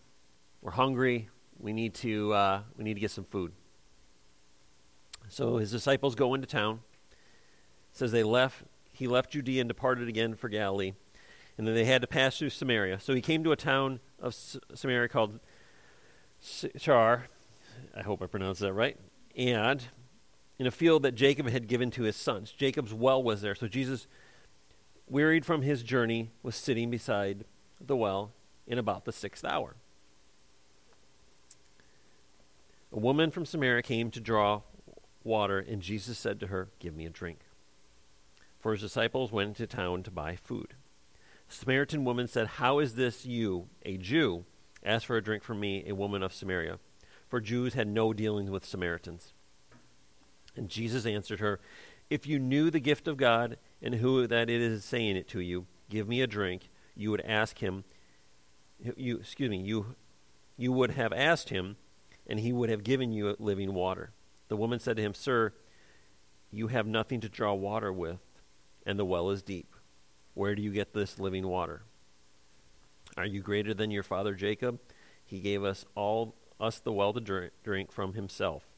We're 0.63 0.73
hungry. 0.73 1.29
We 1.59 1.73
need 1.73 1.95
to, 1.97 2.33
uh, 2.33 2.61
we 2.77 2.85
need 2.85 2.95
to 2.95 3.01
get 3.01 3.11
some 3.11 3.25
food. 3.25 3.53
So 5.29 5.59
his 5.59 5.71
disciples 5.71 6.15
go 6.15 6.35
into 6.35 6.47
town. 6.47 6.81
It 7.11 7.97
says 7.97 8.13
they 8.13 8.23
left. 8.23 8.63
He 8.93 9.07
left 9.07 9.31
Judea 9.31 9.63
and 9.63 9.69
departed 9.69 10.09
again 10.09 10.35
for 10.35 10.49
Galilee, 10.49 10.93
and 11.57 11.67
then 11.67 11.75
they 11.75 11.85
had 11.85 12.03
to 12.03 12.07
pass 12.07 12.39
through 12.39 12.51
Samaria. 12.51 13.01
So 13.01 13.15
he 13.15 13.21
came 13.21 13.45
to 13.45 13.53
a 13.53 13.57
town 13.57 14.01
of 14.19 14.35
Samaria 14.35 15.09
called 15.09 15.41
Sychar. 16.41 17.27
I 17.97 18.03
hope 18.03 18.23
I 18.23 18.27
pronounced 18.27 18.61
that 18.61 18.73
right. 18.73 18.99
And 19.37 19.83
in 20.59 20.67
a 20.67 20.71
field 20.71 21.03
that 21.05 21.15
Jacob 21.15 21.49
had 21.49 21.67
given 21.67 21.91
to 21.93 22.03
his 22.03 22.17
sons. 22.17 22.53
Jacob's 22.53 22.93
well 22.93 23.23
was 23.23 23.41
there. 23.41 23.55
So 23.55 23.67
Jesus 23.67 24.07
wearied 25.11 25.45
from 25.45 25.63
his 25.63 25.83
journey, 25.83 26.31
was 26.43 26.55
sitting 26.55 26.91
beside 26.91 27.45
the 27.81 27.97
well 27.97 28.33
in 28.67 28.79
about 28.79 29.05
the 29.05 29.13
sixth 29.13 29.45
hour. 29.45 29.75
A 32.93 32.99
woman 32.99 33.31
from 33.31 33.45
Samaria 33.45 33.83
came 33.83 34.11
to 34.11 34.21
draw 34.21 34.63
water, 35.25 35.59
and 35.59 35.83
Jesus 35.83 36.19
said 36.19 36.41
to 36.41 36.47
her, 36.47 36.69
Give 36.79 36.95
me 36.95 37.07
a 37.07 37.11
drink. 37.11 37.41
For 38.59 38.73
his 38.73 38.81
disciples 38.81 39.33
went 39.33 39.49
into 39.49 39.67
town 39.67 40.03
to 40.05 40.11
buy 40.11 40.37
food. 40.37 40.75
The 41.49 41.55
Samaritan 41.55 42.05
woman 42.05 42.29
said, 42.29 42.47
How 42.47 42.79
is 42.79 42.95
this 42.95 43.25
you, 43.27 43.69
a 43.85 43.97
Jew, 43.97 44.45
ask 44.85 45.07
for 45.07 45.17
a 45.17 45.23
drink 45.23 45.43
from 45.43 45.61
me, 45.61 45.85
a 45.87 45.95
woman 45.95 46.23
of 46.23 46.33
Samaria? 46.33 46.79
For 47.29 47.41
Jews 47.41 47.75
had 47.75 47.89
no 47.89 48.13
dealings 48.13 48.51
with 48.51 48.65
Samaritans. 48.65 49.33
And 50.57 50.69
Jesus 50.69 51.07
answered 51.07 51.41
her, 51.41 51.61
If 52.09 52.27
you 52.27 52.39
knew 52.39 52.71
the 52.71 52.81
gift 52.81 53.07
of 53.09 53.17
God 53.17 53.57
and 53.83 53.97
who 53.97 54.27
that 54.27 54.51
it 54.51 54.61
is 54.61 54.85
saying 54.85 55.17
it 55.17 55.29
to 55.29 55.41
you, 55.41 55.67
give 55.89 56.09
me 56.09 56.21
a 56.21 56.27
drink, 56.27 56.69
you 56.95 57.11
would 57.11 57.23
ask 57.23 57.59
him, 57.59 57.85
you, 58.97 59.19
excuse 59.19 59.51
me, 59.51 59.59
you, 59.59 59.95
you 60.57 60.73
would 60.73 60.93
have 60.93 61.13
asked 61.13 61.49
him, 61.49 61.77
and 62.27 62.41
he 62.41 62.53
would 62.53 62.71
have 62.71 62.85
given 62.85 63.13
you 63.13 63.35
living 63.39 63.75
water. 63.75 64.13
The 64.49 64.57
woman 64.57 64.81
said 64.81 64.97
to 64.97 65.03
him, 65.03 65.15
Sir, 65.15 65.53
you 66.51 66.69
have 66.69 66.87
nothing 66.87 67.21
to 67.21 67.29
draw 67.29 67.55
water 67.55 67.93
with, 67.93 68.21
and 68.85 68.99
the 68.99 69.05
well 69.05 69.31
is 69.31 69.43
deep. 69.43 69.75
Where 70.35 70.55
do 70.55 70.63
you 70.63 70.71
get 70.71 70.93
this 70.93 71.19
living 71.19 71.47
water? 71.47 71.83
Are 73.17 73.27
you 73.27 73.41
greater 73.41 73.75
than 73.75 73.91
your 73.91 74.03
father 74.03 74.35
Jacob? 74.35 74.81
He 75.25 75.41
gave 75.41 75.65
us 75.65 75.85
all 75.95 76.35
us 76.61 76.79
the 76.79 76.93
well 76.93 77.13
to 77.13 77.21
drink, 77.21 77.53
drink 77.65 77.91
from 77.91 78.15
himself 78.15 78.70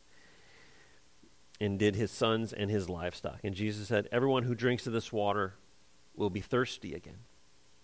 and 1.63 1.79
did 1.79 1.95
his 1.95 2.11
sons 2.11 2.53
and 2.53 2.71
his 2.71 2.89
livestock. 2.89 3.39
And 3.45 3.55
Jesus 3.55 3.87
said, 3.87 4.09
Everyone 4.11 4.43
who 4.43 4.55
drinks 4.55 4.89
of 4.89 4.93
this 4.93 5.13
water 5.13 5.55
will 6.17 6.29
be 6.29 6.41
thirsty 6.41 6.93
again. 6.93 7.19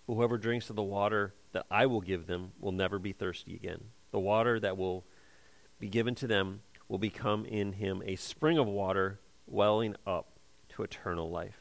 Whoever 0.08 0.36
drinks 0.36 0.68
of 0.68 0.74
the 0.74 0.82
water 0.82 1.32
that 1.52 1.64
I 1.70 1.86
will 1.86 2.00
give 2.00 2.26
them 2.26 2.50
will 2.58 2.72
never 2.72 2.98
be 2.98 3.12
thirsty 3.12 3.54
again. 3.54 3.84
The 4.10 4.18
water 4.18 4.58
that 4.58 4.76
will 4.76 5.04
be 5.78 5.88
given 5.88 6.16
to 6.16 6.26
them 6.26 6.62
will 6.88 6.98
become 6.98 7.44
in 7.44 7.74
him 7.74 8.02
a 8.04 8.16
spring 8.16 8.58
of 8.58 8.66
water 8.66 9.20
welling 9.46 9.94
up 10.04 10.26
to 10.70 10.82
eternal 10.82 11.30
life. 11.30 11.60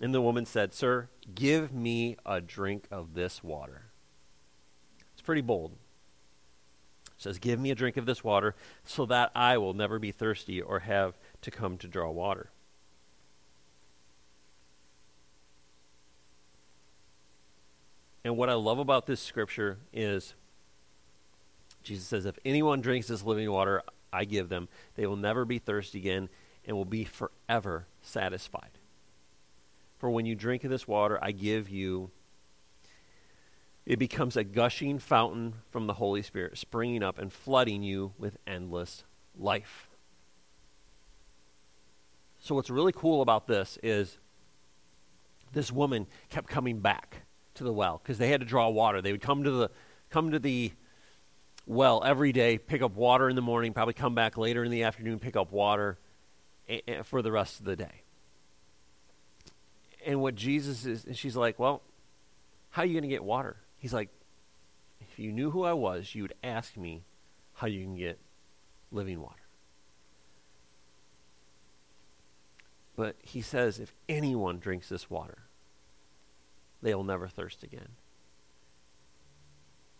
And 0.00 0.14
the 0.14 0.22
woman 0.22 0.46
said, 0.46 0.72
Sir, 0.72 1.08
give 1.34 1.72
me 1.72 2.16
a 2.24 2.40
drink 2.40 2.86
of 2.90 3.14
this 3.14 3.42
water. 3.42 3.86
It's 5.12 5.22
pretty 5.22 5.42
bold 5.42 5.72
It 5.72 7.22
says, 7.22 7.38
Give 7.40 7.58
me 7.58 7.72
a 7.72 7.74
drink 7.74 7.96
of 7.96 8.06
this 8.06 8.22
water 8.22 8.54
so 8.84 9.06
that 9.06 9.32
I 9.34 9.58
will 9.58 9.74
never 9.74 9.98
be 9.98 10.12
thirsty 10.12 10.62
or 10.62 10.80
have 10.80 11.18
to 11.42 11.50
come 11.50 11.78
to 11.78 11.88
draw 11.88 12.10
water. 12.10 12.50
And 18.24 18.36
what 18.36 18.50
I 18.50 18.54
love 18.54 18.78
about 18.78 19.06
this 19.06 19.20
scripture 19.20 19.78
is 19.92 20.34
Jesus 21.82 22.06
says, 22.06 22.26
If 22.26 22.38
anyone 22.44 22.80
drinks 22.80 23.06
this 23.08 23.22
living 23.22 23.50
water 23.50 23.82
I 24.12 24.24
give 24.24 24.48
them, 24.48 24.68
they 24.96 25.06
will 25.06 25.16
never 25.16 25.44
be 25.44 25.58
thirsty 25.58 25.98
again 25.98 26.28
and 26.66 26.76
will 26.76 26.84
be 26.84 27.04
forever 27.04 27.86
satisfied. 28.02 28.78
For 29.98 30.10
when 30.10 30.26
you 30.26 30.34
drink 30.34 30.64
of 30.64 30.70
this 30.70 30.86
water 30.86 31.18
I 31.22 31.32
give 31.32 31.70
you, 31.70 32.10
it 33.86 33.98
becomes 33.98 34.36
a 34.36 34.44
gushing 34.44 34.98
fountain 34.98 35.54
from 35.70 35.86
the 35.86 35.94
Holy 35.94 36.20
Spirit, 36.20 36.58
springing 36.58 37.02
up 37.02 37.18
and 37.18 37.32
flooding 37.32 37.82
you 37.82 38.12
with 38.18 38.36
endless 38.46 39.04
life. 39.34 39.87
So, 42.48 42.54
what's 42.54 42.70
really 42.70 42.92
cool 42.92 43.20
about 43.20 43.46
this 43.46 43.78
is 43.82 44.16
this 45.52 45.70
woman 45.70 46.06
kept 46.30 46.48
coming 46.48 46.80
back 46.80 47.20
to 47.56 47.62
the 47.62 47.74
well 47.74 48.00
because 48.02 48.16
they 48.16 48.30
had 48.30 48.40
to 48.40 48.46
draw 48.46 48.70
water. 48.70 49.02
They 49.02 49.12
would 49.12 49.20
come 49.20 49.44
to 49.44 49.50
the 49.50 49.70
come 50.08 50.30
to 50.30 50.38
the 50.38 50.72
well 51.66 52.02
every 52.02 52.32
day, 52.32 52.56
pick 52.56 52.80
up 52.80 52.96
water 52.96 53.28
in 53.28 53.36
the 53.36 53.42
morning, 53.42 53.74
probably 53.74 53.92
come 53.92 54.14
back 54.14 54.38
later 54.38 54.64
in 54.64 54.70
the 54.70 54.84
afternoon, 54.84 55.18
pick 55.18 55.36
up 55.36 55.52
water 55.52 55.98
for 57.04 57.20
the 57.20 57.30
rest 57.30 57.60
of 57.60 57.66
the 57.66 57.76
day. 57.76 58.02
And 60.06 60.22
what 60.22 60.34
Jesus 60.34 60.86
is, 60.86 61.04
and 61.04 61.14
she's 61.14 61.36
like, 61.36 61.58
Well, 61.58 61.82
how 62.70 62.80
are 62.80 62.86
you 62.86 62.94
going 62.94 63.02
to 63.02 63.08
get 63.08 63.22
water? 63.22 63.56
He's 63.76 63.92
like, 63.92 64.08
If 65.02 65.18
you 65.18 65.32
knew 65.32 65.50
who 65.50 65.64
I 65.64 65.74
was, 65.74 66.14
you 66.14 66.22
would 66.22 66.34
ask 66.42 66.78
me 66.78 67.02
how 67.52 67.66
you 67.66 67.82
can 67.84 67.94
get 67.94 68.18
living 68.90 69.20
water. 69.20 69.47
But 72.98 73.14
he 73.22 73.42
says, 73.42 73.78
If 73.78 73.94
anyone 74.08 74.58
drinks 74.58 74.88
this 74.88 75.08
water, 75.08 75.44
they 76.82 76.92
will 76.96 77.04
never 77.04 77.28
thirst 77.28 77.62
again. 77.62 77.90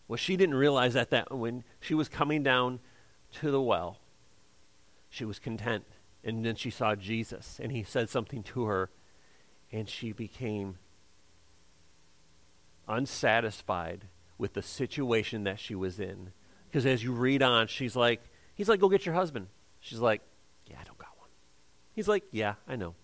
Well, 0.09 0.17
she 0.17 0.37
didn't 0.37 0.57
realize 0.57 0.95
that, 0.95 1.11
that 1.11 1.31
when 1.31 1.63
she 1.79 1.95
was 1.95 2.09
coming 2.09 2.43
down 2.43 2.81
to 3.35 3.53
the 3.53 3.63
well, 3.63 3.99
she 5.09 5.25
was 5.25 5.39
content. 5.39 5.85
And 6.25 6.45
then 6.45 6.57
she 6.57 6.71
saw 6.71 6.97
Jesus, 6.97 7.61
and 7.63 7.71
he 7.71 7.85
said 7.85 8.11
something 8.11 8.43
to 8.43 8.65
her, 8.65 8.91
and 9.71 9.89
she 9.89 10.11
became 10.11 10.79
unsatisfied 12.89 14.07
with 14.39 14.55
the 14.55 14.63
situation 14.63 15.45
that 15.45 15.61
she 15.61 15.77
was 15.77 16.01
in. 16.01 16.33
Because 16.67 16.85
as 16.85 17.05
you 17.05 17.13
read 17.13 17.45
on, 17.45 17.69
she's 17.69 17.95
like, 17.95 18.23
he's 18.57 18.69
like, 18.69 18.81
go 18.81 18.89
get 18.89 19.07
your 19.07 19.15
husband. 19.15 19.47
She's 19.79 20.01
like, 20.01 20.21
yeah, 20.67 20.79
I 20.81 20.85
don't 20.85 20.99
got 20.99 21.17
one. 21.17 21.29
He's 21.99 22.07
like, 22.07 22.23
yeah, 22.31 22.55
I 22.69 22.77
know. 22.77 22.95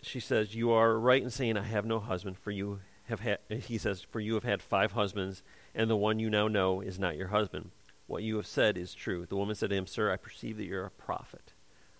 she 0.00 0.18
says, 0.18 0.54
You 0.54 0.70
are 0.70 0.98
right 0.98 1.22
in 1.22 1.28
saying, 1.28 1.58
I 1.58 1.64
have 1.64 1.84
no 1.84 2.00
husband, 2.00 2.38
for 2.38 2.50
you 2.50 2.80
have 3.04 3.20
had, 3.20 3.40
uh, 3.50 3.56
he 3.56 3.76
says, 3.76 4.00
For 4.00 4.18
you 4.18 4.32
have 4.32 4.44
had 4.44 4.62
five 4.62 4.92
husbands, 4.92 5.42
and 5.74 5.90
the 5.90 5.96
one 5.96 6.18
you 6.18 6.30
now 6.30 6.48
know 6.48 6.80
is 6.80 6.98
not 6.98 7.18
your 7.18 7.28
husband. 7.28 7.70
What 8.06 8.22
you 8.22 8.36
have 8.36 8.46
said 8.46 8.78
is 8.78 8.94
true. 8.94 9.26
The 9.26 9.36
woman 9.36 9.54
said 9.54 9.68
to 9.68 9.76
him, 9.76 9.86
Sir, 9.86 10.10
I 10.10 10.16
perceive 10.16 10.56
that 10.56 10.64
you're 10.64 10.86
a 10.86 10.90
prophet. 10.90 11.52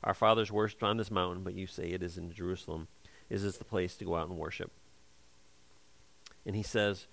Our 0.03 0.15
fathers 0.15 0.51
worshipped 0.51 0.83
on 0.83 0.97
this 0.97 1.11
mountain, 1.11 1.45
but 1.45 1.53
you 1.53 1.67
say 1.67 1.91
it 1.91 2.03
is 2.03 2.17
in 2.17 2.33
Jerusalem. 2.33 2.89
Is 3.29 3.43
this 3.43 3.59
the 3.59 3.65
place 3.67 3.97
to 3.97 4.07
go 4.07 4.17
out 4.17 4.31
and 4.31 4.39
worship? 4.39 4.71
And 6.47 6.57
he 6.57 6.63
says, 6.63 7.07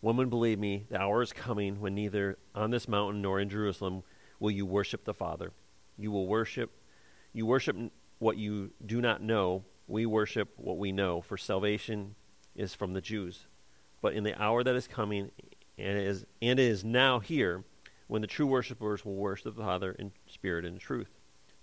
Woman, 0.00 0.28
believe 0.28 0.58
me, 0.58 0.86
the 0.90 1.00
hour 1.00 1.22
is 1.22 1.32
coming 1.32 1.80
when 1.80 1.94
neither 1.94 2.38
on 2.54 2.70
this 2.70 2.86
mountain 2.86 3.22
nor 3.22 3.40
in 3.40 3.48
Jerusalem 3.48 4.02
will 4.38 4.50
you 4.50 4.64
worship 4.64 5.04
the 5.04 5.14
Father. 5.14 5.52
You 5.96 6.12
will 6.12 6.26
worship, 6.26 6.70
you 7.32 7.46
worship 7.46 7.76
what 8.18 8.36
you 8.36 8.70
do 8.84 9.00
not 9.00 9.22
know 9.22 9.64
we 9.88 10.04
worship 10.04 10.50
what 10.56 10.78
we 10.78 10.92
know, 10.92 11.22
for 11.22 11.36
salvation 11.36 12.14
is 12.54 12.74
from 12.74 12.92
the 12.92 13.00
Jews. 13.00 13.46
But 14.02 14.12
in 14.12 14.22
the 14.22 14.40
hour 14.40 14.62
that 14.62 14.76
is 14.76 14.86
coming, 14.86 15.30
and 15.78 15.98
is, 15.98 16.26
and 16.42 16.60
is 16.60 16.84
now 16.84 17.18
here, 17.18 17.64
when 18.06 18.20
the 18.20 18.28
true 18.28 18.46
worshippers 18.46 19.04
will 19.04 19.16
worship 19.16 19.56
the 19.56 19.62
Father 19.62 19.92
in 19.92 20.12
spirit 20.26 20.64
and 20.64 20.78
truth. 20.78 21.08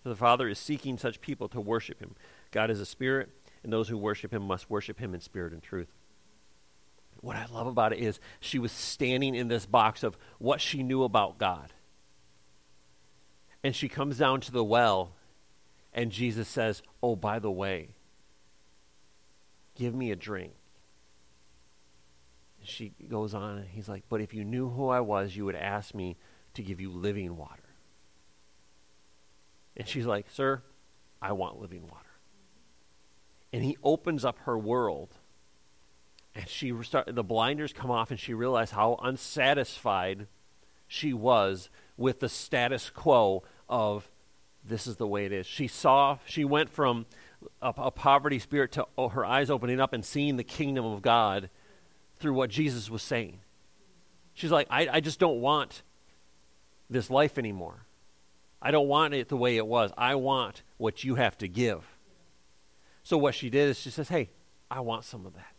For 0.03 0.09
the 0.09 0.15
Father 0.15 0.47
is 0.47 0.59
seeking 0.59 0.97
such 0.97 1.21
people 1.21 1.47
to 1.49 1.61
worship 1.61 1.99
him. 1.99 2.15
God 2.51 2.69
is 2.69 2.79
a 2.79 2.85
spirit, 2.85 3.29
and 3.63 3.71
those 3.71 3.89
who 3.89 3.97
worship 3.97 4.33
him 4.33 4.43
must 4.43 4.69
worship 4.69 4.99
him 4.99 5.13
in 5.13 5.21
spirit 5.21 5.53
and 5.53 5.61
truth. 5.61 5.93
What 7.21 7.35
I 7.35 7.45
love 7.51 7.67
about 7.67 7.93
it 7.93 7.99
is 7.99 8.19
she 8.39 8.59
was 8.59 8.71
standing 8.71 9.35
in 9.35 9.47
this 9.47 9.65
box 9.65 10.03
of 10.03 10.17
what 10.37 10.61
she 10.61 10.83
knew 10.83 11.03
about 11.03 11.37
God. 11.37 11.73
And 13.63 13.75
she 13.75 13.89
comes 13.89 14.17
down 14.17 14.41
to 14.41 14.51
the 14.51 14.63
well, 14.63 15.13
and 15.91 16.11
Jesus 16.11 16.47
says, 16.47 16.83
Oh, 17.01 17.15
by 17.15 17.39
the 17.39 17.49
way, 17.49 17.95
Give 19.75 19.93
me 19.93 20.11
a 20.11 20.15
drink. 20.15 20.53
And 22.59 22.67
she 22.67 22.93
goes 23.09 23.33
on, 23.33 23.57
and 23.59 23.67
he's 23.67 23.89
like, 23.89 24.03
But 24.09 24.21
if 24.21 24.33
you 24.33 24.43
knew 24.43 24.69
who 24.69 24.87
I 24.87 25.01
was, 25.01 25.35
you 25.35 25.45
would 25.45 25.55
ask 25.55 25.93
me 25.93 26.17
to 26.53 26.63
give 26.63 26.79
you 26.79 26.89
living 26.89 27.35
water. 27.35 27.61
And 29.77 29.87
she's 29.87 30.05
like, 30.05 30.29
Sir, 30.31 30.63
I 31.21 31.33
want 31.33 31.59
living 31.59 31.83
water. 31.83 32.03
And 33.51 33.63
he 33.63 33.77
opens 33.83 34.23
up 34.25 34.39
her 34.39 34.57
world. 34.57 35.13
And 36.35 36.47
she 36.49 36.73
start, 36.83 37.13
the 37.15 37.23
blinders 37.23 37.71
come 37.71 37.89
off, 37.89 38.11
and 38.11 38.19
she 38.19 38.33
realized 38.33 38.73
how 38.73 38.99
unsatisfied 39.01 40.27
she 40.87 41.13
was 41.13 41.69
with 41.97 42.19
the 42.19 42.29
status 42.29 42.89
quo 42.89 43.43
of 43.69 44.09
this 44.63 44.87
is 44.87 44.97
the 44.97 45.07
way 45.07 45.25
it 45.25 45.31
is. 45.31 45.45
She 45.45 45.67
saw, 45.67 46.17
she 46.25 46.43
went 46.43 46.69
from 46.69 47.05
a, 47.61 47.73
a 47.77 47.91
poverty 47.91 48.39
spirit 48.39 48.73
to 48.73 48.87
oh, 48.97 49.09
her 49.09 49.25
eyes 49.25 49.49
opening 49.49 49.79
up 49.79 49.93
and 49.93 50.03
seeing 50.03 50.37
the 50.37 50.43
kingdom 50.43 50.85
of 50.85 51.01
God 51.01 51.49
through 52.17 52.33
what 52.33 52.49
Jesus 52.49 52.89
was 52.89 53.01
saying. 53.01 53.39
She's 54.33 54.51
like, 54.51 54.67
I, 54.69 54.87
I 54.91 54.99
just 54.99 55.19
don't 55.19 55.39
want 55.39 55.83
this 56.89 57.09
life 57.09 57.37
anymore. 57.37 57.85
I 58.61 58.71
don't 58.71 58.87
want 58.87 59.13
it 59.13 59.29
the 59.29 59.37
way 59.37 59.57
it 59.57 59.65
was. 59.67 59.91
I 59.97 60.15
want 60.15 60.63
what 60.77 61.03
you 61.03 61.15
have 61.15 61.37
to 61.39 61.47
give. 61.47 61.85
So 63.03 63.17
what 63.17 63.35
she 63.35 63.49
did 63.49 63.69
is 63.69 63.79
she 63.79 63.91
says, 63.91 64.09
Hey, 64.09 64.31
I 64.69 64.79
want 64.79 65.05
some 65.05 65.25
of 65.25 65.35
that. 65.35 65.54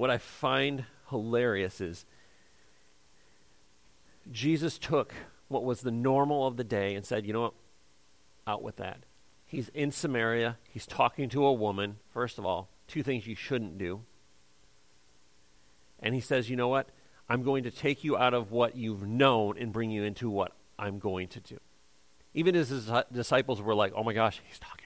What 0.00 0.08
I 0.08 0.16
find 0.16 0.86
hilarious 1.10 1.78
is 1.78 2.06
Jesus 4.32 4.78
took 4.78 5.12
what 5.48 5.62
was 5.62 5.82
the 5.82 5.90
normal 5.90 6.46
of 6.46 6.56
the 6.56 6.64
day 6.64 6.94
and 6.94 7.04
said, 7.04 7.26
you 7.26 7.34
know 7.34 7.42
what? 7.42 7.54
Out 8.46 8.62
with 8.62 8.76
that. 8.76 9.00
He's 9.44 9.68
in 9.74 9.92
Samaria. 9.92 10.56
He's 10.70 10.86
talking 10.86 11.28
to 11.28 11.44
a 11.44 11.52
woman. 11.52 11.98
First 12.14 12.38
of 12.38 12.46
all, 12.46 12.70
two 12.88 13.02
things 13.02 13.26
you 13.26 13.34
shouldn't 13.34 13.76
do. 13.76 14.00
And 15.98 16.14
he 16.14 16.22
says, 16.22 16.48
you 16.48 16.56
know 16.56 16.68
what? 16.68 16.88
I'm 17.28 17.42
going 17.42 17.64
to 17.64 17.70
take 17.70 18.02
you 18.02 18.16
out 18.16 18.32
of 18.32 18.50
what 18.50 18.76
you've 18.76 19.06
known 19.06 19.58
and 19.58 19.70
bring 19.70 19.90
you 19.90 20.04
into 20.04 20.30
what 20.30 20.52
I'm 20.78 20.98
going 20.98 21.28
to 21.28 21.40
do. 21.40 21.58
Even 22.32 22.56
as 22.56 22.70
his 22.70 22.90
disciples 23.12 23.60
were 23.60 23.74
like, 23.74 23.92
oh 23.94 24.02
my 24.02 24.14
gosh, 24.14 24.40
he's 24.48 24.58
talking 24.58 24.79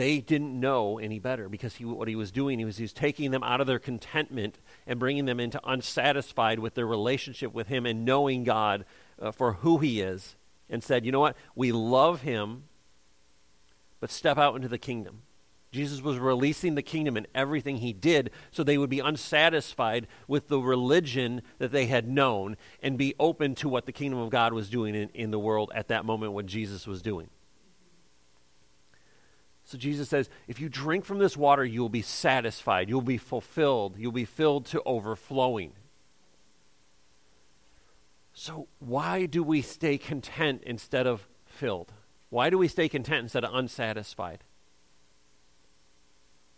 they 0.00 0.18
didn't 0.18 0.58
know 0.58 0.98
any 0.98 1.18
better 1.18 1.48
because 1.48 1.74
he, 1.74 1.84
what 1.84 2.08
he 2.08 2.16
was 2.16 2.30
doing 2.30 2.58
he 2.58 2.64
was, 2.64 2.78
he 2.78 2.84
was 2.84 2.92
taking 2.92 3.30
them 3.30 3.42
out 3.42 3.60
of 3.60 3.66
their 3.66 3.78
contentment 3.78 4.58
and 4.86 4.98
bringing 4.98 5.26
them 5.26 5.38
into 5.38 5.60
unsatisfied 5.64 6.58
with 6.58 6.74
their 6.74 6.86
relationship 6.86 7.52
with 7.52 7.68
him 7.68 7.84
and 7.84 8.04
knowing 8.04 8.42
god 8.42 8.86
uh, 9.20 9.30
for 9.30 9.54
who 9.54 9.78
he 9.78 10.00
is 10.00 10.36
and 10.70 10.82
said 10.82 11.04
you 11.04 11.12
know 11.12 11.20
what? 11.20 11.36
We 11.54 11.70
love 11.72 12.22
him 12.22 12.64
but 14.00 14.10
step 14.10 14.38
out 14.38 14.56
into 14.56 14.68
the 14.68 14.78
kingdom. 14.78 15.22
Jesus 15.70 16.00
was 16.00 16.18
releasing 16.18 16.74
the 16.74 16.82
kingdom 16.82 17.16
in 17.16 17.26
everything 17.34 17.76
he 17.76 17.92
did 17.92 18.30
so 18.50 18.64
they 18.64 18.78
would 18.78 18.90
be 18.90 19.00
unsatisfied 19.00 20.08
with 20.26 20.48
the 20.48 20.58
religion 20.58 21.42
that 21.58 21.72
they 21.72 21.86
had 21.86 22.08
known 22.08 22.56
and 22.82 22.96
be 22.96 23.14
open 23.20 23.54
to 23.56 23.68
what 23.68 23.86
the 23.86 23.92
kingdom 23.92 24.18
of 24.18 24.30
god 24.30 24.52
was 24.52 24.70
doing 24.70 24.94
in, 24.94 25.10
in 25.14 25.30
the 25.30 25.38
world 25.38 25.70
at 25.74 25.88
that 25.88 26.04
moment 26.04 26.32
what 26.32 26.46
jesus 26.46 26.88
was 26.88 27.02
doing 27.02 27.28
so 29.70 29.78
Jesus 29.78 30.08
says, 30.08 30.28
if 30.48 30.58
you 30.58 30.68
drink 30.68 31.04
from 31.04 31.20
this 31.20 31.36
water, 31.36 31.64
you 31.64 31.80
will 31.80 31.88
be 31.88 32.02
satisfied. 32.02 32.88
You'll 32.88 33.02
be 33.02 33.18
fulfilled. 33.18 33.94
You'll 33.96 34.10
be 34.10 34.24
filled 34.24 34.66
to 34.66 34.82
overflowing. 34.82 35.74
So, 38.32 38.66
why 38.80 39.26
do 39.26 39.44
we 39.44 39.62
stay 39.62 39.96
content 39.96 40.64
instead 40.66 41.06
of 41.06 41.28
filled? 41.46 41.92
Why 42.30 42.50
do 42.50 42.58
we 42.58 42.66
stay 42.66 42.88
content 42.88 43.22
instead 43.22 43.44
of 43.44 43.54
unsatisfied? 43.54 44.42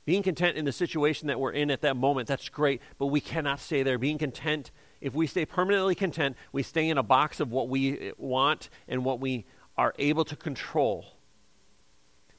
Being 0.07 0.23
content 0.23 0.57
in 0.57 0.65
the 0.65 0.73
situation 0.73 1.29
that 1.29 1.39
we're 1.39 1.53
in 1.53 1.71
at 1.71 1.83
that 1.83 1.99
moment, 1.99 2.29
that's 2.29 2.49
great, 2.49 2.81
but 2.97 3.09
we 3.09 3.21
cannot 3.21 3.61
stay 3.61 3.83
there. 3.83 3.99
Being 3.99 4.17
content, 4.17 4.71
if 5.03 5.13
we 5.13 5.27
stay 5.27 5.45
permanently 5.45 5.95
content, 5.95 6.35
we 6.51 6.63
stay 6.63 6.89
in 6.89 6.97
a 6.97 7.03
box 7.03 7.41
of 7.41 7.53
what 7.53 7.69
we 7.69 8.13
want 8.17 8.71
and 8.89 9.05
what 9.05 9.21
we 9.21 9.45
are 9.77 9.93
able 9.99 10.25
to 10.25 10.35
control. 10.35 11.05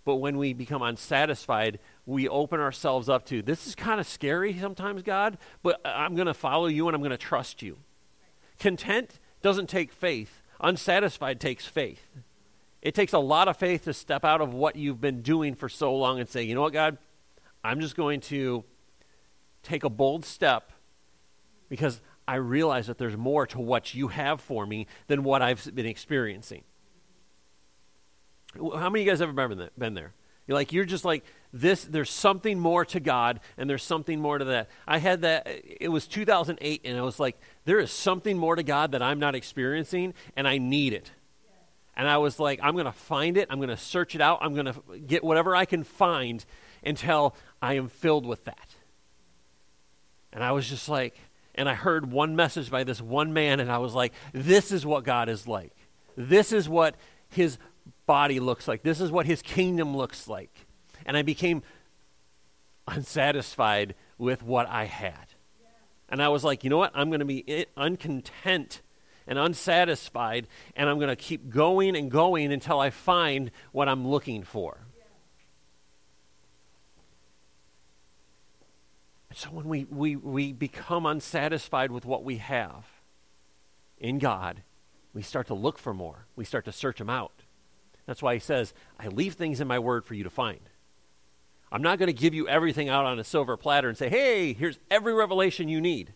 But 0.06 0.16
when 0.16 0.38
we 0.38 0.54
become 0.54 0.82
unsatisfied, 0.82 1.80
we 2.06 2.28
open 2.28 2.60
ourselves 2.60 3.08
up 3.08 3.26
to 3.28 3.42
this 3.42 3.68
is 3.68 3.76
kind 3.76 4.00
of 4.00 4.08
scary 4.08 4.58
sometimes, 4.60 5.02
God, 5.02 5.38
but 5.62 5.80
I'm 5.86 6.16
going 6.16 6.28
to 6.28 6.34
follow 6.34 6.68
you 6.68 6.88
and 6.88 6.96
I'm 6.96 7.02
going 7.02 7.12
to 7.12 7.18
trust 7.18 7.62
you. 7.62 7.78
Content 8.60 9.20
doesn't 9.42 9.68
take 9.68 9.92
faith, 9.92 10.42
unsatisfied 10.60 11.40
takes 11.40 11.66
faith. 11.66 12.06
It 12.82 12.94
takes 12.94 13.14
a 13.14 13.20
lot 13.20 13.48
of 13.48 13.56
faith 13.56 13.86
to 13.86 13.94
step 13.94 14.26
out 14.26 14.42
of 14.42 14.54
what 14.54 14.76
you've 14.76 15.00
been 15.00 15.22
doing 15.22 15.56
for 15.56 15.70
so 15.70 15.96
long 15.96 16.20
and 16.20 16.28
say, 16.28 16.44
you 16.44 16.54
know 16.54 16.62
what, 16.62 16.74
God, 16.74 16.98
I'm 17.64 17.80
just 17.80 17.96
going 17.96 18.20
to 18.22 18.66
take 19.64 19.86
a 19.86 19.90
bold 19.90 20.26
step 20.26 20.72
because 21.70 22.02
I 22.28 22.36
realize 22.36 22.88
that 22.88 22.98
there's 22.98 23.16
more 23.16 23.48
to 23.48 23.60
what 23.60 23.96
you 23.96 24.10
have 24.10 24.42
for 24.42 24.66
me 24.66 24.88
than 25.08 25.24
what 25.24 25.42
I've 25.42 25.74
been 25.74 25.86
experiencing. 25.86 26.64
How 28.56 28.90
many 28.90 29.02
of 29.02 29.06
you 29.06 29.12
guys 29.12 29.22
ever 29.22 29.34
been 29.78 29.94
there? 29.94 30.14
You're 30.48 30.56
like, 30.56 30.74
you're 30.74 30.86
just 30.86 31.06
like, 31.06 31.24
this, 31.54 31.86
there's 31.86 32.10
something 32.10 32.60
more 32.60 32.84
to 32.86 33.00
God, 33.00 33.40
and 33.58 33.70
there's 33.70 33.84
something 33.84 34.20
more 34.20 34.38
to 34.38 34.46
that. 34.46 34.70
I 34.86 34.98
had 34.98 35.22
that, 35.22 35.48
it 35.48 35.88
was 35.88 36.06
2008, 36.08 36.82
and 36.84 36.98
I 36.98 37.02
was 37.02 37.20
like, 37.20 37.40
there 37.64 37.80
is 37.80 37.92
something 37.92 38.38
more 38.38 38.56
to 38.56 38.64
God 38.64 38.92
that 38.92 39.02
I'm 39.02 39.20
not 39.20 39.36
experiencing, 39.36 40.14
and 40.36 40.48
I 40.48 40.58
need 40.58 40.94
it. 40.94 41.12
And 41.96 42.08
I 42.08 42.18
was 42.18 42.40
like, 42.40 42.60
I'm 42.62 42.74
going 42.74 42.86
to 42.86 42.92
find 42.92 43.38
it, 43.38 43.48
I'm 43.50 43.60
going 43.60 43.70
to 43.70 43.78
search 43.78 44.16
it 44.16 44.22
out, 44.22 44.40
I'm 44.42 44.54
going 44.54 44.66
to 44.66 45.00
get 45.08 45.24
whatever 45.24 45.56
I 45.56 45.66
can 45.66 45.84
find 45.84 46.44
until 46.84 47.36
I 47.62 47.76
am 47.76 47.88
filled 47.88 48.26
with 48.26 48.44
that. 48.46 48.76
And 50.34 50.44
I 50.44 50.52
was 50.52 50.68
just 50.68 50.90
like, 50.90 51.16
and 51.56 51.70
I 51.70 51.76
heard 51.76 52.12
one 52.12 52.36
message 52.36 52.70
by 52.70 52.84
this 52.84 53.00
one 53.00 53.32
man, 53.32 53.60
and 53.60 53.72
I 53.72 53.78
was 53.78 53.94
like, 53.94 54.12
this 54.34 54.72
is 54.72 54.86
what 54.86 55.04
God 55.04 55.30
is 55.30 55.48
like. 55.48 55.72
This 56.18 56.52
is 56.52 56.68
what 56.68 56.96
his 57.30 57.58
body 58.06 58.40
looks 58.40 58.68
like. 58.68 58.84
This 58.84 59.02
is 59.02 59.12
what 59.12 59.26
his 59.26 59.42
kingdom 59.42 59.96
looks 59.96 60.28
like. 60.28 60.68
And 61.06 61.18
I 61.18 61.22
became 61.22 61.64
unsatisfied 62.88 63.96
with 64.18 64.44
what 64.44 64.68
I 64.68 64.86
had. 64.86 65.28
And 66.10 66.22
I 66.22 66.30
was 66.30 66.44
like, 66.44 66.64
you 66.64 66.70
know 66.70 66.78
what? 66.78 66.92
I'm 66.94 67.10
going 67.10 67.22
to 67.22 67.26
be 67.26 67.66
uncontent 67.76 68.82
and 69.26 69.40
unsatisfied, 69.40 70.48
and 70.76 70.90
I'm 70.90 70.98
going 70.98 71.10
to 71.10 71.16
keep 71.16 71.50
going 71.50 71.96
and 71.96 72.12
going 72.12 72.52
until 72.52 72.80
I 72.80 72.90
find 72.90 73.52
what 73.72 73.88
I'm 73.88 74.08
looking 74.08 74.44
for. 74.44 74.80
So 79.34 79.50
when 79.50 79.68
we, 79.68 79.86
we, 79.86 80.16
we 80.16 80.54
become 80.54 81.06
unsatisfied 81.06 81.92
with 81.92 82.06
what 82.06 82.24
we 82.24 82.38
have 82.38 82.86
in 83.98 84.20
God, 84.20 84.62
we 85.14 85.24
start 85.24 85.48
to 85.48 85.56
look 85.56 85.80
for 85.80 85.94
more. 85.94 86.28
We 86.36 86.46
start 86.46 86.66
to 86.66 86.72
search 86.72 87.00
them 87.00 87.10
out. 87.10 87.43
That's 88.06 88.22
why 88.22 88.34
he 88.34 88.40
says, 88.40 88.74
I 89.00 89.08
leave 89.08 89.36
things 89.36 89.62
in 89.62 89.68
my 89.68 89.80
word 89.80 90.06
for 90.06 90.14
you 90.14 90.24
to 90.24 90.30
find. 90.30 90.60
I'm 91.72 91.82
not 91.82 91.98
going 91.98 92.08
to 92.08 92.14
give 92.14 92.34
you 92.34 92.48
everything 92.48 92.90
out 92.90 93.06
on 93.06 93.18
a 93.18 93.24
silver 93.24 93.58
platter 93.58 93.90
and 93.90 93.98
say, 93.98 94.10
hey, 94.10 94.54
here's 94.54 94.78
every 94.92 95.14
revelation 95.14 95.70
you 95.70 95.82
need. 95.82 96.14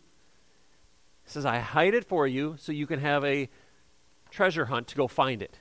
He 1.23 1.31
says, 1.31 1.45
I 1.45 1.59
hide 1.59 1.93
it 1.93 2.05
for 2.05 2.27
you 2.27 2.55
so 2.59 2.71
you 2.71 2.85
can 2.85 2.99
have 2.99 3.23
a 3.25 3.49
treasure 4.29 4.65
hunt 4.65 4.87
to 4.87 4.95
go 4.95 5.07
find 5.07 5.41
it. 5.41 5.59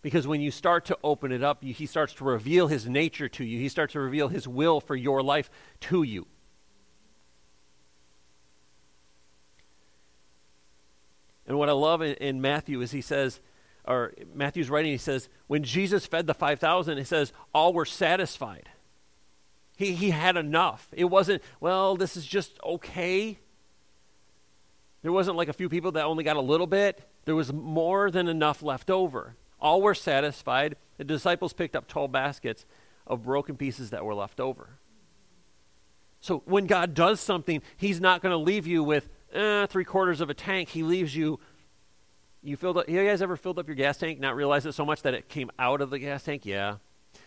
Because 0.00 0.26
when 0.26 0.40
you 0.40 0.50
start 0.50 0.84
to 0.86 0.98
open 1.02 1.32
it 1.32 1.42
up, 1.42 1.62
he 1.62 1.86
starts 1.86 2.12
to 2.14 2.24
reveal 2.24 2.68
his 2.68 2.86
nature 2.86 3.28
to 3.28 3.44
you. 3.44 3.58
He 3.58 3.68
starts 3.68 3.94
to 3.94 4.00
reveal 4.00 4.28
his 4.28 4.46
will 4.46 4.80
for 4.80 4.94
your 4.94 5.22
life 5.22 5.50
to 5.80 6.02
you. 6.02 6.26
And 11.46 11.58
what 11.58 11.68
I 11.68 11.72
love 11.72 12.02
in, 12.02 12.40
Matthew 12.40 12.80
is 12.80 12.90
he 12.90 13.02
says, 13.02 13.40
or 13.86 14.12
Matthew's 14.34 14.70
writing, 14.70 14.92
he 14.92 14.98
says, 14.98 15.28
when 15.46 15.62
Jesus 15.62 16.06
fed 16.06 16.26
the 16.26 16.34
5,000, 16.34 16.96
he 16.96 17.04
says, 17.04 17.32
all 17.52 17.72
were 17.72 17.84
satisfied. 17.84 18.68
He, 19.76 19.92
he 19.92 20.10
had 20.10 20.36
enough. 20.36 20.88
It 20.92 21.04
wasn't, 21.04 21.42
well, 21.60 21.96
this 21.96 22.16
is 22.16 22.24
just 22.24 22.58
okay. 22.64 23.38
There 25.02 25.12
wasn't 25.12 25.36
like 25.36 25.48
a 25.48 25.52
few 25.52 25.68
people 25.68 25.92
that 25.92 26.04
only 26.04 26.24
got 26.24 26.36
a 26.36 26.40
little 26.40 26.66
bit. 26.66 27.06
There 27.24 27.34
was 27.34 27.52
more 27.52 28.10
than 28.10 28.28
enough 28.28 28.62
left 28.62 28.90
over. 28.90 29.34
All 29.60 29.82
were 29.82 29.94
satisfied. 29.94 30.76
The 30.96 31.04
disciples 31.04 31.52
picked 31.52 31.76
up 31.76 31.88
12 31.88 32.12
baskets 32.12 32.64
of 33.06 33.24
broken 33.24 33.56
pieces 33.56 33.90
that 33.90 34.04
were 34.04 34.14
left 34.14 34.40
over. 34.40 34.70
So 36.20 36.42
when 36.46 36.66
God 36.66 36.94
does 36.94 37.20
something, 37.20 37.60
He's 37.76 38.00
not 38.00 38.22
going 38.22 38.32
to 38.32 38.38
leave 38.38 38.66
you 38.66 38.82
with 38.82 39.08
eh, 39.32 39.66
three 39.66 39.84
quarters 39.84 40.20
of 40.20 40.30
a 40.30 40.34
tank. 40.34 40.70
He 40.70 40.82
leaves 40.82 41.14
you 41.14 41.38
you 42.44 42.56
filled 42.56 42.76
up, 42.78 42.88
you 42.88 43.02
guys 43.04 43.22
ever 43.22 43.36
filled 43.36 43.58
up 43.58 43.66
your 43.66 43.74
gas 43.74 43.96
tank, 43.96 44.20
not 44.20 44.36
realize 44.36 44.66
it 44.66 44.72
so 44.72 44.84
much 44.84 45.02
that 45.02 45.14
it 45.14 45.28
came 45.28 45.50
out 45.58 45.80
of 45.80 45.90
the 45.90 45.98
gas 45.98 46.22
tank? 46.22 46.44
Yeah. 46.44 46.76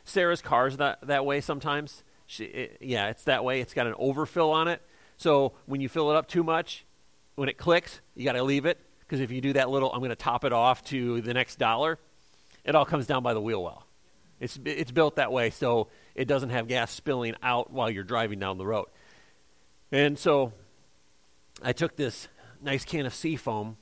Sarah's 0.06 0.42
car's 0.42 0.78
that, 0.78 1.00
that 1.08 1.26
way 1.26 1.42
sometimes. 1.42 2.04
She, 2.28 2.46
it, 2.46 2.78
yeah, 2.82 3.10
it's 3.10 3.24
that 3.24 3.44
way. 3.44 3.60
It's 3.60 3.74
got 3.74 3.88
an 3.88 3.96
overfill 3.98 4.52
on 4.52 4.68
it. 4.68 4.82
So 5.18 5.54
when 5.66 5.82
you 5.82 5.90
fill 5.90 6.12
it 6.12 6.16
up 6.16 6.28
too 6.28 6.44
much, 6.44 6.86
when 7.36 7.50
it 7.50 7.58
clicks, 7.58 8.00
you 8.16 8.26
got 8.26 8.34
to 8.34 8.44
leave 8.44 8.66
it 8.66 8.80
because 9.00 9.20
if 9.20 9.32
you 9.32 9.42
do 9.42 9.54
that 9.54 9.70
little, 9.70 9.92
I'm 9.92 10.00
going 10.00 10.10
to 10.10 10.16
top 10.16 10.46
it 10.46 10.54
off 10.54 10.84
to 10.86 11.22
the 11.22 11.34
next 11.34 11.58
dollar, 11.58 11.98
it 12.64 12.76
all 12.76 12.86
comes 12.86 13.08
down 13.08 13.24
by 13.24 13.34
the 13.34 13.42
wheel 13.42 13.64
well. 13.64 13.86
It's, 14.40 14.60
it's 14.66 14.92
built 14.92 15.16
that 15.16 15.32
way 15.32 15.50
so 15.50 15.88
it 16.14 16.28
doesn't 16.28 16.52
have 16.52 16.68
gas 16.68 16.92
spilling 16.92 17.36
out 17.42 17.72
while 17.72 17.90
you're 17.90 18.04
driving 18.04 18.38
down 18.38 18.60
the 18.60 18.68
road. 18.68 18.86
And 19.92 20.20
so 20.20 20.54
I 21.64 21.74
took 21.74 21.96
this 21.96 22.28
nice 22.62 22.86
can 22.86 23.06
of 23.08 23.16
seafoam 23.16 23.78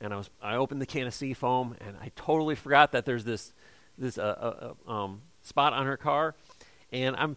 and 0.00 0.12
I 0.12 0.16
was 0.16 0.30
I 0.42 0.56
opened 0.56 0.80
the 0.80 0.86
can 0.86 1.06
of 1.06 1.14
sea 1.14 1.34
foam, 1.34 1.76
and 1.80 1.96
I 2.00 2.10
totally 2.16 2.54
forgot 2.54 2.92
that 2.92 3.04
there's 3.04 3.24
this 3.24 3.52
this 3.96 4.18
uh, 4.18 4.22
uh, 4.22 4.74
uh, 4.86 4.92
um, 4.92 5.22
spot 5.42 5.72
on 5.72 5.86
her 5.86 5.96
car, 5.96 6.34
and 6.92 7.16
I'm 7.16 7.36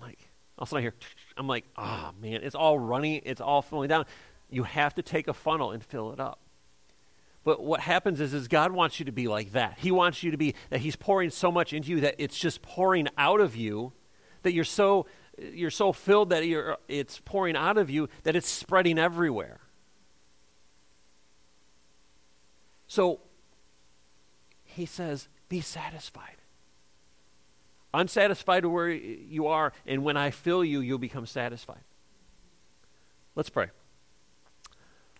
like, 0.00 0.18
all 0.58 0.64
of 0.64 0.68
a 0.68 0.70
sudden 0.70 0.78
I 0.78 0.82
hear, 0.82 0.94
I'm 1.36 1.46
like, 1.46 1.64
oh 1.76 2.10
man, 2.20 2.40
it's 2.42 2.54
all 2.54 2.78
running, 2.78 3.22
it's 3.24 3.40
all 3.40 3.62
falling 3.62 3.88
down. 3.88 4.06
You 4.50 4.62
have 4.62 4.94
to 4.94 5.02
take 5.02 5.28
a 5.28 5.34
funnel 5.34 5.72
and 5.72 5.82
fill 5.82 6.12
it 6.12 6.20
up. 6.20 6.40
But 7.42 7.62
what 7.62 7.80
happens 7.80 8.20
is, 8.20 8.34
is 8.34 8.48
God 8.48 8.72
wants 8.72 8.98
you 8.98 9.06
to 9.06 9.12
be 9.12 9.28
like 9.28 9.52
that. 9.52 9.78
He 9.78 9.92
wants 9.92 10.22
you 10.22 10.32
to 10.32 10.36
be 10.36 10.54
that 10.70 10.80
He's 10.80 10.96
pouring 10.96 11.30
so 11.30 11.52
much 11.52 11.72
into 11.72 11.90
you 11.90 12.00
that 12.00 12.16
it's 12.18 12.38
just 12.38 12.60
pouring 12.60 13.08
out 13.16 13.40
of 13.40 13.56
you, 13.56 13.92
that 14.42 14.52
you're 14.52 14.64
so 14.64 15.06
you're 15.38 15.70
so 15.70 15.92
filled 15.92 16.30
that 16.30 16.46
you're, 16.46 16.78
it's 16.88 17.20
pouring 17.24 17.56
out 17.56 17.76
of 17.76 17.90
you 17.90 18.08
that 18.22 18.34
it's 18.34 18.48
spreading 18.48 18.98
everywhere. 18.98 19.60
So 22.86 23.20
he 24.64 24.86
says, 24.86 25.28
Be 25.48 25.60
satisfied. 25.60 26.36
Unsatisfied 27.94 28.66
where 28.66 28.90
you 28.90 29.46
are, 29.46 29.72
and 29.86 30.04
when 30.04 30.16
I 30.16 30.30
fill 30.30 30.64
you, 30.64 30.80
you'll 30.80 30.98
become 30.98 31.24
satisfied. 31.24 31.80
Let's 33.34 33.48
pray. 33.48 33.68